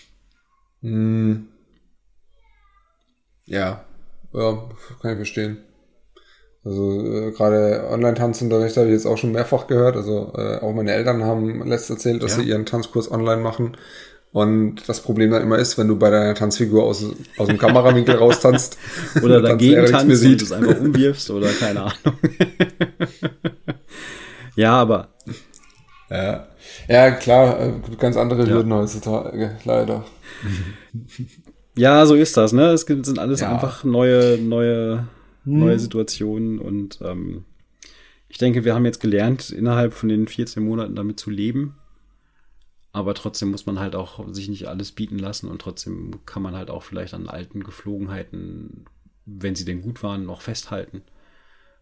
Mhm. 0.83 1.49
Ja, 3.47 3.85
ja, 4.33 4.69
kann 5.01 5.13
ich 5.13 5.17
verstehen. 5.17 5.59
Also 6.65 7.05
äh, 7.05 7.33
gerade 7.33 7.89
Online-Tanzunterricht 7.91 8.77
habe 8.77 8.87
ich 8.87 8.93
jetzt 8.93 9.07
auch 9.07 9.19
schon 9.19 9.33
mehrfach 9.33 9.67
gehört. 9.67 9.97
Also 9.97 10.33
äh, 10.37 10.59
auch 10.59 10.73
meine 10.73 10.93
Eltern 10.93 11.25
haben 11.25 11.67
letztens 11.67 11.99
erzählt, 11.99 12.23
dass 12.23 12.37
ja. 12.37 12.43
sie 12.43 12.49
ihren 12.49 12.67
Tanzkurs 12.67 13.11
online 13.11 13.43
machen. 13.43 13.77
Und 14.33 14.89
das 14.89 15.03
Problem 15.03 15.31
dann 15.31 15.43
immer 15.43 15.59
ist, 15.59 15.77
wenn 15.77 15.89
du 15.89 15.97
bei 15.97 16.11
deiner 16.11 16.35
Tanzfigur 16.35 16.85
aus, 16.85 17.05
aus 17.37 17.49
dem 17.49 17.59
Kamerawinkel 17.59 18.17
raustanzt 18.17 18.79
oder 19.23 19.43
dagegen 19.43 19.87
tanzt 19.87 20.25
und 20.25 20.43
es 20.43 20.53
einfach 20.53 20.81
umwirfst 20.81 21.31
oder 21.31 21.49
keine 21.49 21.83
Ahnung. 21.83 21.95
ja, 24.57 24.73
aber 24.73 25.09
ja, 26.11 26.47
ja 26.89 27.11
klar, 27.11 27.61
äh, 27.61 27.73
ganz 27.99 28.17
andere 28.17 28.47
Hürden 28.47 28.71
ja. 28.71 28.79
heutzutage, 28.79 29.57
leider. 29.65 30.05
Ja, 31.77 32.07
so 32.07 32.15
ist 32.15 32.37
das, 32.37 32.53
ne? 32.53 32.71
Es 32.71 32.83
sind 32.83 33.19
alles 33.19 33.41
ja. 33.41 33.53
einfach 33.53 33.85
neue, 33.85 34.39
neue 34.39 35.07
hm. 35.45 35.59
neue 35.59 35.79
Situationen 35.79 36.59
und 36.59 37.01
ähm, 37.03 37.45
ich 38.29 38.39
denke, 38.39 38.65
wir 38.65 38.75
haben 38.75 38.85
jetzt 38.85 39.01
gelernt, 39.01 39.51
innerhalb 39.51 39.93
von 39.93 40.09
den 40.09 40.27
14 40.27 40.65
Monaten 40.65 40.95
damit 40.95 41.21
zu 41.21 41.31
leben. 41.31 41.77
Aber 42.93 43.15
trotzdem 43.15 43.51
muss 43.51 43.65
man 43.65 43.79
halt 43.79 43.95
auch 43.97 44.33
sich 44.33 44.49
nicht 44.49 44.69
alles 44.69 44.93
bieten 44.93 45.19
lassen 45.19 45.49
und 45.49 45.63
trotzdem 45.63 46.21
kann 46.27 46.43
man 46.43 46.55
halt 46.55 46.71
auch 46.71 46.83
vielleicht 46.83 47.15
an 47.15 47.29
alten 47.29 47.65
Geflogenheiten, 47.65 48.85
wenn 49.25 49.55
sie 49.55 49.65
denn 49.65 49.81
gut 49.81 50.03
waren, 50.03 50.27
noch 50.27 50.43
festhalten. 50.43 51.03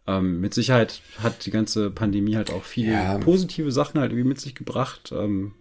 Ähm, 0.07 0.41
mit 0.41 0.55
Sicherheit 0.55 1.03
hat 1.19 1.47
die 1.47 1.51
ganze 1.51 1.91
Pandemie 1.91 2.37
halt 2.37 2.53
auch 2.53 2.65
viele 2.65 2.93
ja. 2.93 3.19
positive 3.19 3.73
Sachen 3.73 4.01
halt 4.01 4.13
irgendwie 4.13 4.29
mit 4.29 4.41
sich 4.41 4.55
gebracht. 4.55 5.13
Ähm, 5.13 5.55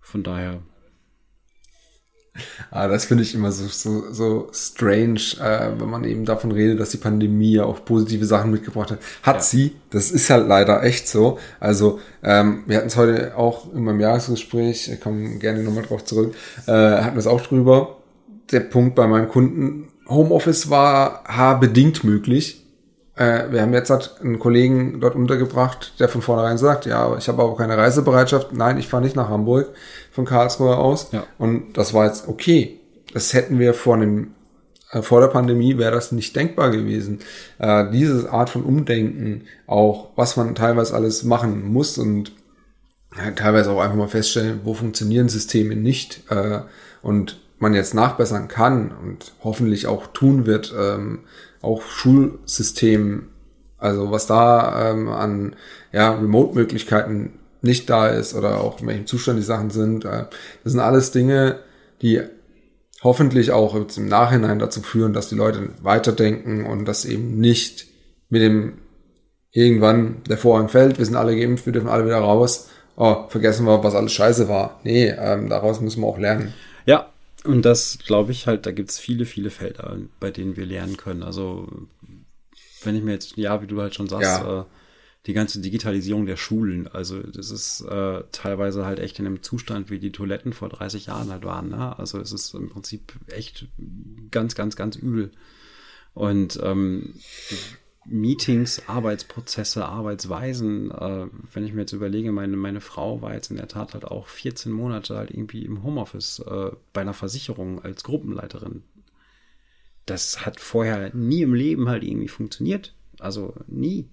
von 0.00 0.22
daher 0.22 0.62
Ah, 2.72 2.86
das 2.86 3.06
finde 3.06 3.24
ich 3.24 3.34
immer 3.34 3.50
so, 3.50 3.66
so, 3.66 4.12
so 4.12 4.48
strange, 4.52 5.20
äh, 5.42 5.72
wenn 5.76 5.90
man 5.90 6.04
eben 6.04 6.24
davon 6.24 6.52
redet, 6.52 6.78
dass 6.78 6.90
die 6.90 6.98
Pandemie 6.98 7.54
ja 7.54 7.64
auch 7.64 7.84
positive 7.84 8.24
Sachen 8.24 8.52
mitgebracht 8.52 8.92
hat. 8.92 9.00
Hat 9.24 9.36
ja. 9.36 9.42
sie, 9.42 9.72
das 9.90 10.12
ist 10.12 10.30
halt 10.30 10.46
leider 10.46 10.82
echt 10.84 11.08
so. 11.08 11.38
Also, 11.58 11.98
ähm, 12.22 12.62
wir 12.66 12.76
hatten 12.76 12.86
es 12.86 12.96
heute 12.96 13.36
auch 13.36 13.72
in 13.74 13.82
meinem 13.82 13.98
Jahresgespräch, 14.00 14.88
ich 14.88 15.00
komme 15.00 15.38
gerne 15.38 15.64
nochmal 15.64 15.82
drauf 15.82 16.04
zurück, 16.04 16.34
äh, 16.66 16.72
hatten 16.72 17.16
wir 17.16 17.20
es 17.20 17.26
auch 17.26 17.40
drüber. 17.40 17.96
Der 18.52 18.60
Punkt 18.60 18.94
bei 18.94 19.06
meinem 19.08 19.28
Kunden, 19.28 19.88
Homeoffice 20.08 20.70
war 20.70 21.24
haarbedingt 21.24 22.04
möglich. 22.04 22.64
Äh, 23.20 23.52
wir 23.52 23.60
haben 23.60 23.74
jetzt 23.74 23.90
halt 23.90 24.14
einen 24.22 24.38
Kollegen 24.38 24.98
dort 24.98 25.14
untergebracht, 25.14 25.92
der 26.00 26.08
von 26.08 26.22
vornherein 26.22 26.56
sagt, 26.56 26.86
ja, 26.86 27.14
ich 27.18 27.28
habe 27.28 27.42
aber 27.42 27.54
keine 27.54 27.76
Reisebereitschaft. 27.76 28.54
Nein, 28.54 28.78
ich 28.78 28.88
fahre 28.88 29.02
nicht 29.02 29.14
nach 29.14 29.28
Hamburg 29.28 29.68
von 30.10 30.24
Karlsruhe 30.24 30.78
aus. 30.78 31.12
Ja. 31.12 31.24
Und 31.36 31.76
das 31.76 31.92
war 31.92 32.06
jetzt 32.06 32.28
okay. 32.28 32.80
Das 33.12 33.34
hätten 33.34 33.58
wir 33.58 33.74
vor 33.74 33.96
einem 33.96 34.28
äh, 34.90 35.02
vor 35.02 35.20
der 35.20 35.28
Pandemie 35.28 35.76
wäre 35.76 35.92
das 35.92 36.12
nicht 36.12 36.34
denkbar 36.34 36.70
gewesen. 36.70 37.18
Äh, 37.58 37.90
diese 37.90 38.32
Art 38.32 38.48
von 38.48 38.62
Umdenken, 38.62 39.42
auch 39.66 40.08
was 40.16 40.38
man 40.38 40.54
teilweise 40.54 40.94
alles 40.94 41.22
machen 41.22 41.70
muss 41.70 41.98
und 41.98 42.32
ja, 43.18 43.32
teilweise 43.32 43.70
auch 43.70 43.80
einfach 43.80 43.96
mal 43.96 44.08
feststellen, 44.08 44.60
wo 44.64 44.72
funktionieren 44.72 45.28
Systeme 45.28 45.76
nicht 45.76 46.22
äh, 46.30 46.60
und 47.02 47.38
man 47.58 47.74
jetzt 47.74 47.92
nachbessern 47.92 48.48
kann 48.48 48.92
und 48.92 49.32
hoffentlich 49.44 49.86
auch 49.88 50.06
tun 50.06 50.46
wird, 50.46 50.74
ähm, 50.74 51.18
auch 51.62 51.82
Schulsystem, 51.82 53.28
also 53.78 54.10
was 54.10 54.26
da 54.26 54.90
ähm, 54.90 55.08
an 55.08 55.56
ja, 55.92 56.12
Remote-Möglichkeiten 56.12 57.38
nicht 57.62 57.90
da 57.90 58.08
ist 58.08 58.34
oder 58.34 58.60
auch 58.60 58.80
in 58.80 58.86
welchem 58.86 59.06
Zustand 59.06 59.38
die 59.38 59.44
Sachen 59.44 59.70
sind. 59.70 60.04
Äh, 60.04 60.26
das 60.64 60.72
sind 60.72 60.80
alles 60.80 61.10
Dinge, 61.10 61.60
die 62.02 62.22
hoffentlich 63.02 63.52
auch 63.52 63.74
im 63.74 64.08
Nachhinein 64.08 64.58
dazu 64.58 64.82
führen, 64.82 65.12
dass 65.12 65.28
die 65.28 65.34
Leute 65.34 65.70
weiterdenken 65.82 66.66
und 66.66 66.84
dass 66.84 67.04
eben 67.04 67.38
nicht 67.38 67.86
mit 68.28 68.42
dem 68.42 68.78
irgendwann 69.52 70.22
der 70.28 70.38
Vorhang 70.38 70.68
fällt, 70.68 70.98
wir 70.98 71.04
sind 71.04 71.16
alle 71.16 71.36
geimpft, 71.36 71.66
wir 71.66 71.72
dürfen 71.72 71.88
alle 71.88 72.06
wieder 72.06 72.18
raus. 72.18 72.68
Oh, 72.96 73.24
vergessen 73.28 73.66
wir, 73.66 73.82
was 73.82 73.94
alles 73.94 74.12
scheiße 74.12 74.48
war. 74.48 74.80
Nee, 74.84 75.08
ähm, 75.08 75.48
daraus 75.48 75.80
müssen 75.80 76.02
wir 76.02 76.06
auch 76.06 76.18
lernen. 76.18 76.52
Ja, 76.84 77.09
und 77.44 77.62
das 77.62 77.98
glaube 77.98 78.32
ich 78.32 78.46
halt, 78.46 78.66
da 78.66 78.72
gibt 78.72 78.90
es 78.90 78.98
viele, 78.98 79.24
viele 79.24 79.50
Felder, 79.50 79.96
bei 80.18 80.30
denen 80.30 80.56
wir 80.56 80.66
lernen 80.66 80.96
können. 80.96 81.22
Also 81.22 81.68
wenn 82.82 82.96
ich 82.96 83.02
mir 83.02 83.12
jetzt, 83.12 83.36
ja, 83.36 83.62
wie 83.62 83.66
du 83.66 83.80
halt 83.80 83.94
schon 83.94 84.08
sagst, 84.08 84.24
ja. 84.24 84.60
äh, 84.60 84.64
die 85.26 85.34
ganze 85.34 85.60
Digitalisierung 85.60 86.24
der 86.26 86.36
Schulen. 86.36 86.88
Also 86.88 87.20
das 87.22 87.50
ist 87.50 87.82
äh, 87.82 88.22
teilweise 88.32 88.86
halt 88.86 88.98
echt 88.98 89.18
in 89.18 89.26
einem 89.26 89.42
Zustand, 89.42 89.90
wie 89.90 89.98
die 89.98 90.12
Toiletten 90.12 90.52
vor 90.52 90.70
30 90.70 91.06
Jahren 91.06 91.30
halt 91.30 91.44
waren. 91.44 91.68
Ne? 91.68 91.98
Also 91.98 92.18
es 92.18 92.32
ist 92.32 92.54
im 92.54 92.70
Prinzip 92.70 93.12
echt 93.28 93.68
ganz, 94.30 94.54
ganz, 94.54 94.76
ganz 94.76 94.96
übel. 94.96 95.30
Und 96.14 96.58
ähm, 96.62 97.14
Meetings, 98.10 98.82
Arbeitsprozesse, 98.88 99.86
Arbeitsweisen, 99.86 100.90
äh, 100.90 101.26
wenn 101.52 101.64
ich 101.64 101.72
mir 101.72 101.82
jetzt 101.82 101.92
überlege, 101.92 102.32
meine, 102.32 102.56
meine 102.56 102.80
Frau 102.80 103.22
war 103.22 103.34
jetzt 103.34 103.50
in 103.50 103.56
der 103.56 103.68
Tat 103.68 103.94
halt 103.94 104.04
auch 104.04 104.26
14 104.26 104.72
Monate 104.72 105.16
halt 105.16 105.30
irgendwie 105.30 105.64
im 105.64 105.82
Homeoffice 105.82 106.40
äh, 106.40 106.70
bei 106.92 107.02
einer 107.02 107.14
Versicherung 107.14 107.82
als 107.82 108.02
Gruppenleiterin. 108.02 108.82
Das 110.06 110.44
hat 110.44 110.58
vorher 110.58 111.14
nie 111.14 111.42
im 111.42 111.54
Leben 111.54 111.88
halt 111.88 112.02
irgendwie 112.02 112.28
funktioniert. 112.28 112.94
Also 113.20 113.54
nie. 113.68 114.08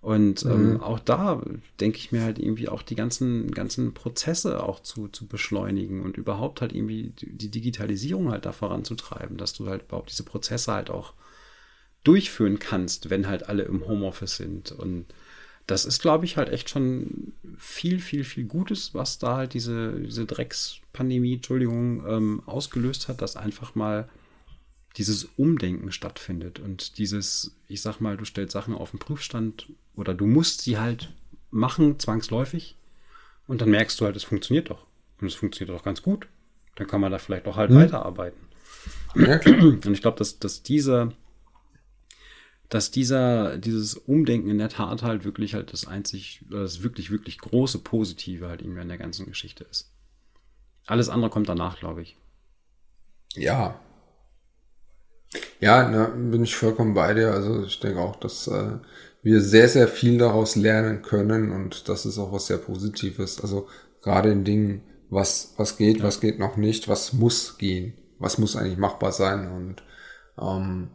Und 0.00 0.46
ähm, 0.46 0.74
mhm. 0.74 0.80
auch 0.80 0.98
da 0.98 1.42
denke 1.78 1.98
ich 1.98 2.10
mir 2.10 2.22
halt 2.22 2.38
irgendwie 2.38 2.70
auch 2.70 2.80
die 2.80 2.94
ganzen, 2.94 3.50
ganzen 3.50 3.92
Prozesse 3.92 4.62
auch 4.62 4.80
zu, 4.80 5.08
zu 5.08 5.26
beschleunigen 5.26 6.02
und 6.02 6.16
überhaupt 6.16 6.62
halt 6.62 6.72
irgendwie 6.72 7.12
die 7.20 7.50
Digitalisierung 7.50 8.30
halt 8.30 8.46
da 8.46 8.52
voranzutreiben, 8.52 9.36
dass 9.36 9.52
du 9.52 9.66
halt 9.66 9.82
überhaupt 9.82 10.10
diese 10.10 10.22
Prozesse 10.22 10.72
halt 10.72 10.88
auch 10.88 11.12
durchführen 12.04 12.58
kannst, 12.58 13.10
wenn 13.10 13.26
halt 13.26 13.48
alle 13.48 13.62
im 13.62 13.86
Homeoffice 13.86 14.36
sind. 14.36 14.72
Und 14.72 15.06
das 15.66 15.84
ist, 15.84 16.00
glaube 16.00 16.24
ich, 16.24 16.36
halt 16.36 16.48
echt 16.48 16.70
schon 16.70 17.32
viel, 17.56 18.00
viel, 18.00 18.24
viel 18.24 18.44
Gutes, 18.44 18.94
was 18.94 19.18
da 19.18 19.36
halt 19.36 19.54
diese, 19.54 20.00
diese 20.00 20.26
Dreckspandemie, 20.26 21.34
Entschuldigung, 21.34 22.06
ähm, 22.06 22.42
ausgelöst 22.46 23.08
hat, 23.08 23.22
dass 23.22 23.36
einfach 23.36 23.74
mal 23.74 24.08
dieses 24.96 25.28
Umdenken 25.36 25.92
stattfindet 25.92 26.58
und 26.58 26.98
dieses, 26.98 27.54
ich 27.68 27.80
sag 27.80 28.00
mal, 28.00 28.16
du 28.16 28.24
stellst 28.24 28.52
Sachen 28.52 28.74
auf 28.74 28.90
den 28.90 28.98
Prüfstand 28.98 29.68
oder 29.94 30.14
du 30.14 30.26
musst 30.26 30.62
sie 30.62 30.78
halt 30.78 31.12
machen, 31.52 31.98
zwangsläufig, 32.00 32.76
und 33.50 33.60
dann 33.60 33.70
merkst 33.70 34.00
du 34.00 34.04
halt, 34.04 34.14
es 34.14 34.22
funktioniert 34.22 34.70
doch. 34.70 34.86
Und 35.20 35.26
es 35.26 35.34
funktioniert 35.34 35.76
doch 35.76 35.82
ganz 35.82 36.02
gut. 36.02 36.28
Dann 36.76 36.86
kann 36.86 37.00
man 37.00 37.10
da 37.10 37.18
vielleicht 37.18 37.48
auch 37.48 37.56
halt 37.56 37.72
mhm. 37.72 37.78
weiterarbeiten. 37.78 38.38
Ja, 39.16 39.40
und 39.44 39.84
ich 39.88 40.02
glaube, 40.02 40.18
dass, 40.18 40.38
dass 40.38 40.62
diese, 40.62 41.10
dass 42.70 42.92
dieser, 42.92 43.58
dieses 43.58 43.94
Umdenken 43.94 44.48
in 44.48 44.58
der 44.58 44.68
Tat 44.68 45.02
halt 45.02 45.24
wirklich 45.24 45.54
halt 45.54 45.72
das 45.72 45.86
einzig, 45.86 46.44
das 46.48 46.82
wirklich, 46.82 47.10
wirklich 47.10 47.38
große 47.38 47.80
Positive 47.80 48.48
halt 48.48 48.62
irgendwie 48.62 48.80
an 48.80 48.88
der 48.88 48.96
ganzen 48.96 49.26
Geschichte 49.26 49.64
ist. 49.64 49.92
Alles 50.86 51.08
andere 51.08 51.30
kommt 51.30 51.48
danach, 51.48 51.78
glaube 51.78 52.02
ich. 52.02 52.16
Ja. 53.34 53.80
Ja, 55.60 55.88
na, 55.88 56.06
bin 56.06 56.44
ich 56.44 56.54
vollkommen 56.54 56.94
bei 56.94 57.12
dir. 57.12 57.32
Also 57.32 57.64
ich 57.64 57.80
denke 57.80 58.00
auch, 58.00 58.16
dass 58.16 58.46
äh, 58.46 58.78
wir 59.22 59.40
sehr, 59.40 59.68
sehr 59.68 59.88
viel 59.88 60.18
daraus 60.18 60.54
lernen 60.54 61.02
können 61.02 61.50
und 61.50 61.88
das 61.88 62.06
ist 62.06 62.18
auch 62.18 62.32
was 62.32 62.46
sehr 62.46 62.58
Positives. 62.58 63.40
Also 63.40 63.68
gerade 64.00 64.30
in 64.30 64.44
Dingen, 64.44 64.82
was, 65.10 65.54
was 65.56 65.76
geht, 65.76 65.98
ja. 65.98 66.04
was 66.04 66.20
geht 66.20 66.38
noch 66.38 66.56
nicht, 66.56 66.86
was 66.86 67.12
muss 67.12 67.58
gehen, 67.58 67.94
was 68.20 68.38
muss 68.38 68.54
eigentlich 68.54 68.78
machbar 68.78 69.10
sein 69.10 69.50
und 69.50 69.82
ähm, 70.40 70.90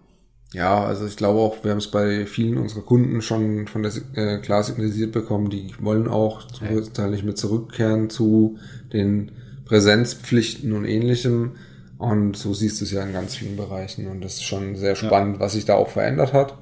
ja, 0.53 0.85
also 0.85 1.05
ich 1.05 1.17
glaube 1.17 1.39
auch, 1.39 1.63
wir 1.63 1.71
haben 1.71 1.79
es 1.79 1.91
bei 1.91 2.25
vielen 2.25 2.57
unserer 2.57 2.81
Kunden 2.81 3.21
schon 3.21 3.67
von 3.67 3.83
der 3.83 3.91
äh, 4.13 4.37
klar 4.39 4.63
signalisiert 4.63 5.11
bekommen, 5.11 5.49
die 5.49 5.73
wollen 5.79 6.07
auch 6.07 6.47
zum 6.47 6.67
nicht 7.11 7.25
mehr 7.25 7.35
zurückkehren 7.35 8.09
zu 8.09 8.57
den 8.93 9.31
Präsenzpflichten 9.65 10.71
und 10.71 10.85
ähnlichem. 10.85 11.55
Und 11.97 12.37
so 12.37 12.53
siehst 12.53 12.79
du 12.79 12.85
es 12.85 12.91
ja 12.91 13.03
in 13.03 13.13
ganz 13.13 13.35
vielen 13.35 13.57
Bereichen. 13.57 14.07
Und 14.07 14.23
das 14.23 14.35
ist 14.35 14.43
schon 14.43 14.75
sehr 14.75 14.95
spannend, 14.95 15.35
ja. 15.35 15.39
was 15.41 15.53
sich 15.53 15.65
da 15.65 15.75
auch 15.75 15.89
verändert 15.89 16.33
hat. 16.33 16.57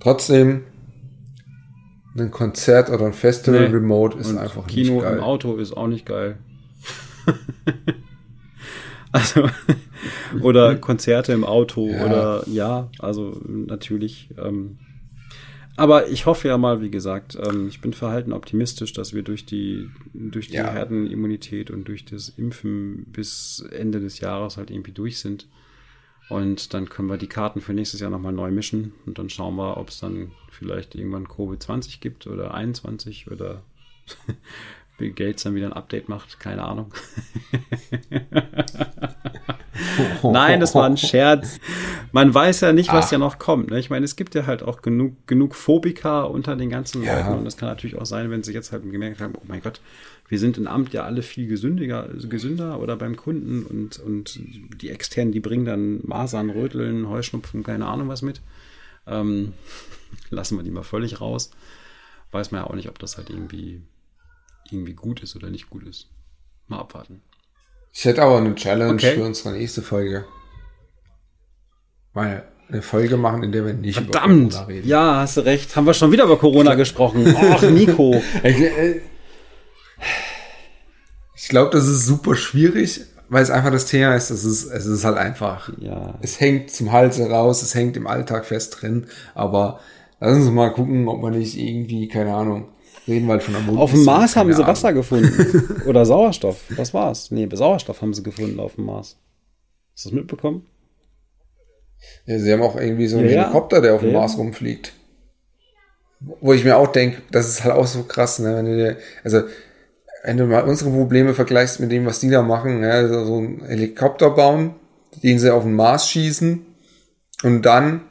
Trotzdem, 0.00 0.64
ein 2.16 2.30
Konzert 2.30 2.90
oder 2.90 3.06
ein 3.06 3.12
Festival 3.12 3.68
nee. 3.68 3.74
remote 3.74 4.18
ist 4.18 4.30
und 4.30 4.38
einfach 4.38 4.66
Kino 4.66 4.94
nicht 4.94 5.02
geil. 5.02 5.18
im 5.18 5.22
Auto 5.22 5.56
ist 5.56 5.76
auch 5.76 5.86
nicht 5.86 6.06
geil. 6.06 6.38
also, 9.12 9.48
oder 10.42 10.76
Konzerte 10.76 11.32
im 11.32 11.44
Auto 11.44 11.88
ja. 11.88 12.04
oder 12.04 12.48
ja, 12.48 12.88
also 12.98 13.40
natürlich. 13.46 14.30
Ähm, 14.38 14.78
aber 15.76 16.08
ich 16.08 16.26
hoffe 16.26 16.48
ja 16.48 16.58
mal, 16.58 16.82
wie 16.82 16.90
gesagt, 16.90 17.38
ähm, 17.42 17.68
ich 17.68 17.80
bin 17.80 17.94
verhalten 17.94 18.32
optimistisch, 18.32 18.92
dass 18.92 19.14
wir 19.14 19.22
durch 19.22 19.46
die, 19.46 19.88
durch 20.12 20.48
die 20.48 20.56
ja. 20.56 20.70
Herdenimmunität 20.70 21.70
und 21.70 21.88
durch 21.88 22.04
das 22.04 22.28
Impfen 22.28 23.06
bis 23.06 23.64
Ende 23.70 24.00
des 24.00 24.20
Jahres 24.20 24.56
halt 24.56 24.70
irgendwie 24.70 24.92
durch 24.92 25.20
sind. 25.20 25.48
Und 26.28 26.74
dann 26.74 26.88
können 26.88 27.08
wir 27.08 27.16
die 27.16 27.28
Karten 27.28 27.60
für 27.60 27.72
nächstes 27.72 28.00
Jahr 28.00 28.10
nochmal 28.10 28.32
neu 28.32 28.50
mischen 28.50 28.92
und 29.06 29.18
dann 29.18 29.30
schauen 29.30 29.56
wir, 29.56 29.78
ob 29.78 29.88
es 29.88 29.98
dann 29.98 30.32
vielleicht 30.50 30.94
irgendwann 30.94 31.26
Covid-20 31.26 32.00
gibt 32.00 32.26
oder 32.26 32.54
21 32.54 33.30
oder 33.30 33.62
Bill 35.00 35.12
Gates 35.12 35.42
dann 35.42 35.54
wieder 35.54 35.66
ein 35.66 35.72
Update 35.72 36.08
macht. 36.08 36.38
Keine 36.38 36.62
Ahnung. 36.62 36.92
Nein, 40.22 40.60
das 40.60 40.74
war 40.74 40.84
ein 40.84 40.96
Scherz. 40.96 41.58
Man 42.12 42.32
weiß 42.32 42.60
ja 42.60 42.72
nicht, 42.72 42.92
was 42.92 43.06
Ach. 43.06 43.12
ja 43.12 43.18
noch 43.18 43.38
kommt. 43.38 43.70
Ne? 43.70 43.78
Ich 43.78 43.90
meine, 43.90 44.04
es 44.04 44.14
gibt 44.14 44.34
ja 44.34 44.46
halt 44.46 44.62
auch 44.62 44.82
genug, 44.82 45.26
genug 45.26 45.54
Phobiker 45.54 46.30
unter 46.30 46.54
den 46.54 46.70
ganzen 46.70 47.02
ja. 47.02 47.16
Leuten. 47.16 47.38
Und 47.38 47.46
es 47.46 47.56
kann 47.56 47.68
natürlich 47.68 47.96
auch 47.96 48.06
sein, 48.06 48.30
wenn 48.30 48.42
sie 48.42 48.52
jetzt 48.52 48.72
halt 48.72 48.88
gemerkt 48.90 49.20
haben, 49.20 49.34
oh 49.36 49.42
mein 49.46 49.62
Gott, 49.62 49.80
wir 50.28 50.38
sind 50.38 50.58
im 50.58 50.66
Amt 50.66 50.92
ja 50.92 51.04
alle 51.04 51.22
viel 51.22 51.48
gesündiger, 51.48 52.08
gesünder 52.28 52.80
oder 52.80 52.96
beim 52.96 53.16
Kunden 53.16 53.64
und, 53.64 53.98
und 53.98 54.38
die 54.80 54.90
externen, 54.90 55.32
die 55.32 55.40
bringen 55.40 55.64
dann 55.64 56.00
Masern, 56.02 56.50
Röteln, 56.50 57.08
Heuschnupfen, 57.08 57.64
keine 57.64 57.86
Ahnung 57.86 58.08
was 58.08 58.22
mit. 58.22 58.40
Ähm, 59.06 59.54
lassen 60.30 60.56
wir 60.56 60.62
die 60.62 60.70
mal 60.70 60.84
völlig 60.84 61.20
raus. 61.20 61.50
Weiß 62.32 62.52
man 62.52 62.60
ja 62.62 62.66
auch 62.68 62.74
nicht, 62.74 62.88
ob 62.88 62.98
das 62.98 63.16
halt 63.16 63.30
irgendwie, 63.30 63.80
irgendwie 64.72 64.94
gut 64.94 65.22
ist 65.22 65.36
oder 65.36 65.50
nicht 65.50 65.70
gut 65.70 65.86
ist. 65.86 66.08
Mal 66.66 66.78
abwarten. 66.78 67.22
Ich 67.92 68.04
hätte 68.04 68.22
aber 68.22 68.38
eine 68.38 68.54
Challenge 68.54 68.94
okay. 68.94 69.14
für 69.14 69.24
unsere 69.24 69.52
nächste 69.54 69.82
Folge. 69.82 70.24
Mal 72.12 72.48
eine 72.68 72.82
Folge 72.82 73.16
machen, 73.16 73.42
in 73.42 73.52
der 73.52 73.66
wir 73.66 73.74
nicht 73.74 73.94
Verdammt. 73.94 74.52
über 74.52 74.58
Corona 74.58 74.66
reden. 74.66 74.88
Ja, 74.88 75.16
hast 75.16 75.36
du 75.36 75.40
recht. 75.40 75.74
Haben 75.74 75.86
wir 75.86 75.94
schon 75.94 76.12
wieder 76.12 76.24
über 76.24 76.38
Corona 76.38 76.74
gesprochen. 76.74 77.34
Ach, 77.36 77.62
Nico. 77.62 78.22
Äh, 78.42 79.00
ich 81.34 81.48
glaube, 81.48 81.70
das 81.70 81.88
ist 81.88 82.06
super 82.06 82.36
schwierig, 82.36 83.00
weil 83.28 83.42
es 83.42 83.50
einfach 83.50 83.70
das 83.70 83.86
Thema 83.86 84.14
ist, 84.14 84.30
es 84.30 84.44
ist, 84.44 84.66
es 84.66 84.86
ist 84.86 85.04
halt 85.04 85.16
einfach. 85.16 85.70
Ja. 85.78 86.14
Es 86.20 86.38
hängt 86.38 86.70
zum 86.70 86.92
Hals 86.92 87.18
raus, 87.18 87.62
es 87.62 87.74
hängt 87.74 87.96
im 87.96 88.06
Alltag 88.06 88.44
fest 88.44 88.78
drin, 88.80 89.06
aber 89.34 89.80
lass 90.20 90.36
uns 90.36 90.50
mal 90.50 90.72
gucken, 90.72 91.08
ob 91.08 91.22
man 91.22 91.36
nicht 91.36 91.56
irgendwie, 91.56 92.08
keine 92.08 92.34
Ahnung, 92.34 92.68
reden 93.10 93.26
wir 93.26 93.32
halt 93.32 93.42
von 93.42 93.66
Mond. 93.66 93.78
Auf 93.78 93.90
dem 93.92 94.04
Mars 94.04 94.36
haben 94.36 94.50
sie 94.50 94.56
Ahnung. 94.56 94.68
Wasser 94.68 94.92
gefunden. 94.92 95.82
Oder 95.86 96.06
Sauerstoff. 96.06 96.62
Was 96.70 96.94
war's? 96.94 97.30
Nee, 97.30 97.48
Sauerstoff 97.52 98.00
haben 98.00 98.14
sie 98.14 98.22
gefunden 98.22 98.58
auf 98.60 98.76
dem 98.76 98.86
Mars. 98.86 99.16
Hast 99.94 100.06
du 100.06 100.08
das 100.10 100.14
mitbekommen? 100.14 100.66
Ja, 102.24 102.38
sie 102.38 102.52
haben 102.52 102.62
auch 102.62 102.76
irgendwie 102.76 103.06
so 103.06 103.18
einen 103.18 103.28
ja, 103.28 103.42
Helikopter, 103.42 103.80
der 103.80 103.94
auf 103.94 104.00
dem 104.00 104.12
ja. 104.12 104.18
Mars 104.18 104.38
rumfliegt. 104.38 104.92
Wo 106.20 106.52
ich 106.52 106.64
mir 106.64 106.76
auch 106.76 106.88
denke, 106.88 107.22
das 107.30 107.48
ist 107.48 107.64
halt 107.64 107.74
auch 107.74 107.86
so 107.86 108.04
krass, 108.04 108.38
ne? 108.38 108.56
Wenn 108.56 108.66
du 108.66 108.76
dir, 108.76 108.96
also, 109.24 109.42
wenn 110.24 110.36
du 110.36 110.46
mal 110.46 110.64
unsere 110.64 110.90
Probleme 110.90 111.34
vergleichst 111.34 111.80
mit 111.80 111.90
dem, 111.90 112.06
was 112.06 112.20
die 112.20 112.30
da 112.30 112.42
machen, 112.42 112.82
ja, 112.82 112.90
also 112.90 113.24
so 113.24 113.38
einen 113.38 113.64
Helikopter 113.64 114.30
bauen, 114.30 114.74
den 115.22 115.38
sie 115.38 115.52
auf 115.52 115.64
den 115.64 115.74
Mars 115.74 116.08
schießen 116.08 116.64
und 117.42 117.62
dann 117.62 118.02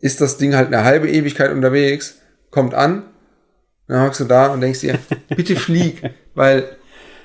ist 0.00 0.20
das 0.20 0.38
Ding 0.38 0.54
halt 0.54 0.68
eine 0.68 0.84
halbe 0.84 1.10
Ewigkeit 1.10 1.50
unterwegs, 1.50 2.18
kommt 2.50 2.74
an, 2.74 3.02
dann 3.88 4.02
hockst 4.04 4.20
du 4.20 4.24
da 4.24 4.48
und 4.48 4.60
denkst 4.60 4.80
dir, 4.80 4.98
bitte 5.28 5.56
flieg, 5.56 6.02
weil 6.34 6.76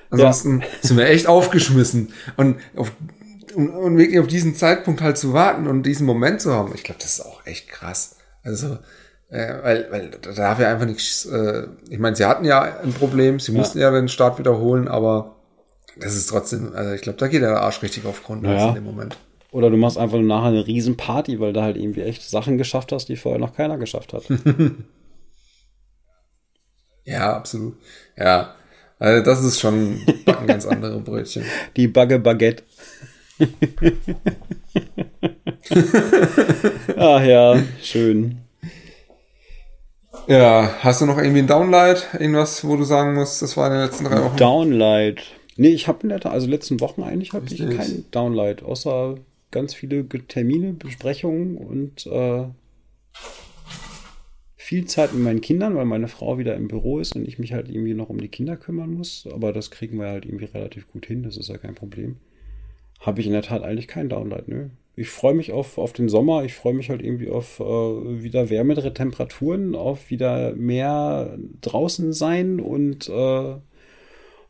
ansonsten 0.10 0.62
ja. 0.62 0.68
sind 0.82 0.98
wir 0.98 1.08
echt 1.08 1.28
aufgeschmissen. 1.28 2.14
Und, 2.38 2.58
auf, 2.76 2.92
und, 3.54 3.70
und 3.70 3.98
wirklich 3.98 4.20
auf 4.20 4.28
diesen 4.28 4.56
Zeitpunkt 4.56 5.02
halt 5.02 5.18
zu 5.18 5.34
warten 5.34 5.68
und 5.68 5.84
diesen 5.84 6.08
Moment 6.08 6.42
zu 6.42 6.54
haben, 6.54 6.74
ich 6.74 6.84
glaube, 6.84 7.02
das 7.02 7.20
ist 7.20 7.26
auch 7.26 7.46
echt 7.46 7.68
krass. 7.68 8.16
Also, 8.44 8.78
äh, 9.30 9.54
weil, 9.62 9.88
weil 9.92 10.12
da 10.22 10.32
darf 10.32 10.60
ja 10.60 10.72
einfach 10.72 10.86
nichts, 10.86 11.26
äh, 11.26 11.68
ich 11.90 12.00
meine, 12.00 12.16
sie 12.16 12.26
hatten 12.26 12.46
ja 12.46 12.80
ein 12.82 12.94
Problem, 12.94 13.40
sie 13.40 13.52
mussten 13.52 13.80
ja, 13.80 13.92
ja 13.92 13.92
den 13.92 14.08
Start 14.08 14.40
wiederholen, 14.40 14.88
aber 14.88 15.36
das 16.00 16.16
ist 16.16 16.28
trotzdem, 16.28 16.74
also 16.74 16.94
ich 16.94 17.02
glaube, 17.02 17.20
da 17.20 17.28
geht 17.28 17.42
der 17.42 17.62
Arsch 17.62 17.82
richtig 17.82 18.06
auf 18.06 18.24
Grund 18.24 18.46
ja. 18.46 18.70
in 18.70 18.76
dem 18.76 18.84
Moment. 18.86 19.18
Oder 19.52 19.70
du 19.70 19.78
machst 19.78 20.00
einfach 20.00 20.20
nachher 20.20 20.48
eine 20.48 20.66
Riesenparty, 20.66 21.40
weil 21.40 21.54
du 21.54 21.62
halt 21.62 21.78
irgendwie 21.78 22.02
echt 22.02 22.28
Sachen 22.28 22.58
geschafft 22.58 22.92
hast, 22.92 23.08
die 23.10 23.18
vorher 23.18 23.40
noch 23.40 23.56
keiner 23.56 23.78
geschafft 23.78 24.14
hat. 24.14 24.24
Ja, 27.06 27.36
absolut. 27.36 27.76
Ja. 28.18 28.56
Also 29.00 29.24
das 29.24 29.44
ist 29.44 29.60
schon 29.60 30.02
backen 30.26 30.48
ganz 30.48 30.66
andere 30.66 31.00
Brötchen. 31.00 31.44
Die 31.76 31.88
Bagge 31.88 32.20
Baguette. 32.20 32.64
Ach 36.98 37.24
ja, 37.24 37.62
schön. 37.82 38.38
Ja, 40.28 40.76
hast 40.80 41.02
du 41.02 41.06
noch 41.06 41.18
irgendwie 41.18 41.40
ein 41.40 41.48
Downlight? 41.48 42.08
Irgendwas, 42.14 42.66
wo 42.66 42.78
du 42.78 42.84
sagen 42.84 43.16
musst, 43.16 43.42
das 43.42 43.58
war 43.58 43.68
in 43.68 43.74
den 43.74 43.82
letzten 43.82 44.06
drei 44.06 44.24
Wochen? 44.24 44.38
Downlight. 44.38 45.24
Nee, 45.58 45.70
ich 45.70 45.88
habe 45.88 46.00
in 46.04 46.10
der 46.10 46.26
also 46.26 46.48
letzten 46.48 46.80
Wochen 46.80 47.04
eigentlich 47.04 47.34
habe 47.34 47.46
ich 47.46 47.58
kein 47.58 48.06
Downlight, 48.12 48.64
außer 48.64 49.16
ganz 49.52 49.74
viele 49.74 50.08
Termine, 50.08 50.74
Besprechungen 50.74 51.58
und 51.58 52.08
äh, 52.08 52.46
viel 54.64 54.86
Zeit 54.86 55.14
mit 55.14 55.22
meinen 55.22 55.42
Kindern, 55.42 55.76
weil 55.76 55.84
meine 55.84 56.08
Frau 56.08 56.38
wieder 56.38 56.56
im 56.56 56.70
Büro 56.70 57.00
ist 57.00 57.18
und 57.18 57.28
ich 57.28 57.38
mich 57.38 57.52
halt 57.52 57.68
irgendwie 57.68 57.94
noch 57.94 58.10
um 58.10 58.22
die 58.22 58.30
Kinder 58.30 58.56
kümmern 58.56 58.94
muss. 58.94 59.28
Aber 59.30 59.52
das 59.52 59.72
kriegen 59.72 60.00
wir 60.00 60.08
halt 60.08 60.26
irgendwie 60.26 60.46
relativ 60.46 60.90
gut 60.90 61.06
hin, 61.06 61.22
das 61.22 61.36
ist 61.36 61.50
ja 61.50 61.58
kein 61.58 61.76
Problem. 61.76 62.16
Habe 63.02 63.20
ich 63.20 63.28
in 63.28 63.34
der 63.34 63.42
Tat 63.42 63.62
eigentlich 63.62 63.90
kein 63.90 64.08
Downlight, 64.08 64.48
nö. 64.48 64.70
Ich 64.96 65.10
freue 65.10 65.34
mich 65.34 65.52
auf, 65.52 65.78
auf 65.78 65.92
den 65.92 66.08
Sommer, 66.08 66.46
ich 66.46 66.54
freue 66.54 66.74
mich 66.76 66.90
halt 66.90 67.02
irgendwie 67.02 67.30
auf 67.30 67.60
äh, 67.60 67.64
wieder 68.24 68.50
wärmere 68.50 68.94
Temperaturen, 68.94 69.76
auf 69.76 70.10
wieder 70.10 70.56
mehr 70.56 71.38
draußen 71.60 72.14
sein 72.14 72.62
und 72.62 73.10
äh, 73.10 73.56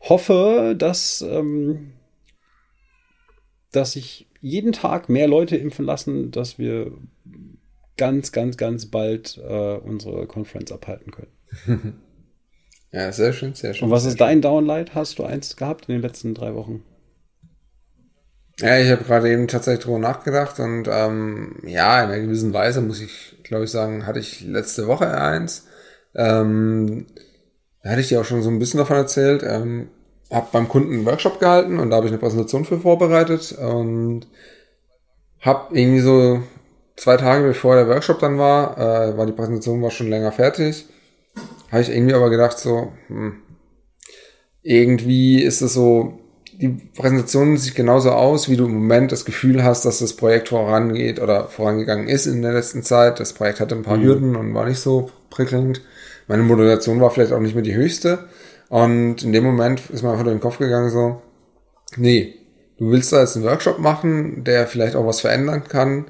hoffe, 0.00 0.76
dass, 0.78 1.22
ähm, 1.22 1.92
dass 3.72 3.92
sich 3.92 4.28
jeden 4.40 4.70
Tag 4.70 5.08
mehr 5.08 5.26
Leute 5.26 5.56
impfen 5.56 5.84
lassen, 5.84 6.30
dass 6.30 6.56
wir 6.56 6.92
ganz, 7.96 8.32
ganz, 8.32 8.56
ganz 8.56 8.86
bald 8.86 9.38
äh, 9.38 9.76
unsere 9.76 10.26
Conference 10.26 10.72
abhalten 10.72 11.12
können. 11.12 12.00
Ja, 12.94 13.10
sehr 13.10 13.32
schön, 13.32 13.54
sehr 13.54 13.74
schön. 13.74 13.86
Und 13.86 13.90
was 13.90 14.04
ist 14.04 14.20
dein 14.20 14.40
Downlight? 14.40 14.94
Hast 14.94 15.18
du 15.18 15.24
eins 15.24 15.56
gehabt 15.56 15.88
in 15.88 15.94
den 15.94 16.02
letzten 16.02 16.32
drei 16.32 16.54
Wochen? 16.54 16.84
Ja, 18.60 18.78
ich 18.78 18.88
habe 18.88 19.02
gerade 19.02 19.32
eben 19.32 19.48
tatsächlich 19.48 19.84
drüber 19.84 19.98
nachgedacht 19.98 20.60
und 20.60 20.86
ähm, 20.88 21.56
ja, 21.66 22.04
in 22.04 22.10
einer 22.10 22.20
gewissen 22.20 22.52
Weise 22.52 22.80
muss 22.82 23.00
ich, 23.00 23.42
glaube 23.42 23.64
ich, 23.64 23.70
sagen, 23.72 24.06
hatte 24.06 24.20
ich 24.20 24.42
letzte 24.42 24.86
Woche 24.86 25.08
eins. 25.08 25.66
Ähm, 26.14 27.06
da 27.82 27.90
hatte 27.90 28.00
ich 28.00 28.08
dir 28.08 28.20
auch 28.20 28.24
schon 28.24 28.44
so 28.44 28.50
ein 28.50 28.60
bisschen 28.60 28.78
davon 28.78 28.96
erzählt. 28.96 29.42
Ähm, 29.42 29.88
habe 30.30 30.48
beim 30.52 30.68
Kunden 30.68 30.92
einen 30.92 31.06
Workshop 31.06 31.40
gehalten 31.40 31.80
und 31.80 31.90
da 31.90 31.96
habe 31.96 32.06
ich 32.06 32.12
eine 32.12 32.20
Präsentation 32.20 32.64
für 32.64 32.78
vorbereitet 32.78 33.58
und 33.58 34.28
habe 35.40 35.76
irgendwie 35.76 36.00
so 36.00 36.44
zwei 36.96 37.16
Tage 37.16 37.46
bevor 37.46 37.76
der 37.76 37.88
Workshop 37.88 38.20
dann 38.20 38.38
war, 38.38 38.78
äh, 38.78 39.16
war 39.16 39.26
die 39.26 39.32
Präsentation 39.32 39.82
war 39.82 39.90
schon 39.90 40.08
länger 40.08 40.32
fertig, 40.32 40.86
habe 41.70 41.82
ich 41.82 41.90
irgendwie 41.90 42.14
aber 42.14 42.30
gedacht 42.30 42.58
so, 42.58 42.92
hm, 43.08 43.42
irgendwie 44.62 45.42
ist 45.42 45.60
es 45.60 45.74
so, 45.74 46.18
die 46.60 46.68
Präsentation 46.68 47.56
sieht 47.56 47.74
genauso 47.74 48.10
aus, 48.10 48.48
wie 48.48 48.56
du 48.56 48.66
im 48.66 48.74
Moment 48.74 49.12
das 49.12 49.24
Gefühl 49.24 49.64
hast, 49.64 49.84
dass 49.84 49.98
das 49.98 50.14
Projekt 50.14 50.48
vorangeht 50.48 51.20
oder 51.20 51.48
vorangegangen 51.48 52.08
ist 52.08 52.26
in 52.26 52.42
der 52.42 52.52
letzten 52.52 52.82
Zeit. 52.82 53.20
Das 53.20 53.32
Projekt 53.32 53.60
hatte 53.60 53.74
ein 53.74 53.82
paar 53.82 53.96
mhm. 53.96 54.04
Hürden 54.04 54.36
und 54.36 54.54
war 54.54 54.66
nicht 54.66 54.78
so 54.78 55.10
prickelnd. 55.30 55.82
Meine 56.28 56.42
Moderation 56.42 57.00
war 57.00 57.10
vielleicht 57.10 57.32
auch 57.32 57.40
nicht 57.40 57.54
mehr 57.54 57.64
die 57.64 57.74
höchste. 57.74 58.28
Und 58.68 59.22
in 59.22 59.32
dem 59.32 59.44
Moment 59.44 59.82
ist 59.90 60.02
mir 60.02 60.10
einfach 60.10 60.24
durch 60.24 60.36
den 60.36 60.40
Kopf 60.40 60.58
gegangen 60.58 60.90
so, 60.90 61.20
nee, 61.96 62.34
du 62.78 62.90
willst 62.90 63.12
da 63.12 63.20
jetzt 63.20 63.36
einen 63.36 63.44
Workshop 63.44 63.78
machen, 63.78 64.44
der 64.44 64.66
vielleicht 64.66 64.96
auch 64.96 65.06
was 65.06 65.20
verändern 65.20 65.64
kann. 65.64 66.06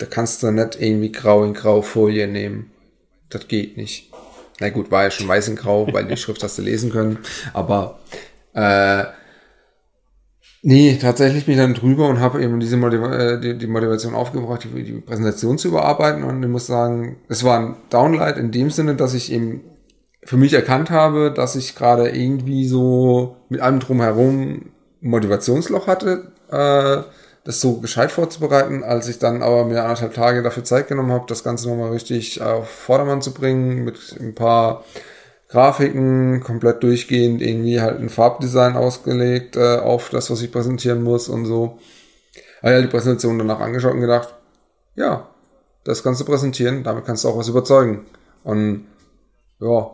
Da 0.00 0.06
kannst 0.06 0.42
du 0.42 0.50
nicht 0.50 0.80
irgendwie 0.80 1.12
grau 1.12 1.44
in 1.44 1.54
grau 1.54 1.82
Folie 1.82 2.26
nehmen. 2.26 2.70
Das 3.28 3.48
geht 3.48 3.76
nicht. 3.76 4.10
Na 4.58 4.70
gut, 4.70 4.90
war 4.90 5.04
ja 5.04 5.10
schon 5.10 5.28
weiß 5.28 5.48
in 5.48 5.56
grau, 5.56 5.88
weil 5.92 6.06
die 6.06 6.16
Schrift 6.16 6.42
hast 6.42 6.58
du 6.58 6.62
lesen 6.62 6.90
können. 6.90 7.18
Aber 7.52 8.00
äh, 8.54 9.04
Nee, 10.62 10.98
tatsächlich 11.00 11.46
bin 11.46 11.54
ich 11.54 11.60
dann 11.60 11.72
drüber 11.72 12.08
und 12.08 12.20
habe 12.20 12.42
eben 12.42 12.60
diese 12.60 12.76
Motiv 12.76 13.00
äh, 13.00 13.40
die, 13.40 13.56
die, 13.56 13.66
Motivation 13.66 14.14
aufgebracht, 14.14 14.64
die, 14.64 14.82
die, 14.82 15.00
Präsentation 15.00 15.56
zu 15.56 15.68
überarbeiten. 15.68 16.22
Und 16.22 16.42
ich 16.42 16.50
muss 16.50 16.66
sagen, 16.66 17.16
es 17.28 17.44
war 17.44 17.58
ein 17.58 17.76
Downlight 17.88 18.36
in 18.36 18.50
dem 18.50 18.70
Sinne, 18.70 18.94
dass 18.94 19.14
ich 19.14 19.32
eben 19.32 19.62
für 20.22 20.36
mich 20.36 20.52
erkannt 20.52 20.90
habe, 20.90 21.32
dass 21.34 21.56
ich 21.56 21.74
gerade 21.76 22.10
irgendwie 22.10 22.68
so 22.68 23.36
mit 23.48 23.62
allem 23.62 23.80
drumherum 23.80 24.66
Motivationsloch 25.00 25.86
hatte, 25.86 26.32
äh, 26.50 27.02
das 27.44 27.60
so 27.60 27.80
gescheit 27.80 28.12
vorzubereiten, 28.12 28.84
als 28.84 29.08
ich 29.08 29.18
dann 29.18 29.42
aber 29.42 29.64
mir 29.64 29.82
anderthalb 29.82 30.14
Tage 30.14 30.42
dafür 30.42 30.64
Zeit 30.64 30.88
genommen 30.88 31.12
habe, 31.12 31.24
das 31.26 31.42
Ganze 31.42 31.68
nochmal 31.68 31.90
richtig 31.90 32.42
auf 32.42 32.68
Vordermann 32.68 33.22
zu 33.22 33.32
bringen, 33.32 33.84
mit 33.84 34.16
ein 34.20 34.34
paar 34.34 34.84
Grafiken, 35.48 36.40
komplett 36.40 36.82
durchgehend 36.82 37.42
irgendwie 37.42 37.80
halt 37.80 37.98
ein 37.98 38.08
Farbdesign 38.08 38.76
ausgelegt 38.76 39.56
äh, 39.56 39.78
auf 39.78 40.10
das, 40.10 40.30
was 40.30 40.42
ich 40.42 40.52
präsentieren 40.52 41.02
muss 41.02 41.28
und 41.28 41.46
so. 41.46 41.78
Habe 42.62 42.74
ja 42.74 42.82
die 42.82 42.88
Präsentation 42.88 43.38
danach 43.38 43.58
angeschaut 43.60 43.94
und 43.94 44.00
gedacht, 44.00 44.34
ja, 44.94 45.28
das 45.84 46.02
kannst 46.02 46.20
du 46.20 46.24
präsentieren, 46.24 46.84
damit 46.84 47.04
kannst 47.04 47.24
du 47.24 47.28
auch 47.28 47.38
was 47.38 47.48
überzeugen. 47.48 48.06
Und 48.44 48.86
ja, 49.60 49.90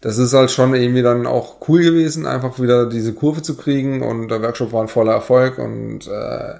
das 0.00 0.18
ist 0.18 0.32
halt 0.32 0.50
schon 0.50 0.74
irgendwie 0.74 1.02
dann 1.02 1.26
auch 1.26 1.56
cool 1.68 1.82
gewesen, 1.82 2.26
einfach 2.26 2.60
wieder 2.60 2.88
diese 2.88 3.14
Kurve 3.14 3.42
zu 3.42 3.56
kriegen 3.56 4.02
und 4.02 4.28
der 4.28 4.42
Workshop 4.42 4.72
war 4.72 4.82
ein 4.82 4.88
voller 4.88 5.12
Erfolg 5.12 5.58
und 5.58 6.06
äh, 6.06 6.54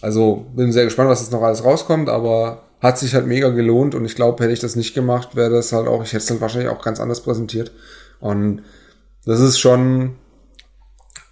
also 0.00 0.46
bin 0.54 0.72
sehr 0.72 0.84
gespannt, 0.84 1.10
was 1.10 1.20
jetzt 1.20 1.32
noch 1.32 1.42
alles 1.42 1.64
rauskommt, 1.64 2.08
aber 2.08 2.62
hat 2.80 2.98
sich 2.98 3.14
halt 3.14 3.26
mega 3.26 3.50
gelohnt 3.50 3.94
und 3.94 4.04
ich 4.04 4.16
glaube, 4.16 4.42
hätte 4.42 4.52
ich 4.52 4.60
das 4.60 4.76
nicht 4.76 4.94
gemacht, 4.94 5.36
wäre 5.36 5.50
das 5.50 5.72
halt 5.72 5.86
auch, 5.86 6.02
ich 6.02 6.08
hätte 6.08 6.18
es 6.18 6.26
dann 6.26 6.40
wahrscheinlich 6.40 6.70
auch 6.70 6.82
ganz 6.82 6.98
anders 7.00 7.22
präsentiert. 7.22 7.72
Und 8.20 8.62
das 9.26 9.40
ist 9.40 9.58
schon, 9.58 10.16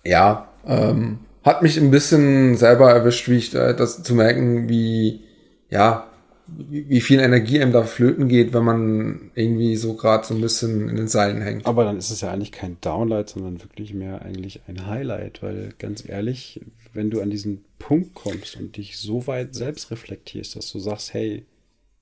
ja, 0.04 0.48
ähm, 0.66 1.20
hat 1.42 1.62
mich 1.62 1.78
ein 1.78 1.90
bisschen 1.90 2.56
selber 2.56 2.90
erwischt, 2.92 3.28
wie 3.28 3.38
ich 3.38 3.54
äh, 3.54 3.74
das 3.74 4.02
zu 4.02 4.14
merken, 4.14 4.68
wie, 4.68 5.24
ja, 5.70 6.07
wie 6.56 7.00
viel 7.00 7.20
Energie 7.20 7.60
einem 7.60 7.72
da 7.72 7.82
flöten 7.82 8.28
geht, 8.28 8.52
wenn 8.54 8.64
man 8.64 9.30
irgendwie 9.34 9.76
so 9.76 9.94
gerade 9.94 10.26
so 10.26 10.34
ein 10.34 10.40
bisschen 10.40 10.88
in 10.88 10.96
den 10.96 11.08
Seilen 11.08 11.42
hängt. 11.42 11.66
Aber 11.66 11.84
dann 11.84 11.98
ist 11.98 12.10
es 12.10 12.22
ja 12.22 12.32
eigentlich 12.32 12.52
kein 12.52 12.80
Downlight, 12.80 13.28
sondern 13.28 13.62
wirklich 13.62 13.92
mehr 13.92 14.22
eigentlich 14.22 14.62
ein 14.66 14.86
Highlight, 14.86 15.42
weil 15.42 15.74
ganz 15.78 16.08
ehrlich, 16.08 16.60
wenn 16.94 17.10
du 17.10 17.20
an 17.20 17.30
diesen 17.30 17.64
Punkt 17.78 18.14
kommst 18.14 18.56
und 18.56 18.76
dich 18.76 18.98
so 18.98 19.26
weit 19.26 19.54
selbst 19.54 19.90
reflektierst, 19.90 20.56
dass 20.56 20.72
du 20.72 20.78
sagst, 20.78 21.12
hey, 21.12 21.44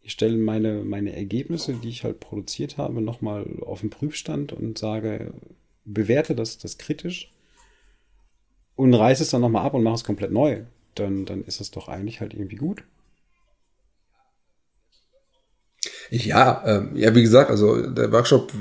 ich 0.01 0.13
stelle 0.13 0.37
meine, 0.37 0.85
meine 0.85 1.17
Ergebnisse, 1.17 1.75
die 1.75 1.89
ich 1.89 2.05
halt 2.05 2.21
produziert 2.21 2.79
habe, 2.79 3.01
nochmal 3.01 3.45
auf 3.63 3.81
den 3.81 3.91
Prüfstand 3.91 4.53
und 4.53 4.79
sage, 4.79 5.35
bewerte 5.85 6.37
das, 6.37 6.59
das 6.59 6.79
kritisch 6.79 7.33
und 8.77 8.95
reiße 8.95 9.25
es 9.25 9.31
dann 9.31 9.41
nochmal 9.41 9.67
ab 9.67 9.75
und 9.75 9.83
mache 9.83 9.97
es 9.97 10.05
komplett 10.05 10.31
neu, 10.31 10.63
dann, 10.95 11.25
dann 11.25 11.43
ist 11.43 11.61
es 11.61 11.73
doch 11.73 11.89
eigentlich 11.89 12.21
halt 12.21 12.35
irgendwie 12.35 12.57
gut. 12.57 12.85
Ja, 16.11 16.63
ähm, 16.67 16.91
ja, 16.95 17.15
wie 17.15 17.23
gesagt, 17.23 17.51
also 17.51 17.81
der 17.89 18.13
Workshop 18.13 18.53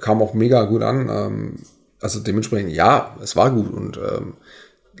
kam 0.00 0.20
auch 0.22 0.34
mega 0.34 0.64
gut 0.64 0.82
an. 0.82 1.08
Ähm, 1.08 1.56
also 2.00 2.20
dementsprechend, 2.20 2.72
ja, 2.72 3.16
es 3.22 3.36
war 3.36 3.50
gut 3.50 3.72
und 3.72 3.98
ähm, 3.98 4.34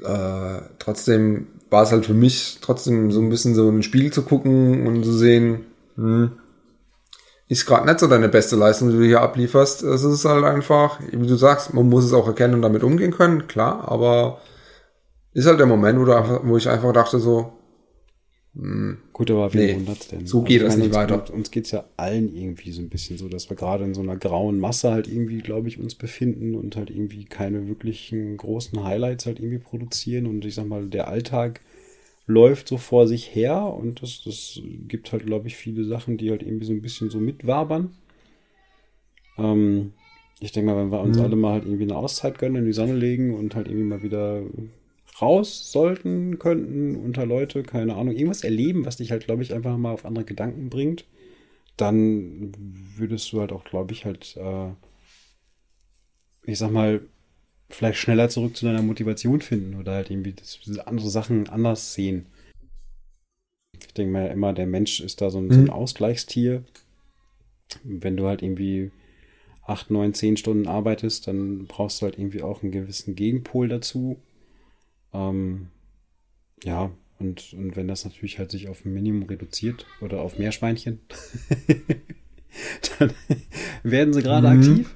äh, 0.04 0.62
trotzdem 0.78 1.48
war 1.68 1.82
es 1.82 1.92
halt 1.92 2.06
für 2.06 2.14
mich 2.14 2.58
trotzdem 2.60 3.10
so 3.10 3.20
ein 3.20 3.30
bisschen 3.30 3.54
so 3.54 3.68
ein 3.68 3.82
Spiel 3.82 4.12
zu 4.12 4.22
gucken 4.22 4.86
und 4.86 5.04
zu 5.04 5.12
sehen, 5.12 5.66
hm, 5.96 6.32
ist 7.48 7.66
gerade 7.66 7.86
nicht 7.86 7.98
so 7.98 8.06
deine 8.06 8.28
beste 8.28 8.56
Leistung, 8.56 8.90
die 8.90 8.96
du 8.96 9.04
hier 9.04 9.20
ablieferst. 9.20 9.82
Es 9.82 10.04
ist 10.04 10.24
halt 10.24 10.44
einfach, 10.44 11.00
wie 11.10 11.26
du 11.26 11.36
sagst, 11.36 11.74
man 11.74 11.88
muss 11.88 12.04
es 12.04 12.12
auch 12.12 12.26
erkennen 12.26 12.54
und 12.54 12.62
damit 12.62 12.82
umgehen 12.82 13.12
können, 13.12 13.46
klar, 13.46 13.88
aber 13.90 14.38
ist 15.34 15.46
halt 15.46 15.58
der 15.58 15.66
Moment, 15.66 15.98
wo, 15.98 16.04
du 16.04 16.40
wo 16.44 16.56
ich 16.56 16.68
einfach 16.68 16.92
dachte 16.92 17.18
so, 17.18 17.52
hm, 18.54 18.98
Gut, 19.14 19.30
aber 19.30 19.52
wie 19.54 19.58
nee, 19.58 19.74
wundert's 19.76 20.08
denn? 20.08 20.26
So 20.26 20.42
geht 20.42 20.62
also 20.62 20.76
das 20.76 20.86
nicht 20.86 20.94
weiter. 20.94 21.20
Uns, 21.20 21.30
uns 21.30 21.50
geht's 21.50 21.70
ja 21.70 21.84
allen 21.96 22.34
irgendwie 22.36 22.72
so 22.72 22.82
ein 22.82 22.90
bisschen 22.90 23.16
so, 23.16 23.28
dass 23.28 23.48
wir 23.48 23.56
gerade 23.56 23.84
in 23.84 23.94
so 23.94 24.02
einer 24.02 24.16
grauen 24.16 24.60
Masse 24.60 24.90
halt 24.90 25.08
irgendwie, 25.08 25.38
glaube 25.38 25.68
ich, 25.68 25.78
uns 25.78 25.94
befinden 25.94 26.54
und 26.54 26.76
halt 26.76 26.90
irgendwie 26.90 27.24
keine 27.24 27.66
wirklichen 27.66 28.36
großen 28.36 28.84
Highlights 28.84 29.24
halt 29.24 29.38
irgendwie 29.38 29.58
produzieren. 29.58 30.26
Und 30.26 30.44
ich 30.44 30.54
sag 30.54 30.66
mal, 30.66 30.86
der 30.86 31.08
Alltag 31.08 31.62
läuft 32.26 32.68
so 32.68 32.76
vor 32.76 33.08
sich 33.08 33.34
her 33.34 33.62
und 33.62 34.02
das, 34.02 34.22
das 34.22 34.60
gibt 34.86 35.12
halt, 35.12 35.24
glaube 35.24 35.48
ich, 35.48 35.56
viele 35.56 35.84
Sachen, 35.84 36.18
die 36.18 36.30
halt 36.30 36.42
irgendwie 36.42 36.66
so 36.66 36.72
ein 36.72 36.82
bisschen 36.82 37.08
so 37.08 37.18
mitwabern. 37.18 37.92
Ähm, 39.38 39.92
ich 40.40 40.52
denke 40.52 40.72
mal, 40.72 40.76
wenn 40.76 40.92
wir 40.92 41.00
uns 41.00 41.16
mhm. 41.16 41.24
alle 41.24 41.36
mal 41.36 41.52
halt 41.52 41.64
irgendwie 41.64 41.84
eine 41.84 41.96
Auszeit 41.96 42.38
gönnen, 42.38 42.56
in 42.56 42.66
die 42.66 42.72
Sonne 42.72 42.94
legen 42.94 43.34
und 43.34 43.54
halt 43.54 43.66
irgendwie 43.66 43.86
mal 43.86 44.02
wieder 44.02 44.42
raus 45.20 45.70
sollten, 45.70 46.38
könnten, 46.38 46.96
unter 46.96 47.26
Leute, 47.26 47.62
keine 47.62 47.94
Ahnung, 47.94 48.14
irgendwas 48.14 48.44
erleben, 48.44 48.86
was 48.86 48.96
dich 48.96 49.10
halt, 49.10 49.26
glaube 49.26 49.42
ich, 49.42 49.52
einfach 49.52 49.76
mal 49.76 49.92
auf 49.92 50.04
andere 50.04 50.24
Gedanken 50.24 50.70
bringt, 50.70 51.04
dann 51.76 52.52
würdest 52.96 53.32
du 53.32 53.40
halt 53.40 53.52
auch, 53.52 53.64
glaube 53.64 53.92
ich, 53.92 54.04
halt, 54.04 54.36
äh, 54.36 54.70
ich 56.44 56.58
sag 56.58 56.70
mal, 56.70 57.02
vielleicht 57.68 57.98
schneller 57.98 58.28
zurück 58.28 58.56
zu 58.56 58.66
deiner 58.66 58.82
Motivation 58.82 59.40
finden 59.40 59.78
oder 59.78 59.92
halt 59.92 60.10
irgendwie 60.10 60.32
das, 60.32 60.60
andere 60.86 61.08
Sachen 61.08 61.48
anders 61.48 61.94
sehen. 61.94 62.26
Ich 63.78 63.94
denke 63.94 64.12
mal 64.12 64.26
immer, 64.26 64.52
der 64.52 64.66
Mensch 64.66 65.00
ist 65.00 65.20
da 65.20 65.30
so 65.30 65.38
ein, 65.38 65.46
mhm. 65.46 65.52
so 65.52 65.58
ein 65.60 65.64
mhm. 65.64 65.70
Ausgleichstier. 65.70 66.64
Wenn 67.84 68.16
du 68.16 68.26
halt 68.26 68.42
irgendwie 68.42 68.90
acht, 69.64 69.90
neun, 69.90 70.14
zehn 70.14 70.36
Stunden 70.36 70.66
arbeitest, 70.66 71.26
dann 71.26 71.66
brauchst 71.66 72.00
du 72.00 72.06
halt 72.06 72.18
irgendwie 72.18 72.42
auch 72.42 72.62
einen 72.62 72.72
gewissen 72.72 73.14
Gegenpol 73.14 73.68
dazu. 73.68 74.18
Ähm, 75.12 75.68
ja, 76.64 76.90
und, 77.18 77.52
und 77.52 77.76
wenn 77.76 77.88
das 77.88 78.04
natürlich 78.04 78.38
halt 78.38 78.50
sich 78.50 78.68
auf 78.68 78.84
ein 78.84 78.92
Minimum 78.92 79.24
reduziert 79.28 79.86
oder 80.00 80.20
auf 80.20 80.38
Meerschweinchen, 80.38 81.00
dann 82.98 83.12
werden 83.82 84.12
sie 84.12 84.22
gerade 84.22 84.48
mhm. 84.50 84.58
aktiv. 84.58 84.94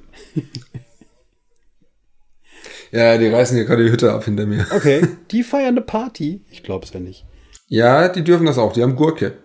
Ja, 2.93 3.19
die 3.19 3.27
reißen 3.27 3.57
hier 3.57 3.67
gerade 3.67 3.85
die 3.85 3.91
Hütte 3.91 4.13
ab 4.13 4.25
hinter 4.25 4.47
mir. 4.47 4.67
Okay, 4.75 5.07
die 5.31 5.43
feiern 5.43 5.77
eine 5.77 5.83
Party. 5.83 6.43
Ich 6.51 6.63
glaube 6.63 6.85
es 6.85 6.93
ja 6.93 7.01
nicht. 7.01 7.27
Ja, 7.69 8.09
die 8.09 8.23
dürfen 8.23 8.47
das 8.47 8.59
auch. 8.59 8.73
Die 8.73 8.83
haben 8.83 8.97
Gurke. 8.97 9.39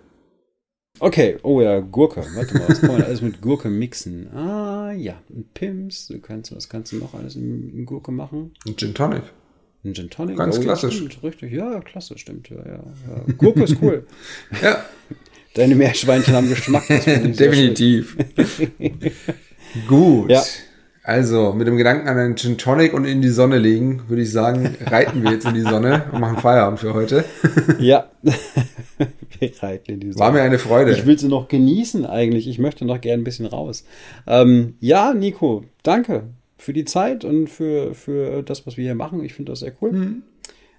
Okay, 0.99 1.38
oh 1.41 1.61
ja, 1.61 1.80
Gurke. 1.80 2.24
Warte 2.36 2.57
mal, 2.57 2.69
was 2.69 2.82
kann 2.82 2.91
man 2.91 3.01
alles 3.01 3.22
mit 3.22 3.41
Gurke 3.41 3.69
mixen? 3.69 4.32
Ah, 4.36 4.91
ja, 4.91 5.19
ein 5.30 5.45
Pims. 5.53 6.07
Du 6.07 6.19
kannst, 6.19 6.55
was 6.55 6.69
kannst 6.69 6.91
du 6.91 6.97
noch 6.97 7.15
alles 7.15 7.36
in, 7.36 7.74
in 7.76 7.86
Gurke 7.86 8.11
machen? 8.11 8.53
Ein 8.67 8.78
Gin 8.78 8.93
Tonic. 8.93 9.24
Ein 9.84 9.95
Gin 9.95 10.09
Tonic? 10.09 10.38
Ganz 10.38 10.59
oh, 10.59 10.61
klassisch. 10.61 10.95
Stimmt, 10.95 11.23
richtig, 11.23 11.53
ja, 11.53 11.79
klasse, 11.79 12.17
stimmt. 12.17 12.49
Ja, 12.49 12.57
ja, 12.57 12.73
ja. 12.73 13.34
Gurke 13.38 13.63
ist 13.63 13.77
cool. 13.82 14.05
ja. 14.61 14.86
Deine 15.55 15.75
Meerschweinchen 15.75 16.34
haben 16.34 16.49
Geschmack. 16.49 16.88
Definitiv. 16.88 18.15
Gut. 19.88 20.29
Ja. 20.29 20.43
Also, 21.03 21.53
mit 21.53 21.67
dem 21.67 21.77
Gedanken 21.77 22.07
an 22.07 22.17
einen 22.17 22.38
Gin 22.38 22.59
Tonic 22.59 22.93
und 22.93 23.05
in 23.05 23.23
die 23.23 23.29
Sonne 23.29 23.57
legen, 23.57 24.03
würde 24.07 24.21
ich 24.21 24.32
sagen, 24.32 24.77
reiten 24.86 25.23
wir 25.23 25.32
jetzt 25.32 25.45
in 25.45 25.55
die 25.55 25.61
Sonne 25.61 26.03
und 26.11 26.19
machen 26.19 26.38
Feierabend 26.38 26.79
für 26.79 26.93
heute. 26.93 27.25
ja, 27.79 28.11
wir 28.21 29.51
reiten 29.61 29.93
in 29.93 29.99
die 29.99 30.11
Sonne. 30.11 30.19
War 30.19 30.32
mir 30.32 30.43
eine 30.43 30.59
Freude. 30.59 30.91
Ich 30.91 31.07
will 31.07 31.17
sie 31.17 31.27
noch 31.27 31.47
genießen 31.47 32.05
eigentlich. 32.05 32.47
Ich 32.47 32.59
möchte 32.59 32.86
noch 32.86 33.01
gerne 33.01 33.23
ein 33.23 33.25
bisschen 33.25 33.47
raus. 33.47 33.84
Ähm, 34.27 34.75
ja, 34.79 35.15
Nico, 35.15 35.65
danke 35.82 36.25
für 36.62 36.74
die 36.74 36.86
Zeit 36.86 37.26
und 37.26 37.47
für, 37.47 37.95
für 37.95 38.43
das, 38.43 38.68
was 38.68 38.78
wir 38.78 38.84
hier 38.84 38.95
machen. 38.95 39.24
Ich 39.24 39.34
finde 39.34 39.51
das 39.51 39.62
sehr 39.62 39.74
cool. 39.82 39.91
Mhm. 39.91 40.24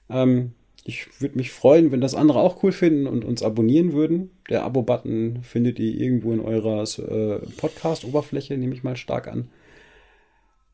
Ähm, 0.08 0.52
ich 0.84 1.20
würde 1.20 1.36
mich 1.36 1.50
freuen, 1.50 1.90
wenn 1.90 2.00
das 2.00 2.14
andere 2.14 2.38
auch 2.38 2.62
cool 2.62 2.70
finden 2.70 3.08
und 3.08 3.24
uns 3.24 3.42
abonnieren 3.42 3.92
würden. 3.92 4.30
Der 4.48 4.62
Abo-Button 4.62 5.40
findet 5.42 5.80
ihr 5.80 6.00
irgendwo 6.00 6.32
in 6.32 6.40
eurer 6.40 6.82
äh, 6.82 7.40
Podcast-Oberfläche, 7.56 8.56
nehme 8.56 8.74
ich 8.74 8.84
mal 8.84 8.96
stark 8.96 9.26
an. 9.26 9.48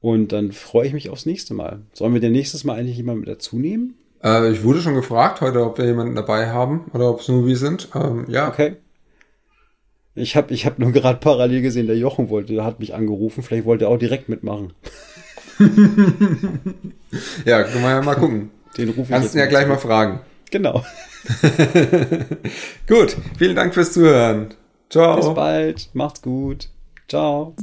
Und 0.00 0.32
dann 0.32 0.52
freue 0.52 0.86
ich 0.86 0.92
mich 0.92 1.08
aufs 1.08 1.26
nächste 1.26 1.54
Mal. 1.54 1.80
Sollen 1.94 2.12
wir 2.12 2.20
denn 2.20 2.32
nächstes 2.32 2.64
Mal 2.64 2.78
eigentlich 2.78 2.98
jemanden 2.98 3.24
dazu 3.24 3.58
nehmen? 3.58 3.94
Äh, 4.22 4.52
ich 4.52 4.62
wurde 4.62 4.80
schon 4.80 4.94
gefragt 4.94 5.40
heute, 5.40 5.64
ob 5.64 5.78
wir 5.78 5.86
jemanden 5.86 6.16
dabei 6.16 6.50
haben 6.50 6.90
oder 6.92 7.08
ob 7.08 7.20
es 7.20 7.28
nur 7.28 7.46
wir 7.46 7.56
sind. 7.56 7.88
Ähm, 7.94 8.26
ja. 8.28 8.48
Okay. 8.48 8.76
Ich 10.18 10.36
habe 10.36 10.52
ich 10.52 10.66
hab 10.66 10.78
nur 10.78 10.92
gerade 10.92 11.18
parallel 11.18 11.62
gesehen, 11.62 11.86
der 11.86 11.96
Jochen 11.96 12.28
wollte, 12.28 12.54
der 12.54 12.64
hat 12.64 12.80
mich 12.80 12.94
angerufen. 12.94 13.42
Vielleicht 13.42 13.64
wollte 13.64 13.86
er 13.86 13.90
auch 13.90 13.98
direkt 13.98 14.28
mitmachen. 14.28 14.72
ja, 17.44 17.62
können 17.64 17.82
wir 17.82 17.90
ja 17.90 18.02
mal 18.02 18.14
gucken. 18.14 18.50
Den 18.76 18.90
rufe 18.90 19.02
ich 19.02 19.08
Kannst 19.08 19.34
du 19.34 19.38
ja 19.38 19.46
gleich 19.46 19.66
mal 19.66 19.78
fragen. 19.78 20.20
Genau. 20.50 20.84
Gut, 22.86 23.16
vielen 23.36 23.56
Dank 23.56 23.74
fürs 23.74 23.92
Zuhören. 23.92 24.54
Ciao. 24.88 25.16
Bis 25.16 25.34
bald. 25.34 25.90
Macht's 25.92 26.22
gut. 26.22 26.68
Ciao. 27.08 27.54